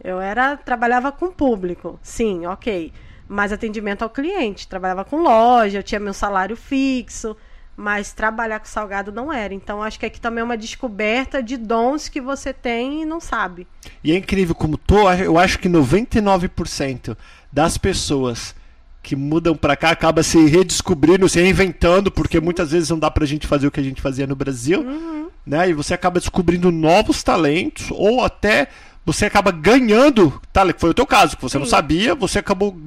Eu 0.00 0.20
era 0.20 0.56
trabalhava 0.56 1.10
com 1.10 1.32
público, 1.32 1.98
sim, 2.00 2.46
ok. 2.46 2.92
Mas 3.26 3.52
atendimento 3.52 4.02
ao 4.02 4.10
cliente. 4.10 4.68
Trabalhava 4.68 5.04
com 5.04 5.16
loja, 5.16 5.78
eu 5.78 5.82
tinha 5.82 5.98
meu 5.98 6.14
salário 6.14 6.56
fixo 6.56 7.36
mas 7.80 8.12
trabalhar 8.12 8.60
com 8.60 8.66
salgado 8.66 9.10
não 9.10 9.32
era. 9.32 9.54
Então 9.54 9.82
acho 9.82 9.98
que 9.98 10.04
aqui 10.04 10.20
também 10.20 10.42
é 10.42 10.44
uma 10.44 10.56
descoberta 10.56 11.42
de 11.42 11.56
dons 11.56 12.08
que 12.08 12.20
você 12.20 12.52
tem 12.52 13.02
e 13.02 13.04
não 13.06 13.18
sabe. 13.18 13.66
E 14.04 14.12
é 14.12 14.16
incrível 14.16 14.54
como 14.54 14.76
tô, 14.76 15.10
eu 15.12 15.38
acho 15.38 15.58
que 15.58 15.68
99% 15.68 17.16
das 17.50 17.78
pessoas 17.78 18.54
que 19.02 19.16
mudam 19.16 19.56
para 19.56 19.76
cá 19.76 19.90
acaba 19.90 20.22
se 20.22 20.38
redescobrindo, 20.44 21.26
se 21.26 21.40
reinventando, 21.40 22.10
porque 22.10 22.38
Sim. 22.38 22.44
muitas 22.44 22.70
vezes 22.70 22.90
não 22.90 22.98
dá 22.98 23.10
pra 23.10 23.24
gente 23.24 23.46
fazer 23.46 23.66
o 23.66 23.70
que 23.70 23.80
a 23.80 23.82
gente 23.82 24.02
fazia 24.02 24.26
no 24.26 24.36
Brasil, 24.36 24.82
uhum. 24.82 25.30
né? 25.46 25.70
E 25.70 25.72
você 25.72 25.94
acaba 25.94 26.20
descobrindo 26.20 26.70
novos 26.70 27.22
talentos 27.22 27.86
ou 27.90 28.22
até 28.22 28.68
você 29.06 29.24
acaba 29.24 29.50
ganhando 29.50 30.38
talento. 30.52 30.80
Foi 30.80 30.90
o 30.90 30.94
teu 30.94 31.06
caso, 31.06 31.34
que 31.34 31.42
você 31.42 31.54
Sim. 31.54 31.60
não 31.60 31.66
sabia, 31.66 32.14
você 32.14 32.40
acabou 32.40 32.78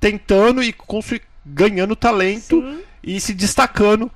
tentando 0.00 0.62
e 0.62 0.74
ganhando 1.44 1.94
talento 1.94 2.62
Sim. 2.62 2.80
e 3.04 3.20
se 3.20 3.34
destacando 3.34 4.10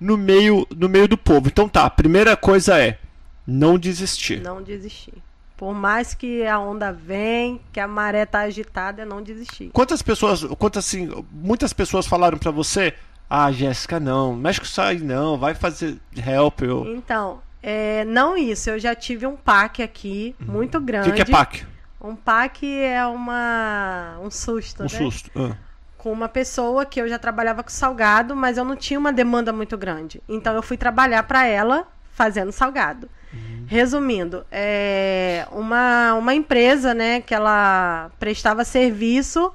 no 0.00 0.16
meio, 0.16 0.66
no 0.76 0.88
meio 0.88 1.08
do 1.08 1.16
povo. 1.16 1.48
Então 1.48 1.68
tá, 1.68 1.84
a 1.84 1.90
primeira 1.90 2.36
coisa 2.36 2.78
é 2.78 2.98
não 3.46 3.78
desistir. 3.78 4.40
Não 4.40 4.62
desistir. 4.62 5.14
Por 5.56 5.74
mais 5.74 6.14
que 6.14 6.46
a 6.46 6.58
onda 6.58 6.92
vem, 6.92 7.60
que 7.72 7.80
a 7.80 7.88
maré 7.88 8.24
tá 8.24 8.40
agitada, 8.40 9.02
é 9.02 9.04
não 9.04 9.20
desistir. 9.20 9.70
Quantas 9.72 10.00
pessoas, 10.02 10.44
quantas 10.56 10.86
assim, 10.86 11.10
muitas 11.32 11.72
pessoas 11.72 12.06
falaram 12.06 12.38
para 12.38 12.52
você: 12.52 12.94
"Ah, 13.28 13.50
Jéssica, 13.50 13.98
não, 13.98 14.36
mexe 14.36 14.60
com 14.60 14.66
isso 14.66 14.80
aí 14.80 15.00
não, 15.00 15.36
vai 15.36 15.54
fazer 15.54 15.98
help". 16.16 16.62
Eu... 16.62 16.86
Então, 16.86 17.40
é, 17.60 18.04
não 18.04 18.36
isso, 18.36 18.70
eu 18.70 18.78
já 18.78 18.94
tive 18.94 19.26
um 19.26 19.34
PAC 19.34 19.82
aqui 19.82 20.36
uhum. 20.40 20.52
muito 20.54 20.80
grande. 20.80 21.08
O 21.08 21.12
que, 21.12 21.24
que, 21.24 21.30
é 21.30 21.34
PAC? 21.34 21.66
Um 22.00 22.14
PAC 22.14 22.64
é 22.64 23.04
uma 23.06 24.16
um 24.22 24.30
susto, 24.30 24.82
um 24.82 24.84
né? 24.84 24.88
susto. 24.88 25.30
Ah 25.34 25.67
com 25.98 26.12
uma 26.12 26.28
pessoa 26.28 26.86
que 26.86 27.00
eu 27.00 27.08
já 27.08 27.18
trabalhava 27.18 27.62
com 27.62 27.70
salgado, 27.70 28.34
mas 28.34 28.56
eu 28.56 28.64
não 28.64 28.76
tinha 28.76 28.98
uma 28.98 29.12
demanda 29.12 29.52
muito 29.52 29.76
grande. 29.76 30.22
Então 30.28 30.54
eu 30.54 30.62
fui 30.62 30.76
trabalhar 30.76 31.24
para 31.24 31.44
ela 31.44 31.86
fazendo 32.12 32.52
salgado. 32.52 33.10
Uhum. 33.32 33.66
Resumindo, 33.66 34.46
é 34.50 35.46
uma, 35.50 36.14
uma 36.14 36.34
empresa, 36.34 36.94
né, 36.94 37.20
que 37.20 37.34
ela 37.34 38.10
prestava 38.18 38.64
serviço, 38.64 39.52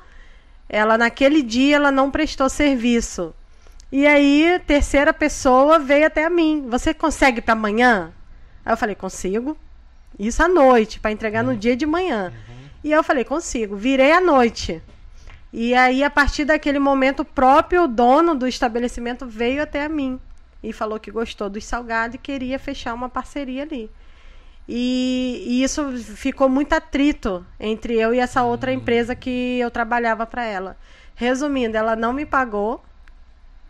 ela 0.70 0.98
naquele 0.98 1.42
dia 1.42 1.78
ela 1.78 1.92
não 1.92 2.12
prestou 2.12 2.50
serviço. 2.50 3.34
E 3.92 4.06
aí, 4.06 4.60
terceira 4.68 5.14
pessoa 5.14 5.80
veio 5.80 6.08
até 6.08 6.26
a 6.26 6.30
mim. 6.30 6.66
Você 6.68 6.94
consegue 6.94 7.42
para 7.42 7.54
amanhã? 7.54 8.12
Aí 8.66 8.74
eu 8.74 8.78
falei, 8.78 8.96
consigo. 8.96 9.56
Isso 10.18 10.42
à 10.44 10.48
noite, 10.48 11.00
para 11.00 11.12
entregar 11.12 11.44
uhum. 11.44 11.52
no 11.52 11.58
dia 11.58 11.76
de 11.76 11.86
manhã. 11.86 12.34
Uhum. 12.34 12.56
E 12.84 12.92
eu 12.92 13.04
falei, 13.04 13.24
consigo. 13.24 13.76
Virei 13.76 14.12
à 14.12 14.20
noite. 14.20 14.82
E 15.54 15.76
aí, 15.76 16.04
a 16.04 16.10
partir 16.10 16.46
daquele 16.46 16.80
momento, 16.80 17.20
o 17.20 17.26
próprio 17.26 17.88
dono 17.88 18.34
do 18.34 18.48
estabelecimento 18.48 19.28
veio 19.28 19.62
até 19.62 19.86
a 19.86 19.90
mim 19.90 20.20
e 20.64 20.74
falou 20.74 21.00
que 21.00 21.12
gostou 21.12 21.48
dos 21.48 21.64
salgados 21.64 22.16
e 22.16 22.18
queria 22.18 22.58
fechar 22.58 22.92
uma 22.96 23.08
parceria 23.08 23.62
ali. 23.62 23.88
E, 24.68 25.44
e, 25.46 25.64
isso 25.64 25.92
ficou 26.16 26.50
muito 26.50 26.74
atrito 26.74 27.46
entre 27.60 27.94
eu 28.00 28.16
e 28.16 28.20
essa 28.20 28.42
outra 28.44 28.72
hum. 28.72 28.76
empresa 28.76 29.14
que 29.14 29.60
eu 29.60 29.70
trabalhava 29.70 30.26
para 30.26 30.44
ela. 30.44 30.76
Resumindo, 31.14 31.78
ela 31.78 31.96
não 31.96 32.14
me 32.14 32.26
pagou 32.26 32.84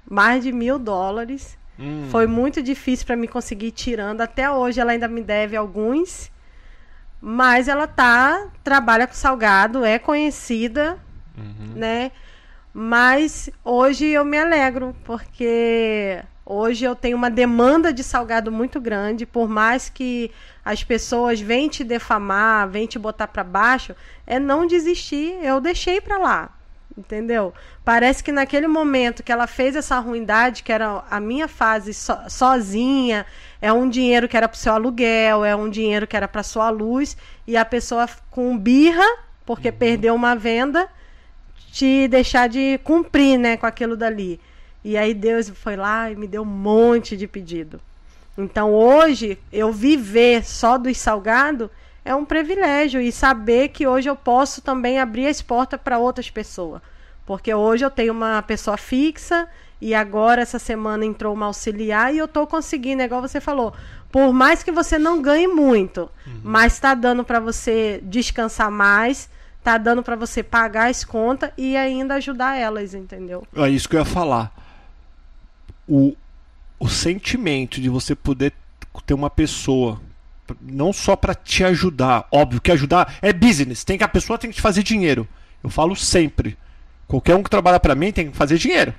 mais 0.10 0.42
de 0.42 0.54
mil 0.54 0.80
dólares. 0.80 1.58
Hum. 1.78 2.08
Foi 2.10 2.28
muito 2.28 2.64
difícil 2.64 3.06
para 3.06 3.18
me 3.18 3.28
conseguir 3.28 3.72
tirando. 3.72 4.22
Até 4.22 4.50
hoje 4.50 4.80
ela 4.80 4.94
ainda 4.94 5.10
me 5.10 5.22
deve 5.22 5.58
alguns. 5.58 6.32
Mas 7.20 7.68
ela 7.68 7.88
tá, 7.88 8.48
trabalha 8.64 9.08
com 9.08 9.14
salgado, 9.14 9.84
é 9.84 9.98
conhecida, 9.98 11.00
Uhum. 11.38 11.74
né? 11.76 12.12
Mas 12.74 13.50
hoje 13.64 14.06
eu 14.08 14.26
me 14.26 14.38
alegro, 14.38 14.96
porque 15.04 16.20
hoje 16.46 16.84
eu 16.86 16.96
tenho 16.96 17.16
uma 17.16 17.30
demanda 17.30 17.94
de 17.94 18.04
salgado 18.04 18.52
muito 18.52 18.82
grande, 18.82 19.26
por 19.26 19.48
mais 19.48 19.90
que 19.90 20.32
as 20.66 20.84
pessoas 20.84 21.40
venham 21.40 21.70
te 21.70 21.84
defamar, 21.84 22.68
venham 22.68 22.88
te 22.88 22.98
botar 22.98 23.28
para 23.28 23.44
baixo, 23.44 23.96
é 24.26 24.40
não 24.40 24.66
desistir. 24.66 25.38
Eu 25.44 25.62
deixei 25.62 26.02
para 26.02 26.18
lá, 26.18 26.50
entendeu? 26.98 27.54
Parece 27.86 28.24
que 28.24 28.32
naquele 28.32 28.68
momento 28.68 29.22
que 29.22 29.32
ela 29.32 29.46
fez 29.46 29.76
essa 29.76 30.00
ruindade, 30.00 30.64
que 30.64 30.72
era 30.72 31.04
a 31.12 31.20
minha 31.20 31.48
fase 31.48 31.94
so, 31.94 32.14
sozinha, 32.28 33.24
é 33.62 33.72
um 33.72 33.88
dinheiro 33.88 34.28
que 34.28 34.36
era 34.36 34.48
para 34.48 34.56
o 34.56 34.60
seu 34.60 34.74
aluguel, 34.74 35.46
é 35.46 35.56
um 35.56 35.70
dinheiro 35.70 36.08
que 36.08 36.18
era 36.18 36.28
para 36.28 36.42
sua 36.42 36.72
luz, 36.72 37.16
e 37.46 37.56
a 37.56 37.64
pessoa 37.64 38.10
com 38.32 38.58
birra, 38.58 39.06
porque 39.46 39.72
perdeu 39.72 40.16
uma 40.16 40.36
venda, 40.36 40.90
te 41.72 42.08
deixar 42.08 42.48
de 42.48 42.80
cumprir, 42.84 43.38
né, 43.38 43.58
com 43.58 43.66
aquilo 43.66 43.96
dali. 43.96 44.40
E 44.84 44.98
aí 44.98 45.14
Deus 45.14 45.50
foi 45.50 45.76
lá 45.76 46.12
e 46.12 46.16
me 46.16 46.28
deu 46.28 46.42
um 46.42 46.46
monte 46.46 47.16
de 47.16 47.28
pedido. 47.28 47.80
Então 48.38 48.74
hoje 48.74 49.38
eu 49.52 49.72
viver 49.72 50.44
só 50.44 50.78
dos 50.78 50.98
salgado 50.98 51.70
é 52.04 52.14
um 52.14 52.26
privilégio 52.26 53.00
e 53.00 53.12
saber 53.12 53.70
que 53.70 53.88
hoje 53.88 54.10
eu 54.10 54.16
posso 54.16 54.62
também 54.62 55.00
abrir 55.00 55.28
as 55.28 55.42
portas 55.42 55.80
para 55.80 56.00
outras 56.00 56.30
pessoas. 56.30 56.82
Porque 57.26 57.54
hoje 57.54 57.86
eu 57.86 57.90
tenho 57.90 58.12
uma 58.12 58.42
pessoa 58.42 58.76
fixa 58.76 59.48
e 59.80 59.94
agora 59.94 60.42
essa 60.42 60.60
semana 60.60 61.06
entrou 61.06 61.34
uma 61.34 61.46
auxiliar 61.46 62.14
e 62.14 62.18
eu 62.18 62.26
estou 62.26 62.46
conseguindo, 62.46 63.02
igual 63.02 63.22
você 63.22 63.40
falou. 63.40 63.74
Por 64.12 64.34
mais 64.34 64.62
que 64.62 64.72
você 64.72 65.00
não 65.00 65.22
ganhe 65.22 65.48
muito, 65.48 66.10
mas 66.44 66.74
está 66.74 66.94
dando 66.94 67.24
para 67.24 67.40
você 67.40 68.00
descansar 68.04 68.70
mais, 68.70 69.30
tá 69.64 69.78
dando 69.78 70.04
para 70.04 70.16
você 70.16 70.44
pagar 70.44 70.90
as 70.90 71.04
contas 71.04 71.52
e 71.58 71.78
ainda 71.78 72.16
ajudar 72.16 72.58
elas, 72.58 72.94
entendeu? 72.94 73.48
É 73.56 73.70
isso 73.70 73.88
que 73.88 73.96
eu 73.96 74.00
ia 74.00 74.06
falar. 74.06 74.54
O, 75.88 76.16
o 76.80 76.90
sentimento 76.90 77.80
de 77.80 77.90
você 77.90 78.14
poder 78.14 78.54
ter 79.06 79.14
uma 79.14 79.30
pessoa 79.30 80.02
não 80.62 80.92
só 80.92 81.16
para 81.16 81.34
te 81.34 81.64
ajudar, 81.64 82.28
óbvio 82.30 82.60
que 82.60 82.72
ajudar 82.72 83.16
é 83.22 83.32
business, 83.32 83.84
tem 83.84 83.98
que 83.98 84.04
a 84.04 84.08
pessoa 84.10 84.38
tem 84.38 84.50
que 84.50 84.58
te 84.58 84.62
fazer 84.62 84.84
dinheiro. 84.84 85.28
Eu 85.64 85.70
falo 85.70 85.96
sempre. 85.96 86.58
Qualquer 87.08 87.36
um 87.36 87.44
que 87.44 87.50
trabalha 87.50 87.80
para 87.80 87.96
mim 87.96 88.12
tem 88.12 88.30
que 88.30 88.38
fazer 88.38 88.58
dinheiro. 88.58 88.94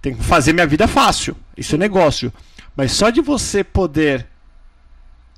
Tem 0.00 0.14
que 0.14 0.22
fazer 0.22 0.52
minha 0.52 0.66
vida 0.66 0.88
fácil. 0.88 1.36
Isso 1.56 1.74
é 1.74 1.78
negócio. 1.78 2.32
Mas 2.74 2.92
só 2.92 3.10
de 3.10 3.20
você 3.20 3.62
poder 3.62 4.26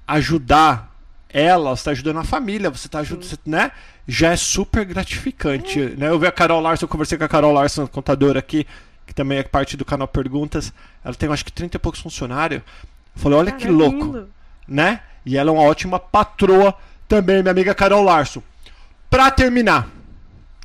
ajudar 0.06 0.96
ela, 1.28 1.70
você 1.70 1.80
está 1.80 1.90
ajudando 1.90 2.18
a 2.18 2.24
família, 2.24 2.70
você 2.70 2.86
está 2.86 3.00
ajudando, 3.00 3.24
você, 3.24 3.36
né? 3.44 3.70
Já 4.10 4.30
é 4.32 4.36
super 4.36 4.86
gratificante. 4.86 5.78
Né? 5.78 6.08
Eu 6.08 6.18
vi 6.18 6.26
a 6.26 6.32
Carol 6.32 6.62
Larson, 6.62 6.86
eu 6.86 6.88
conversei 6.88 7.18
com 7.18 7.24
a 7.24 7.28
Carol 7.28 7.52
Larson, 7.52 7.86
contadora 7.86 8.38
aqui, 8.38 8.66
que 9.06 9.14
também 9.14 9.36
é 9.38 9.42
parte 9.42 9.76
do 9.76 9.84
canal 9.84 10.08
Perguntas. 10.08 10.72
Ela 11.04 11.14
tem 11.14 11.30
acho 11.30 11.44
que 11.44 11.52
30 11.52 11.76
e 11.76 11.78
poucos 11.78 12.00
funcionários. 12.00 12.62
Eu 12.62 13.20
falei, 13.22 13.38
olha 13.38 13.50
Cara, 13.52 13.62
que 13.62 13.68
é 13.68 13.70
louco, 13.70 14.04
lindo. 14.06 14.28
né? 14.66 15.00
E 15.26 15.36
ela 15.36 15.50
é 15.50 15.52
uma 15.52 15.62
ótima 15.62 15.98
patroa 15.98 16.74
também, 17.06 17.42
minha 17.42 17.50
amiga 17.50 17.74
Carol 17.74 18.02
Larson. 18.02 18.42
Pra 19.10 19.30
terminar, 19.30 19.88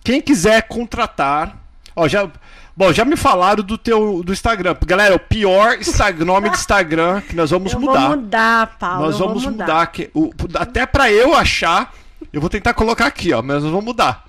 quem 0.04 0.22
quiser 0.22 0.62
contratar, 0.64 1.58
ó, 1.96 2.08
já, 2.08 2.30
bom, 2.76 2.94
já 2.94 3.04
me 3.04 3.16
falaram 3.18 3.62
do 3.64 3.78
teu 3.78 4.24
do 4.24 4.32
Instagram. 4.32 4.76
Galera, 4.86 5.16
o 5.16 5.20
pior 5.20 5.78
Instagram, 5.80 6.24
nome 6.26 6.50
de 6.50 6.58
Instagram 6.58 7.22
que 7.22 7.36
nós 7.36 7.52
vamos 7.52 7.74
eu 7.74 7.80
mudar. 7.80 8.08
vou 8.08 8.18
mudar, 8.18 8.78
Paulo. 8.80 9.06
Nós 9.06 9.20
vamos 9.20 9.44
vou 9.44 9.52
mudar. 9.52 9.88
que, 9.88 10.10
o, 10.14 10.32
até 10.56 10.86
pra 10.86 11.12
eu 11.12 11.34
achar, 11.36 11.94
eu 12.32 12.40
vou 12.42 12.50
tentar 12.50 12.74
colocar 12.74 13.06
aqui, 13.08 13.34
ó, 13.34 13.42
mas 13.42 13.64
nós 13.64 13.72
vamos 13.72 13.86
mudar. 13.86 14.26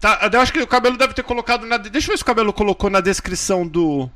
Tá, 0.00 0.28
eu 0.32 0.40
acho 0.40 0.52
que 0.52 0.60
o 0.60 0.66
cabelo 0.66 0.96
deve 0.96 1.14
ter 1.14 1.22
colocado 1.22 1.64
na. 1.66 1.76
Deixa 1.76 2.08
eu 2.08 2.12
ver 2.12 2.16
se 2.18 2.22
o 2.22 2.26
cabelo 2.26 2.52
colocou 2.52 2.90
na 2.90 3.00
descrição 3.00 3.66
do 3.66 4.10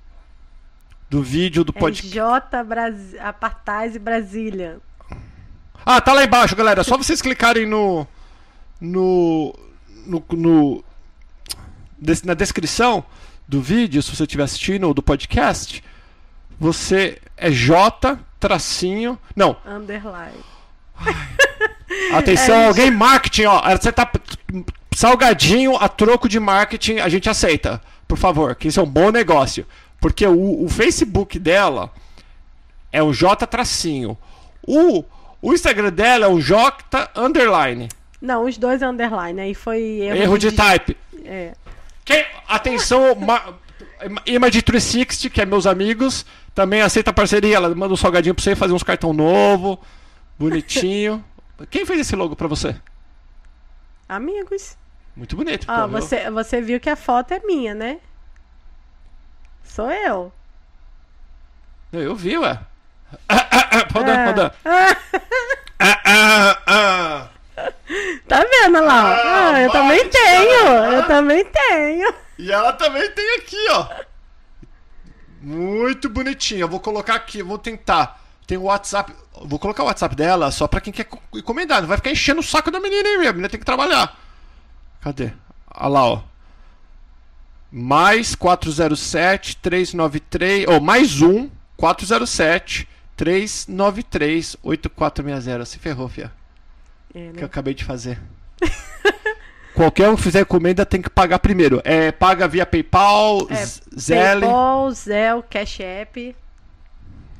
do 1.08 1.22
vídeo 1.22 1.64
do 1.64 1.72
podcast. 1.72 2.12
J 2.12 2.62
Brasi 2.64 3.18
Apartheid 3.18 3.98
Brasília. 3.98 4.78
Ah, 5.84 6.00
tá 6.00 6.12
lá 6.12 6.22
embaixo, 6.24 6.54
galera. 6.54 6.84
Só 6.84 6.96
vocês 6.96 7.22
clicarem 7.22 7.66
no. 7.66 8.06
No. 8.80 9.54
No. 10.06 10.24
no- 10.32 10.84
des- 11.98 12.22
na 12.22 12.34
descrição 12.34 13.04
do 13.48 13.60
vídeo, 13.60 14.02
se 14.02 14.14
você 14.14 14.24
estiver 14.24 14.44
assistindo, 14.44 14.84
ou 14.84 14.94
do 14.94 15.02
podcast. 15.02 15.82
Você 16.58 17.18
é 17.36 17.50
J 17.50 18.18
tracinho. 18.38 19.18
Não, 19.34 19.56
Underline. 19.66 20.44
Atenção, 22.12 22.54
É, 22.56 22.66
alguém 22.68 22.90
marketing, 22.90 23.44
ó. 23.44 23.60
Você 23.76 23.90
tá. 23.92 24.10
Salgadinho 24.94 25.76
a 25.76 25.88
troco 25.88 26.28
de 26.28 26.38
marketing, 26.40 26.98
a 26.98 27.08
gente 27.08 27.28
aceita. 27.28 27.80
Por 28.08 28.18
favor, 28.18 28.54
que 28.54 28.68
isso 28.68 28.80
é 28.80 28.82
um 28.82 28.86
bom 28.90 29.10
negócio. 29.10 29.66
Porque 30.00 30.26
o, 30.26 30.64
o 30.64 30.68
Facebook 30.68 31.38
dela 31.38 31.90
é 32.92 33.02
o 33.02 33.12
J 33.12 33.46
tracinho. 33.46 34.16
O, 34.66 35.04
o 35.40 35.52
Instagram 35.52 35.90
dela 35.92 36.26
é 36.26 36.28
o 36.28 36.40
J 36.40 36.74
underline. 37.16 37.88
Não, 38.20 38.44
os 38.44 38.58
dois 38.58 38.82
é 38.82 38.86
underline. 38.88 39.40
Aí 39.40 39.54
foi 39.54 39.80
erro, 40.00 40.16
Erro 40.16 40.38
de 40.38 40.48
dig- 40.50 40.56
type. 40.56 40.96
É. 41.24 41.52
Quem, 42.04 42.24
atenção, 42.48 43.14
ma, 43.14 43.42
Image 44.26 44.62
360, 44.62 45.30
que 45.32 45.40
é 45.40 45.46
meus 45.46 45.66
amigos, 45.66 46.26
também 46.54 46.80
aceita 46.82 47.12
parceria. 47.12 47.56
Ela 47.56 47.72
manda 47.74 47.94
um 47.94 47.96
salgadinho 47.96 48.34
pra 48.34 48.42
você 48.42 48.56
fazer 48.56 48.72
uns 48.72 48.82
cartão 48.82 49.12
novo, 49.12 49.78
bonitinho. 50.38 51.22
Quem 51.68 51.84
fez 51.84 52.00
esse 52.00 52.16
logo 52.16 52.34
pra 52.36 52.46
você? 52.48 52.74
Amigos. 54.08 54.76
Muito 55.16 55.36
bonito. 55.36 55.66
Ó, 55.68 55.82
pô, 55.82 55.88
viu? 55.88 56.00
você, 56.00 56.30
você 56.30 56.60
viu 56.60 56.80
que 56.80 56.88
a 56.90 56.96
foto 56.96 57.32
é 57.34 57.40
minha, 57.40 57.74
né? 57.74 57.98
Sou 59.64 59.90
eu. 59.90 60.32
Eu, 61.92 62.14
vi, 62.14 62.38
ué. 62.38 62.58
Ah, 63.28 63.48
ah, 63.50 63.68
ah, 63.72 63.78
É. 63.78 64.26
roda. 64.26 64.54
Ah, 64.64 64.96
Ah, 65.80 66.00
ah, 66.04 66.58
ah. 66.66 67.28
tá 68.28 68.44
vendo 68.44 68.80
lá? 68.84 69.14
Ah, 69.14 69.50
Ah, 69.54 69.60
eu 69.60 69.70
também 69.72 69.98
cara. 70.08 70.10
tenho. 70.10 70.66
Eu 70.92 71.06
também 71.06 71.44
tenho. 71.44 72.14
E 72.38 72.52
ela 72.52 72.72
também 72.74 73.10
tem 73.10 73.36
aqui, 73.36 73.66
ó. 73.70 73.88
Muito 75.40 76.08
bonitinha. 76.08 76.66
Vou 76.66 76.78
colocar 76.80 77.14
aqui, 77.14 77.42
vou 77.42 77.58
tentar. 77.58 78.19
Tem 78.50 78.58
o 78.58 78.62
WhatsApp. 78.64 79.14
Vou 79.44 79.60
colocar 79.60 79.84
o 79.84 79.86
WhatsApp 79.86 80.16
dela 80.16 80.50
só 80.50 80.66
pra 80.66 80.80
quem 80.80 80.92
quer 80.92 81.04
co- 81.04 81.20
encomendar. 81.36 81.80
Não 81.80 81.86
vai 81.86 81.96
ficar 81.98 82.10
enchendo 82.10 82.40
o 82.40 82.42
saco 82.42 82.68
da 82.68 82.80
menina 82.80 83.08
aí, 83.08 83.16
minha 83.16 83.30
menina 83.30 83.48
tem 83.48 83.60
que 83.60 83.64
trabalhar. 83.64 84.18
Cadê? 85.00 85.30
Olha 85.72 85.88
lá, 85.88 86.04
ó. 86.06 86.22
Mais 87.70 88.34
407 88.34 89.56
393. 89.58 90.66
Ou 90.66 90.80
mais 90.80 91.22
um 91.22 91.48
407 91.76 92.88
393 93.16 94.56
8460. 94.64 95.64
Se 95.64 95.78
ferrou, 95.78 96.08
fia. 96.08 96.32
É, 97.14 97.28
Que 97.28 97.32
né? 97.36 97.42
eu 97.42 97.46
acabei 97.46 97.72
de 97.72 97.84
fazer. 97.84 98.18
Qualquer 99.76 100.08
um 100.08 100.16
que 100.16 100.22
fizer 100.22 100.40
encomenda 100.40 100.84
tem 100.84 101.00
que 101.00 101.08
pagar 101.08 101.38
primeiro. 101.38 101.80
É, 101.84 102.10
paga 102.10 102.48
via 102.48 102.66
PayPal, 102.66 103.46
É, 103.48 103.64
Zelle. 103.96 104.40
Paypal, 104.40 104.90
Zelle, 104.90 105.42
Cash 105.48 105.78
App. 105.78 106.36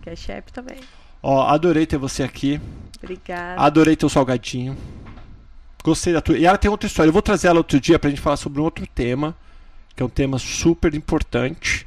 Cash 0.02 0.28
App 0.30 0.52
também. 0.52 0.78
Ó, 1.22 1.46
adorei 1.46 1.86
ter 1.86 1.98
você 1.98 2.22
aqui. 2.22 2.60
Obrigada. 3.02 3.60
Adorei 3.60 3.96
teu 3.96 4.08
salgadinho. 4.08 4.76
Gostei 5.82 6.12
da 6.12 6.20
tua. 6.20 6.36
E 6.36 6.44
ela 6.44 6.58
tem 6.58 6.70
outra 6.70 6.86
história. 6.86 7.08
Eu 7.08 7.12
vou 7.12 7.22
trazer 7.22 7.48
ela 7.48 7.58
outro 7.58 7.80
dia 7.80 7.98
pra 7.98 8.10
gente 8.10 8.20
falar 8.20 8.36
sobre 8.36 8.60
um 8.60 8.64
outro 8.64 8.86
tema. 8.86 9.36
Que 9.94 10.02
é 10.02 10.06
um 10.06 10.10
tema 10.10 10.38
super 10.38 10.94
importante. 10.94 11.86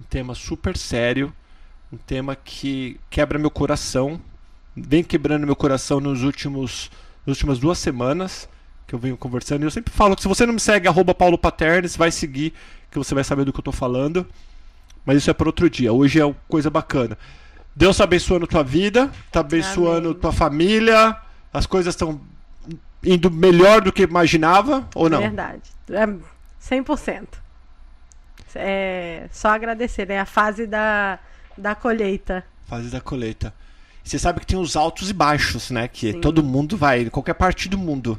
Um 0.00 0.04
tema 0.04 0.34
super 0.34 0.76
sério. 0.76 1.32
Um 1.92 1.96
tema 1.96 2.36
que 2.36 2.98
quebra 3.08 3.38
meu 3.38 3.50
coração. 3.50 4.20
Vem 4.76 5.02
quebrando 5.02 5.46
meu 5.46 5.56
coração 5.56 6.00
nos 6.00 6.22
últimos. 6.22 6.90
Nas 7.26 7.36
últimas 7.36 7.58
duas 7.58 7.78
semanas. 7.78 8.48
Que 8.86 8.94
eu 8.94 8.98
venho 8.98 9.16
conversando. 9.16 9.62
E 9.62 9.66
eu 9.66 9.70
sempre 9.70 9.92
falo 9.92 10.14
que 10.14 10.22
se 10.22 10.28
você 10.28 10.44
não 10.44 10.54
me 10.54 10.60
segue, 10.60 10.88
arroba 10.88 11.14
Paulo 11.14 11.38
Paternes, 11.38 11.96
vai 11.96 12.10
seguir. 12.10 12.52
Que 12.90 12.98
você 12.98 13.14
vai 13.14 13.24
saber 13.24 13.44
do 13.44 13.52
que 13.52 13.60
eu 13.60 13.64
tô 13.64 13.72
falando. 13.72 14.26
Mas 15.04 15.18
isso 15.18 15.30
é 15.30 15.34
para 15.34 15.48
outro 15.48 15.68
dia. 15.70 15.92
Hoje 15.92 16.20
é 16.20 16.34
coisa 16.48 16.68
bacana. 16.68 17.16
Deus 17.74 17.96
tá 17.96 18.04
abençoando 18.04 18.46
tua 18.46 18.62
vida, 18.62 19.10
tá 19.30 19.40
abençoando 19.40 20.08
Amém. 20.08 20.20
tua 20.20 20.32
família. 20.32 21.16
As 21.52 21.66
coisas 21.66 21.94
estão 21.94 22.20
indo 23.02 23.30
melhor 23.30 23.80
do 23.80 23.92
que 23.92 24.02
imaginava 24.02 24.88
ou 24.94 25.08
não? 25.08 25.20
Verdade. 25.20 25.62
É 25.90 26.06
100%. 26.62 27.26
É 28.54 29.28
só 29.30 29.48
agradecer, 29.48 30.06
né? 30.06 30.18
A 30.18 30.26
fase 30.26 30.66
da, 30.66 31.18
da 31.56 31.74
colheita. 31.74 32.44
Fase 32.66 32.90
da 32.90 33.00
colheita. 33.00 33.54
Você 34.02 34.18
sabe 34.18 34.40
que 34.40 34.46
tem 34.46 34.58
os 34.58 34.76
altos 34.76 35.10
e 35.10 35.12
baixos, 35.12 35.70
né? 35.70 35.86
Que 35.86 36.12
Sim. 36.12 36.20
todo 36.20 36.42
mundo 36.42 36.76
vai, 36.76 37.02
em 37.02 37.08
qualquer 37.08 37.34
parte 37.34 37.68
do 37.68 37.78
mundo. 37.78 38.18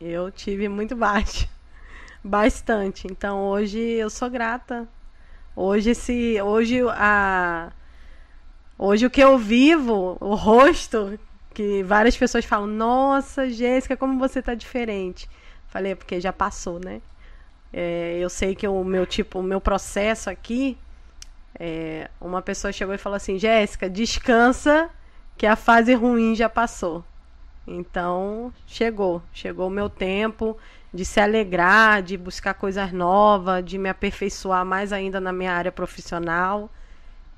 Eu 0.00 0.30
tive 0.30 0.68
muito 0.68 0.96
baixo. 0.96 1.48
Bastante. 2.24 3.06
Então 3.08 3.38
hoje 3.48 3.78
eu 3.78 4.10
sou 4.10 4.28
grata. 4.28 4.88
Hoje 5.54 5.90
esse. 5.90 6.40
Hoje 6.42 6.80
a. 6.88 7.70
Hoje 8.84 9.06
o 9.06 9.10
que 9.10 9.20
eu 9.20 9.38
vivo, 9.38 10.16
o 10.20 10.34
rosto 10.34 11.16
Que 11.54 11.84
várias 11.84 12.16
pessoas 12.16 12.44
falam, 12.44 12.66
nossa, 12.66 13.48
Jéssica, 13.48 13.96
como 13.96 14.18
você 14.18 14.42
tá 14.42 14.56
diferente. 14.56 15.30
Falei, 15.68 15.92
é 15.92 15.94
porque 15.94 16.20
já 16.20 16.32
passou, 16.32 16.80
né? 16.80 17.00
É, 17.72 18.18
eu 18.18 18.28
sei 18.28 18.56
que 18.56 18.66
o 18.66 18.82
meu 18.82 19.06
tipo, 19.06 19.38
o 19.38 19.42
meu 19.42 19.60
processo 19.60 20.28
aqui, 20.28 20.76
é, 21.60 22.10
uma 22.20 22.42
pessoa 22.42 22.72
chegou 22.72 22.92
e 22.92 22.98
falou 22.98 23.16
assim, 23.16 23.38
Jéssica, 23.38 23.88
descansa 23.88 24.90
que 25.38 25.46
a 25.46 25.54
fase 25.54 25.94
ruim 25.94 26.34
já 26.34 26.48
passou. 26.48 27.04
Então, 27.64 28.52
chegou, 28.66 29.22
chegou 29.32 29.68
o 29.68 29.70
meu 29.70 29.88
tempo 29.88 30.58
de 30.92 31.04
se 31.04 31.20
alegrar, 31.20 32.02
de 32.02 32.16
buscar 32.16 32.54
coisas 32.54 32.90
novas, 32.90 33.64
de 33.64 33.78
me 33.78 33.88
aperfeiçoar 33.88 34.66
mais 34.66 34.92
ainda 34.92 35.20
na 35.20 35.32
minha 35.32 35.52
área 35.52 35.70
profissional. 35.70 36.68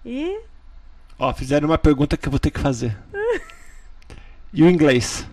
E 0.07 0.41
Ó, 1.19 1.33
fizeram 1.33 1.69
uma 1.69 1.79
pergunta 1.79 2.17
que 2.17 2.27
eu 2.27 2.31
vou 2.31 2.41
ter 2.41 2.51
que 2.51 2.61
fazer. 2.61 2.97
E 4.53 4.63
o 4.63 4.71
inglês? 4.71 5.27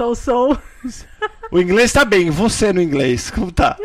sou 0.00 0.14
sou. 0.14 0.58
O 1.52 1.60
inglês 1.60 1.92
tá 1.92 2.04
bem, 2.04 2.30
você 2.30 2.72
no 2.72 2.80
inglês, 2.80 3.30
como 3.30 3.52
tá? 3.52 3.76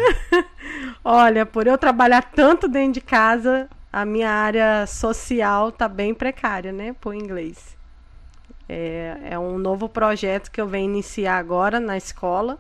Olha, 1.04 1.46
por 1.46 1.68
eu 1.68 1.78
trabalhar 1.78 2.22
tanto 2.22 2.68
dentro 2.70 2.94
de 2.94 3.02
casa, 3.02 3.68
a 3.92 4.06
minha 4.06 4.30
área 4.30 4.88
social 4.88 5.72
tá 5.72 5.90
bem 5.90 6.14
precária, 6.14 6.72
né, 6.72 6.96
por 7.02 7.14
inglês. 7.14 7.76
É, 8.70 9.18
é 9.32 9.40
um 9.40 9.58
novo 9.58 9.90
projeto 9.90 10.52
que 10.52 10.62
eu 10.62 10.68
venho 10.68 10.90
iniciar 10.90 11.38
agora 11.38 11.80
na 11.80 11.98
escola, 11.98 12.58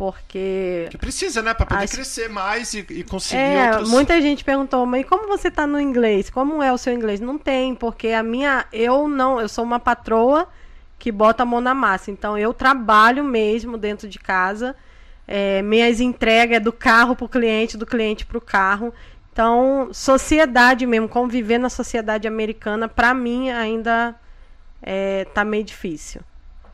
porque 0.00 0.86
Que 0.90 0.96
precisa, 0.96 1.42
né? 1.42 1.52
Pra 1.52 1.66
poder 1.66 1.84
As- 1.84 1.92
crescer 1.92 2.26
mais 2.30 2.72
e, 2.72 2.78
e 2.88 3.04
conseguir 3.04 3.42
É, 3.42 3.70
outros... 3.72 3.90
muita 3.90 4.18
gente 4.22 4.42
perguntou, 4.42 4.86
mas 4.86 5.04
como 5.04 5.28
você 5.28 5.50
tá 5.50 5.66
no 5.66 5.78
inglês? 5.78 6.30
Como 6.30 6.62
é 6.62 6.72
o 6.72 6.78
seu 6.78 6.94
inglês? 6.94 7.20
Não 7.20 7.36
tem, 7.36 7.74
porque 7.74 8.08
a 8.08 8.22
minha, 8.22 8.64
eu 8.72 9.06
não, 9.06 9.38
eu 9.38 9.46
sou 9.46 9.62
uma 9.62 9.78
patroa 9.78 10.48
que 10.98 11.12
bota 11.12 11.42
a 11.42 11.46
mão 11.46 11.60
na 11.60 11.74
massa. 11.74 12.10
Então 12.10 12.38
eu 12.38 12.54
trabalho 12.54 13.22
mesmo 13.22 13.76
dentro 13.76 14.08
de 14.08 14.18
casa. 14.18 14.74
É, 15.28 15.60
minhas 15.60 16.00
entregas 16.00 16.56
é 16.56 16.60
do 16.60 16.72
carro 16.72 17.14
pro 17.14 17.28
cliente, 17.28 17.76
do 17.76 17.84
cliente 17.84 18.24
pro 18.24 18.40
carro. 18.40 18.94
Então, 19.30 19.90
sociedade 19.92 20.86
mesmo, 20.86 21.10
conviver 21.10 21.58
na 21.58 21.68
sociedade 21.68 22.26
americana, 22.26 22.88
pra 22.88 23.12
mim 23.12 23.50
ainda 23.50 24.14
é, 24.80 25.26
tá 25.34 25.44
meio 25.44 25.62
difícil. 25.62 26.22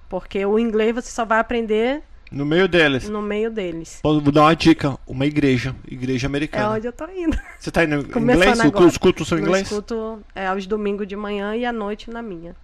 Porque 0.09 0.47
o 0.47 0.61
inglês 0.61 0.95
você 0.95 1.11
só 1.11 1.25
vai 1.25 1.41
aprender 1.41 2.05
No 2.31 2.45
meio 2.45 2.67
deles. 2.67 3.09
no 3.09 3.23
meio 3.23 3.51
deles. 3.51 4.01
Vou 4.03 4.21
dar 4.21 4.43
uma 4.43 4.57
dica. 4.57 4.99
Uma 5.07 5.25
igreja. 5.27 5.75
Igreja 5.89 6.27
É 6.27 6.29
americana. 6.29 6.71
onde 6.71 6.87
eu 6.87 6.93
tô 6.93 7.07
indo. 7.09 7.39
Você 7.59 7.71
tá 7.71 7.85
indo 7.85 7.95
em 7.95 8.21
inglês? 8.21 8.61
agora. 8.61 8.85
Os 8.87 8.97
cultos 8.99 9.29
são 9.29 9.39
em 9.39 9.43
Eu 9.43 9.47
inglês? 9.47 9.71
escuto 9.71 10.21
é, 10.35 10.47
aos 10.49 10.67
domingos 10.67 11.07
de 11.07 11.15
manhã 11.15 11.55
e 11.55 11.65
à 11.65 11.73
noite 11.73 12.11
na 12.11 12.21
minha. 12.23 12.55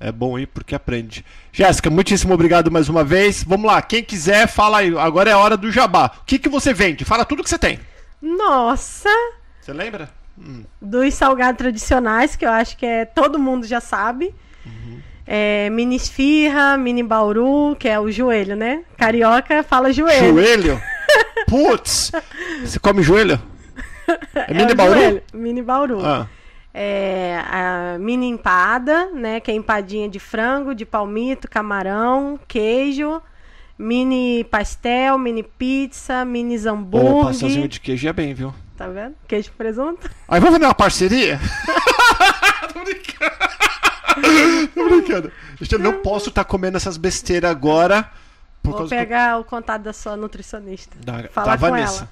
É 0.00 0.10
bom 0.10 0.38
ir 0.38 0.46
porque 0.46 0.74
aprende. 0.74 1.24
Jéssica, 1.52 1.90
muitíssimo 1.90 2.32
obrigado 2.34 2.70
mais 2.70 2.88
uma 2.88 3.04
vez. 3.04 3.44
Vamos 3.44 3.66
lá, 3.66 3.80
quem 3.82 4.02
quiser, 4.02 4.48
fala 4.48 4.78
aí. 4.78 4.96
Agora 4.98 5.28
é 5.30 5.34
a 5.34 5.38
hora 5.38 5.56
do 5.56 5.70
jabá. 5.70 6.10
O 6.22 6.24
que, 6.24 6.38
que 6.38 6.48
você 6.48 6.72
vende? 6.72 7.04
Fala 7.04 7.24
tudo 7.24 7.42
que 7.44 7.50
você 7.50 7.58
tem. 7.58 7.78
Nossa! 8.20 9.10
Você 9.60 9.72
lembra? 9.72 10.10
Dos 10.80 11.12
salgados 11.14 11.58
tradicionais, 11.58 12.34
que 12.34 12.46
eu 12.46 12.50
acho 12.50 12.76
que 12.78 12.86
é 12.86 13.04
todo 13.04 13.38
mundo 13.38 13.66
já 13.66 13.80
sabe. 13.80 14.34
É, 15.32 15.70
mini 15.70 15.94
esfirra, 15.94 16.76
mini 16.76 17.04
bauru, 17.04 17.76
que 17.78 17.88
é 17.88 18.00
o 18.00 18.10
joelho, 18.10 18.56
né? 18.56 18.82
Carioca 18.96 19.62
fala 19.62 19.92
joelho. 19.92 20.34
Joelho? 20.34 20.82
Putz! 21.46 22.10
Você 22.64 22.80
come 22.80 23.00
joelho? 23.00 23.40
É 24.34 24.46
É 24.50 24.54
mini 24.54 24.74
bauru? 24.74 24.94
joelho, 24.94 25.22
Mini 25.32 25.62
bauru. 25.62 26.04
Ah, 26.04 26.26
É, 26.74 27.40
a 27.48 27.96
mini 28.00 28.26
empada, 28.28 29.06
né? 29.14 29.38
Que 29.38 29.52
é 29.52 29.54
empadinha 29.54 30.08
de 30.08 30.18
frango, 30.18 30.74
de 30.74 30.84
palmito, 30.84 31.48
camarão, 31.48 32.38
queijo. 32.48 33.22
Mini 33.78 34.42
pastel, 34.50 35.16
mini 35.16 35.44
pizza, 35.44 36.24
mini 36.24 36.56
Ô, 36.56 36.58
zambug. 36.58 37.24
pastelzinho 37.26 37.68
de 37.68 37.78
queijo 37.80 38.08
é 38.08 38.12
bem, 38.12 38.34
viu? 38.34 38.52
Tá 38.76 38.88
vendo? 38.88 39.14
Queijo 39.28 39.48
e 39.48 39.52
presunto. 39.52 40.10
Aí 40.28 40.40
vamos 40.40 40.54
fazer 40.56 40.64
uma 40.66 40.74
parceria? 40.74 41.38
Tô 42.74 42.80
brincando. 42.84 43.50
Tô 44.74 44.88
brincando. 44.88 45.32
Eu 45.70 45.78
não 45.78 45.94
posso 46.02 46.28
estar 46.28 46.44
comendo 46.44 46.76
essas 46.76 46.96
besteiras 46.96 47.50
agora. 47.50 48.10
Vou 48.62 48.86
pegar 48.88 49.38
o 49.40 49.44
contato 49.44 49.82
da 49.82 49.92
sua 49.92 50.16
nutricionista. 50.16 50.96
da, 51.04 51.28
falar 51.28 51.56
da 51.56 51.58
com 51.58 51.70
Vanessa. 51.74 52.02
ela. 52.02 52.10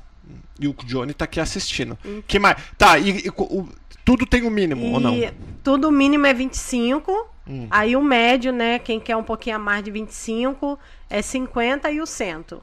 E 0.61 0.67
o 0.69 0.73
Johnny 0.85 1.15
tá 1.15 1.25
aqui 1.25 1.39
assistindo. 1.41 1.97
Que 2.27 2.39
mais? 2.39 2.57
Tá, 2.77 2.99
e, 2.99 3.27
e 3.27 3.29
o- 3.37 3.69
tudo 4.05 4.25
tem 4.27 4.43
um 4.45 4.51
mínimo, 4.51 4.93
ou 4.93 5.01
não? 5.01 5.15
E 5.15 5.33
tudo 5.63 5.91
mínimo 5.93 6.27
é 6.27 6.35
25. 6.35 7.29
Hum. 7.47 7.67
Aí 7.71 7.95
o 7.97 8.03
médio, 8.03 8.53
né? 8.53 8.79
Quem 8.79 8.99
quer 8.99 9.17
um 9.17 9.23
pouquinho 9.23 9.57
a 9.57 9.59
mais 9.59 9.83
de 9.85 9.91
25 9.91 10.79
é 11.09 11.23
50 11.23 11.91
e 11.91 12.01
o 12.01 12.07
cento. 12.07 12.63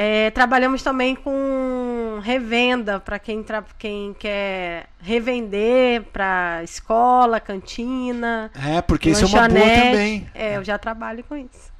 É, 0.00 0.30
trabalhamos 0.30 0.80
também 0.80 1.16
com 1.16 2.20
revenda 2.22 3.00
para 3.00 3.18
quem, 3.18 3.44
quem 3.80 4.14
quer 4.16 4.86
revender 5.00 6.04
para 6.12 6.60
escola, 6.62 7.40
cantina, 7.40 8.48
É, 8.54 8.80
porque 8.80 9.10
isso 9.10 9.24
é 9.24 9.26
uma 9.26 9.48
boa 9.48 9.60
também. 9.60 10.30
É, 10.32 10.56
eu 10.56 10.62
já 10.62 10.78
trabalho 10.78 11.24
com 11.24 11.36
isso. 11.36 11.72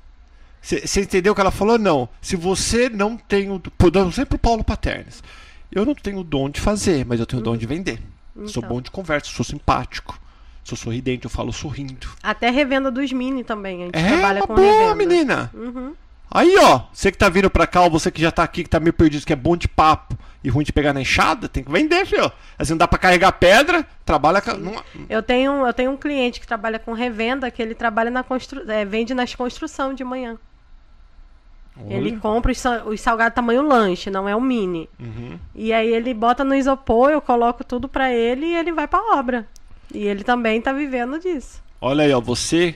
Você 0.60 1.00
entendeu 1.00 1.30
o 1.32 1.34
que 1.36 1.40
ela 1.40 1.52
falou? 1.52 1.78
Não. 1.78 2.08
Se 2.20 2.34
você 2.34 2.88
não 2.88 3.16
tem 3.16 3.52
o. 3.52 3.60
Por 3.60 3.94
exemplo, 3.94 4.34
o 4.34 4.38
Paulo 4.38 4.64
Paternes. 4.64 5.22
Eu 5.70 5.86
não 5.86 5.94
tenho 5.94 6.18
o 6.18 6.24
dom 6.24 6.50
de 6.50 6.60
fazer, 6.60 7.06
mas 7.06 7.20
eu 7.20 7.26
tenho 7.26 7.40
o 7.40 7.44
dom 7.44 7.56
de 7.56 7.66
vender. 7.66 8.00
Sou 8.46 8.60
Então. 8.60 8.62
bom 8.62 8.80
de 8.80 8.90
conversa, 8.90 9.30
sou 9.30 9.44
simpático. 9.44 10.18
Sou 10.64 10.76
sorridente, 10.76 11.24
eu 11.24 11.30
falo 11.30 11.52
sorrindo. 11.52 12.08
Até 12.20 12.50
revenda 12.50 12.90
dos 12.90 13.12
mini 13.12 13.44
também. 13.44 13.82
A 13.82 13.86
gente 13.86 13.96
É 13.96 14.08
trabalha 14.08 14.40
uma 14.40 14.46
com 14.48 14.54
boa, 14.56 14.66
revenda. 14.92 14.94
menina. 14.96 15.50
Uhum. 15.54 15.94
Aí, 16.30 16.54
ó, 16.58 16.82
você 16.92 17.10
que 17.10 17.16
tá 17.18 17.28
vindo 17.28 17.48
pra 17.50 17.66
cá, 17.66 17.82
ou 17.82 17.90
você 17.90 18.10
que 18.10 18.20
já 18.20 18.30
tá 18.30 18.42
aqui, 18.42 18.62
que 18.62 18.68
tá 18.70 18.78
meio 18.78 18.92
perdido, 18.92 19.24
que 19.24 19.32
é 19.32 19.36
bom 19.36 19.56
de 19.56 19.66
papo 19.66 20.16
e 20.44 20.50
ruim 20.50 20.62
de 20.64 20.72
pegar 20.72 20.92
na 20.92 21.00
enxada, 21.00 21.48
tem 21.48 21.64
que 21.64 21.72
vender, 21.72 22.04
filho. 22.06 22.30
Assim, 22.58 22.72
não 22.72 22.78
dá 22.78 22.86
pra 22.86 22.98
carregar 22.98 23.32
pedra, 23.32 23.86
trabalha. 24.04 24.40
ca- 24.40 24.56
Não... 24.56 24.82
Eu 25.08 25.22
tenho, 25.22 25.66
eu 25.66 25.72
tenho 25.72 25.90
um 25.90 25.96
cliente 25.96 26.38
que 26.40 26.46
trabalha 26.46 26.78
com 26.78 26.92
revenda, 26.92 27.50
que 27.50 27.62
ele 27.62 27.74
trabalha 27.74 28.10
na 28.10 28.22
constru... 28.22 28.70
é, 28.70 28.84
vende 28.84 29.14
nas 29.14 29.34
construção 29.34 29.94
de 29.94 30.04
manhã. 30.04 30.36
Ele 31.88 32.10
Olha. 32.10 32.20
compra 32.20 32.50
os, 32.50 32.62
os 32.86 33.00
salgados 33.00 33.34
tamanho 33.36 33.62
lanche, 33.62 34.10
não 34.10 34.28
é 34.28 34.34
o 34.34 34.40
mini. 34.40 34.88
Uhum. 34.98 35.38
E 35.54 35.72
aí 35.72 35.88
ele 35.94 36.12
bota 36.12 36.42
no 36.44 36.54
isopor, 36.54 37.10
eu 37.10 37.20
coloco 37.20 37.62
tudo 37.62 37.88
pra 37.88 38.12
ele 38.12 38.46
e 38.46 38.54
ele 38.56 38.72
vai 38.72 38.88
pra 38.88 39.00
obra. 39.16 39.46
E 39.94 40.04
ele 40.04 40.24
também 40.24 40.60
tá 40.60 40.72
vivendo 40.72 41.18
disso. 41.20 41.62
Olha 41.80 42.02
aí, 42.04 42.12
ó, 42.12 42.20
você, 42.20 42.74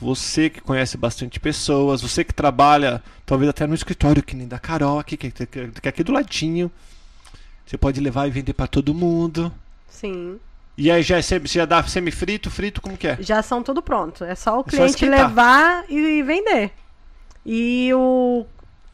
você 0.00 0.48
que 0.48 0.60
conhece 0.60 0.96
bastante 0.96 1.40
pessoas, 1.40 2.02
você 2.02 2.22
que 2.24 2.32
trabalha, 2.32 3.02
talvez 3.26 3.48
até 3.50 3.66
no 3.66 3.74
escritório 3.74 4.22
que 4.22 4.36
nem 4.36 4.46
da 4.46 4.58
Carol 4.58 4.98
aqui, 4.98 5.16
que, 5.16 5.30
que, 5.30 5.46
que 5.46 5.58
é 5.60 5.88
aqui 5.88 6.04
do 6.04 6.12
ladinho. 6.12 6.70
Você 7.66 7.76
pode 7.76 8.00
levar 8.00 8.26
e 8.26 8.30
vender 8.30 8.54
pra 8.54 8.66
todo 8.66 8.94
mundo. 8.94 9.52
Sim. 9.88 10.38
E 10.76 10.90
aí 10.90 11.02
já, 11.02 11.16
é 11.18 11.22
semi- 11.22 11.48
já 11.48 11.64
dá 11.64 11.82
semi-frito, 11.82 12.50
frito, 12.50 12.80
como 12.80 12.96
que 12.96 13.08
é? 13.08 13.18
Já 13.20 13.42
são 13.42 13.62
tudo 13.62 13.82
pronto. 13.82 14.24
É 14.24 14.34
só 14.34 14.58
o 14.58 14.60
É 14.60 14.62
só 14.62 14.70
cliente 14.70 14.90
esquentar. 15.04 15.28
levar 15.28 15.84
e 15.88 16.22
vender. 16.22 16.70
E 17.44 17.90
o 17.94 18.46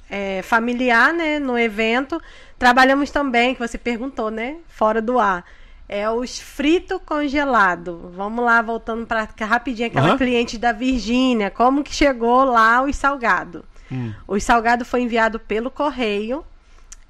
é, 0.09 0.41
familiar, 0.43 1.13
né, 1.13 1.39
no 1.39 1.59
evento, 1.59 2.21
trabalhamos 2.59 3.11
também, 3.11 3.55
que 3.55 3.61
você 3.61 3.77
perguntou, 3.77 4.31
né, 4.31 4.57
fora 4.69 5.03
do 5.03 5.19
ar. 5.19 5.45
É 5.89 6.09
os 6.11 6.39
frito 6.39 6.99
congelado. 6.99 8.11
Vamos 8.15 8.45
lá, 8.45 8.63
voltando 8.63 9.07
para 9.07 9.29
rapidinho 9.41 9.89
aquela 9.89 10.09
Aham. 10.09 10.19
cliente 10.19 10.59
da 10.59 10.73
Virgínia, 10.73 11.51
como 11.51 11.85
que 11.85 11.95
chegou 11.95 12.45
lá 12.45 12.83
os 12.83 12.97
salgado? 12.97 13.65
Hum. 13.93 14.13
O 14.27 14.41
salgado 14.41 14.85
foi 14.85 15.03
enviado 15.03 15.39
pelo 15.39 15.71
correio. 15.71 16.45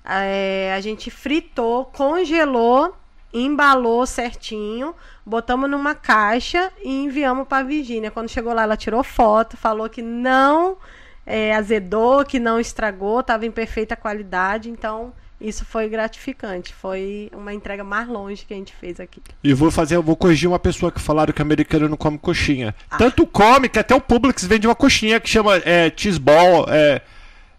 É, 0.04 0.74
a 0.76 0.80
gente 0.80 1.10
fritou, 1.10 1.86
congelou, 1.86 2.94
embalou 3.32 4.04
certinho, 4.06 4.94
botamos 5.24 5.70
numa 5.70 5.94
caixa 5.94 6.70
e 6.82 7.04
enviamos 7.04 7.48
para 7.48 7.58
a 7.58 7.66
Virgínia. 7.66 8.10
Quando 8.10 8.28
chegou 8.28 8.52
lá, 8.52 8.64
ela 8.64 8.76
tirou 8.76 9.02
foto, 9.02 9.56
falou 9.56 9.88
que 9.88 10.02
não 10.02 10.76
é, 11.24 11.54
azedou, 11.54 12.24
que 12.24 12.38
não 12.38 12.60
estragou, 12.60 13.20
estava 13.20 13.46
em 13.46 13.50
perfeita 13.50 13.96
qualidade. 13.96 14.68
Então, 14.68 15.12
isso 15.44 15.64
foi 15.64 15.88
gratificante. 15.88 16.74
Foi 16.74 17.30
uma 17.34 17.52
entrega 17.52 17.84
mais 17.84 18.08
longe 18.08 18.44
que 18.46 18.54
a 18.54 18.56
gente 18.56 18.74
fez 18.74 18.98
aqui. 18.98 19.20
E 19.42 19.52
vou 19.52 19.70
fazer, 19.70 19.96
eu 19.96 20.02
vou 20.02 20.16
corrigir 20.16 20.48
uma 20.48 20.58
pessoa 20.58 20.90
que 20.90 21.00
falaram 21.00 21.32
que 21.32 21.42
americano 21.42 21.88
não 21.88 21.96
come 21.96 22.18
coxinha. 22.18 22.74
Tanto 22.96 23.26
come 23.26 23.68
que 23.68 23.78
até 23.78 23.94
o 23.94 24.00
Publix 24.00 24.44
vende 24.44 24.66
uma 24.66 24.74
coxinha 24.74 25.20
que 25.20 25.28
chama 25.28 25.56
é, 25.58 25.92
cheese 25.94 26.18
ball, 26.18 26.66
é, 26.68 27.02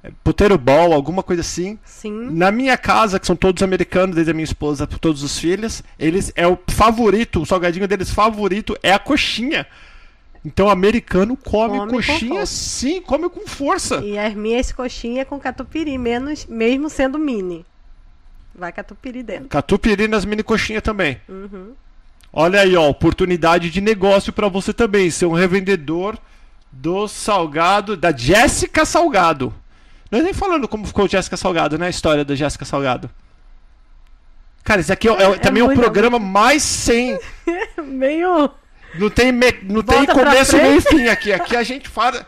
é, 0.03 0.11
potato 0.23 0.57
ball, 0.57 0.93
alguma 0.93 1.21
coisa 1.21 1.41
assim. 1.41 1.77
Sim. 1.85 2.29
Na 2.31 2.51
minha 2.51 2.77
casa, 2.77 3.19
que 3.19 3.27
são 3.27 3.35
todos 3.35 3.61
americanos, 3.61 4.15
desde 4.15 4.31
a 4.31 4.33
minha 4.33 4.43
esposa, 4.43 4.87
todos 4.87 5.21
os 5.21 5.37
filhos, 5.37 5.83
eles 5.99 6.31
é 6.35 6.47
o 6.47 6.57
favorito, 6.67 7.41
o 7.41 7.45
salgadinho 7.45 7.87
deles 7.87 8.09
favorito 8.09 8.75
é 8.81 8.93
a 8.93 8.99
coxinha. 8.99 9.67
Então, 10.43 10.67
o 10.67 10.69
americano 10.69 11.35
come, 11.35 11.79
Come 11.79 11.91
com 11.91 11.95
coxinha 11.95 12.45
sim, 12.45 13.01
come 13.01 13.27
com 13.29 13.47
força. 13.47 13.97
E 14.03 14.15
as 14.15 14.35
minhas 14.35 14.71
coxinhas 14.71 15.27
com 15.27 15.39
catupiry, 15.39 15.97
menos, 15.97 16.45
mesmo 16.45 16.87
sendo 16.87 17.17
mini. 17.17 17.65
Vai 18.57 18.71
catupiry 18.71 19.21
dentro. 19.21 19.49
Catupiry 19.49 20.07
nas 20.07 20.23
mini 20.25 20.41
coxinhas 20.41 20.81
também. 20.81 21.19
Uhum. 21.27 21.73
Olha 22.31 22.61
aí, 22.61 22.75
ó, 22.75 22.87
oportunidade 22.89 23.69
de 23.69 23.81
negócio 23.81 24.31
pra 24.31 24.47
você 24.47 24.73
também, 24.73 25.09
ser 25.09 25.25
um 25.25 25.33
revendedor 25.33 26.17
do 26.71 27.07
Salgado, 27.07 27.95
da 27.97 28.11
Jéssica 28.15 28.85
Salgado. 28.85 29.53
Nós 30.11 30.23
nem 30.23 30.33
falando 30.33 30.67
como 30.67 30.85
ficou 30.85 31.07
Jéssica 31.07 31.35
Salgado, 31.37 31.77
né? 31.77 31.87
A 31.87 31.89
história 31.89 32.23
da 32.25 32.35
Jéssica 32.35 32.63
Salgado. 32.65 33.09
Cara, 34.63 34.81
esse 34.81 34.91
aqui 34.91 35.07
é, 35.07 35.11
é- 35.11 35.31
É 35.31 35.37
também 35.37 35.61
é 35.61 35.63
o 35.63 35.67
muito- 35.67 35.79
programa 35.81 36.17
mais 36.19 36.63
sem. 36.63 37.17
Meio. 37.83 38.49
Não 38.95 39.09
tem, 39.09 39.31
me- 39.31 39.59
não 39.63 39.83
tem 39.83 39.97
Volta 40.05 40.13
começo, 40.13 40.55
meio 40.57 40.77
e 40.77 40.81
frente. 40.81 40.97
fim 41.03 41.07
aqui. 41.09 41.33
Aqui 41.33 41.55
a 41.55 41.63
gente 41.63 41.87
fala. 41.89 42.25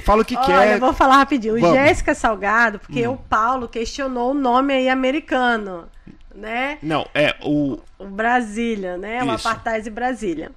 Fala 0.00 0.22
o 0.22 0.24
que 0.24 0.36
Olha, 0.36 0.46
quer. 0.46 0.74
eu 0.74 0.80
vou 0.80 0.92
falar 0.92 1.16
rapidinho. 1.16 1.56
O 1.56 1.60
Vamos. 1.60 1.76
Hum. 1.76 1.84
Jéssica 1.84 2.14
Salgado, 2.14 2.78
porque 2.78 3.06
o 3.06 3.16
Paulo 3.16 3.68
questionou 3.68 4.30
o 4.30 4.34
nome 4.34 4.74
aí 4.74 4.88
americano, 4.88 5.88
né? 6.34 6.78
Não, 6.82 7.06
é 7.14 7.34
o. 7.42 7.78
O 7.98 8.06
Brasília, 8.06 8.96
né? 8.96 9.22
O 9.22 9.34
Isso. 9.34 9.48
Apartheid 9.48 9.88
Brasília. 9.90 10.52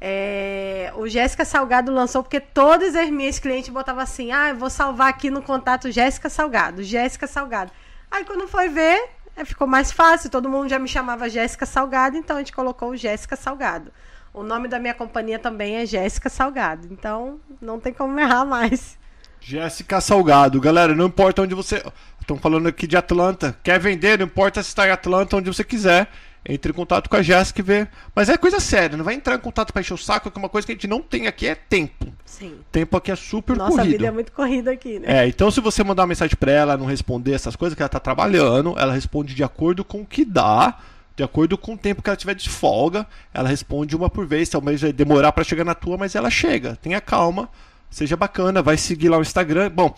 É, 0.00 0.92
o 0.96 1.08
Jéssica 1.08 1.44
Salgado 1.44 1.90
lançou 1.90 2.22
porque 2.22 2.38
todas 2.38 2.94
as 2.94 3.08
minhas 3.08 3.38
clientes 3.38 3.70
botavam 3.70 4.02
assim: 4.02 4.30
ah, 4.30 4.50
eu 4.50 4.56
vou 4.56 4.68
salvar 4.68 5.08
aqui 5.08 5.30
no 5.30 5.42
contato 5.42 5.90
Jéssica 5.90 6.28
Salgado, 6.28 6.82
Jéssica 6.82 7.26
Salgado. 7.26 7.72
Aí 8.10 8.24
quando 8.24 8.46
foi 8.46 8.68
ver, 8.68 9.08
é, 9.34 9.44
ficou 9.44 9.66
mais 9.66 9.90
fácil, 9.90 10.30
todo 10.30 10.48
mundo 10.48 10.68
já 10.68 10.78
me 10.78 10.88
chamava 10.88 11.28
Jéssica 11.30 11.64
Salgado, 11.64 12.16
então 12.16 12.36
a 12.36 12.40
gente 12.40 12.52
colocou 12.52 12.90
o 12.90 12.96
Jéssica 12.96 13.36
Salgado. 13.36 13.90
O 14.36 14.42
nome 14.42 14.68
da 14.68 14.78
minha 14.78 14.92
companhia 14.92 15.38
também 15.38 15.76
é 15.76 15.86
Jéssica 15.86 16.28
Salgado, 16.28 16.86
então 16.90 17.40
não 17.58 17.80
tem 17.80 17.90
como 17.90 18.20
errar 18.20 18.44
mais. 18.44 18.98
Jéssica 19.40 19.98
Salgado. 19.98 20.60
Galera, 20.60 20.94
não 20.94 21.06
importa 21.06 21.40
onde 21.40 21.54
você. 21.54 21.82
Estão 22.20 22.36
falando 22.36 22.66
aqui 22.66 22.86
de 22.86 22.98
Atlanta. 22.98 23.56
Quer 23.62 23.80
vender? 23.80 24.18
Não 24.18 24.26
importa 24.26 24.62
se 24.62 24.68
está 24.68 24.86
em 24.86 24.90
Atlanta, 24.90 25.38
onde 25.38 25.48
você 25.48 25.64
quiser. 25.64 26.10
Entre 26.46 26.70
em 26.70 26.74
contato 26.74 27.08
com 27.08 27.16
a 27.16 27.22
Jéssica 27.22 27.62
e 27.62 27.64
vê. 27.64 27.88
Mas 28.14 28.28
é 28.28 28.36
coisa 28.36 28.60
séria, 28.60 28.94
não 28.94 29.06
vai 29.06 29.14
entrar 29.14 29.36
em 29.36 29.38
contato 29.38 29.72
para 29.72 29.80
encher 29.80 29.94
o 29.94 29.98
saco, 29.98 30.30
que 30.30 30.38
uma 30.38 30.50
coisa 30.50 30.66
que 30.66 30.72
a 30.72 30.74
gente 30.74 30.86
não 30.86 31.00
tem 31.00 31.26
aqui 31.26 31.46
é 31.46 31.54
tempo. 31.54 32.06
Sim. 32.26 32.58
Tempo 32.70 32.94
aqui 32.94 33.10
é 33.10 33.16
super 33.16 33.56
Nossa 33.56 33.78
corrido. 33.78 33.92
vida 33.92 34.06
é 34.06 34.10
muito 34.10 34.32
corrida 34.32 34.70
aqui, 34.70 34.98
né? 34.98 35.24
É, 35.24 35.26
então 35.26 35.50
se 35.50 35.62
você 35.62 35.82
mandar 35.82 36.02
uma 36.02 36.08
mensagem 36.08 36.36
pra 36.36 36.52
ela, 36.52 36.76
não 36.76 36.84
responder 36.84 37.32
essas 37.32 37.56
coisas 37.56 37.74
que 37.74 37.82
ela 37.82 37.88
tá 37.88 37.98
trabalhando, 37.98 38.74
ela 38.78 38.92
responde 38.92 39.34
de 39.34 39.42
acordo 39.42 39.82
com 39.82 40.02
o 40.02 40.06
que 40.06 40.26
dá, 40.26 40.78
de 41.16 41.24
acordo 41.24 41.56
com 41.56 41.72
o 41.72 41.78
tempo 41.78 42.02
que 42.02 42.10
ela 42.10 42.16
tiver 42.16 42.34
de 42.34 42.48
folga, 42.48 43.06
ela 43.32 43.48
responde 43.48 43.96
uma 43.96 44.10
por 44.10 44.26
vez, 44.26 44.48
talvez 44.48 44.82
vai 44.82 44.92
demorar 44.92 45.32
pra 45.32 45.42
chegar 45.42 45.64
na 45.64 45.74
tua, 45.74 45.96
mas 45.96 46.14
ela 46.14 46.28
chega. 46.28 46.76
Tenha 46.76 47.00
calma, 47.00 47.48
seja 47.90 48.16
bacana, 48.16 48.62
vai 48.62 48.76
seguir 48.76 49.08
lá 49.08 49.16
o 49.16 49.22
Instagram. 49.22 49.70
Bom, 49.70 49.94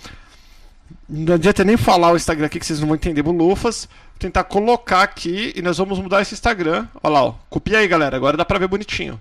não 1.08 1.34
adianta 1.34 1.64
nem 1.64 1.76
falar 1.76 2.12
o 2.12 2.16
Instagram 2.16 2.46
aqui 2.46 2.60
que 2.60 2.66
vocês 2.66 2.78
não 2.78 2.86
vão 2.86 2.94
entender 2.94 3.22
bolufas. 3.22 3.88
Vou 4.12 4.18
tentar 4.20 4.44
colocar 4.44 5.02
aqui 5.02 5.52
e 5.56 5.60
nós 5.60 5.78
vamos 5.78 5.98
mudar 5.98 6.22
esse 6.22 6.34
Instagram. 6.34 6.86
Olha 7.02 7.12
lá, 7.12 7.24
ó. 7.24 7.34
Copia 7.50 7.78
aí, 7.78 7.88
galera. 7.88 8.16
Agora 8.16 8.36
dá 8.36 8.44
pra 8.44 8.58
ver 8.58 8.68
bonitinho. 8.68 9.20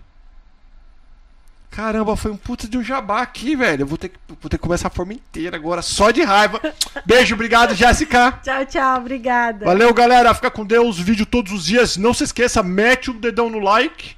Caramba, 1.70 2.16
foi 2.16 2.32
um 2.32 2.38
puta 2.38 2.68
de 2.68 2.78
um 2.78 2.84
jabá 2.84 3.22
aqui, 3.22 3.56
velho. 3.56 3.84
Eu 3.84 3.88
vou 3.88 3.98
ter 3.98 4.10
que, 4.10 4.18
vou 4.28 4.50
ter 4.50 4.58
que 4.58 4.64
começar 4.64 4.88
a 4.88 4.92
forma 4.92 5.14
inteira 5.14 5.56
agora, 5.56 5.82
só 5.82 6.10
de 6.10 6.24
raiva. 6.24 6.60
Beijo, 7.06 7.36
obrigado, 7.36 7.76
Jéssica. 7.76 8.32
Tchau, 8.44 8.66
tchau, 8.66 8.98
obrigada. 8.98 9.66
Valeu, 9.66 9.94
galera. 9.94 10.34
Fica 10.34 10.50
com 10.50 10.66
Deus. 10.66 11.00
Vídeo 11.00 11.26
todos 11.26 11.52
os 11.52 11.66
dias. 11.66 11.98
Não 11.98 12.14
se 12.14 12.24
esqueça, 12.24 12.64
mete 12.64 13.12
o 13.12 13.14
dedão 13.14 13.50
no 13.50 13.60
like. 13.60 14.16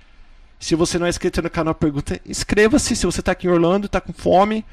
Se 0.59 0.75
você 0.75 0.99
não 0.99 1.05
é 1.05 1.09
inscrito 1.09 1.41
no 1.41 1.49
canal, 1.49 1.73
pergunta. 1.73 2.19
Inscreva-se 2.25 2.95
se 2.95 3.05
você 3.05 3.21
tá 3.21 3.31
aqui 3.31 3.47
em 3.47 3.49
Orlando, 3.49 3.89
tá 3.89 3.99
com 3.99 4.13
fome. 4.13 4.65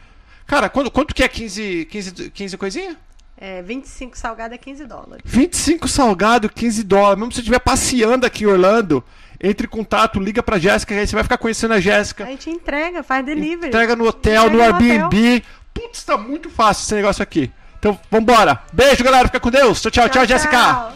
Cara, 0.47 0.69
quanto, 0.69 0.91
quanto 0.91 1.15
que 1.15 1.23
é 1.23 1.29
15, 1.29 1.87
15, 1.91 2.31
15 2.31 2.57
coisinha? 2.57 2.97
É, 3.39 3.61
25 3.63 4.17
salgado 4.17 4.55
é 4.55 4.59
15 4.59 4.87
dólares. 4.87 5.23
25 5.25 5.87
salgado, 5.89 6.49
15 6.49 6.83
dólares. 6.85 7.19
Mesmo 7.19 7.33
se 7.33 7.37
você 7.37 7.41
estiver 7.43 7.59
passeando 7.59 8.25
aqui 8.25 8.45
em 8.45 8.47
Orlando, 8.47 9.05
entre 9.41 9.67
em 9.67 9.71
contato, 9.71 10.19
liga 10.19 10.43
pra 10.43 10.59
Jéssica, 10.59 10.95
aí 10.95 11.07
você 11.07 11.15
vai 11.15 11.23
ficar 11.23 11.37
conhecendo 11.37 11.75
a 11.75 11.81
Jéssica. 11.81 12.25
A 12.25 12.29
gente 12.29 12.49
entrega, 12.49 13.03
faz 13.03 13.25
delivery. 13.25 13.69
Entrega 13.69 13.95
no 13.95 14.07
hotel, 14.07 14.51
no 14.51 14.59
Entrega 14.59 14.79
no 14.79 14.91
Airbnb. 14.91 15.45
Putz, 15.75 16.05
tá 16.05 16.17
muito 16.17 16.49
fácil 16.49 16.85
esse 16.85 16.95
negócio 16.95 17.23
aqui. 17.23 17.53
Então, 17.79 17.99
vambora. 18.11 18.63
Beijo, 18.73 19.05
galera. 19.05 19.29
Fica 19.29 19.39
com 19.39 19.51
Deus. 19.51 19.81
Tchau, 19.83 19.91
tchau, 19.91 20.09
tchau, 20.09 20.27
Jéssica. 20.27 20.57
tchau. 20.57 20.93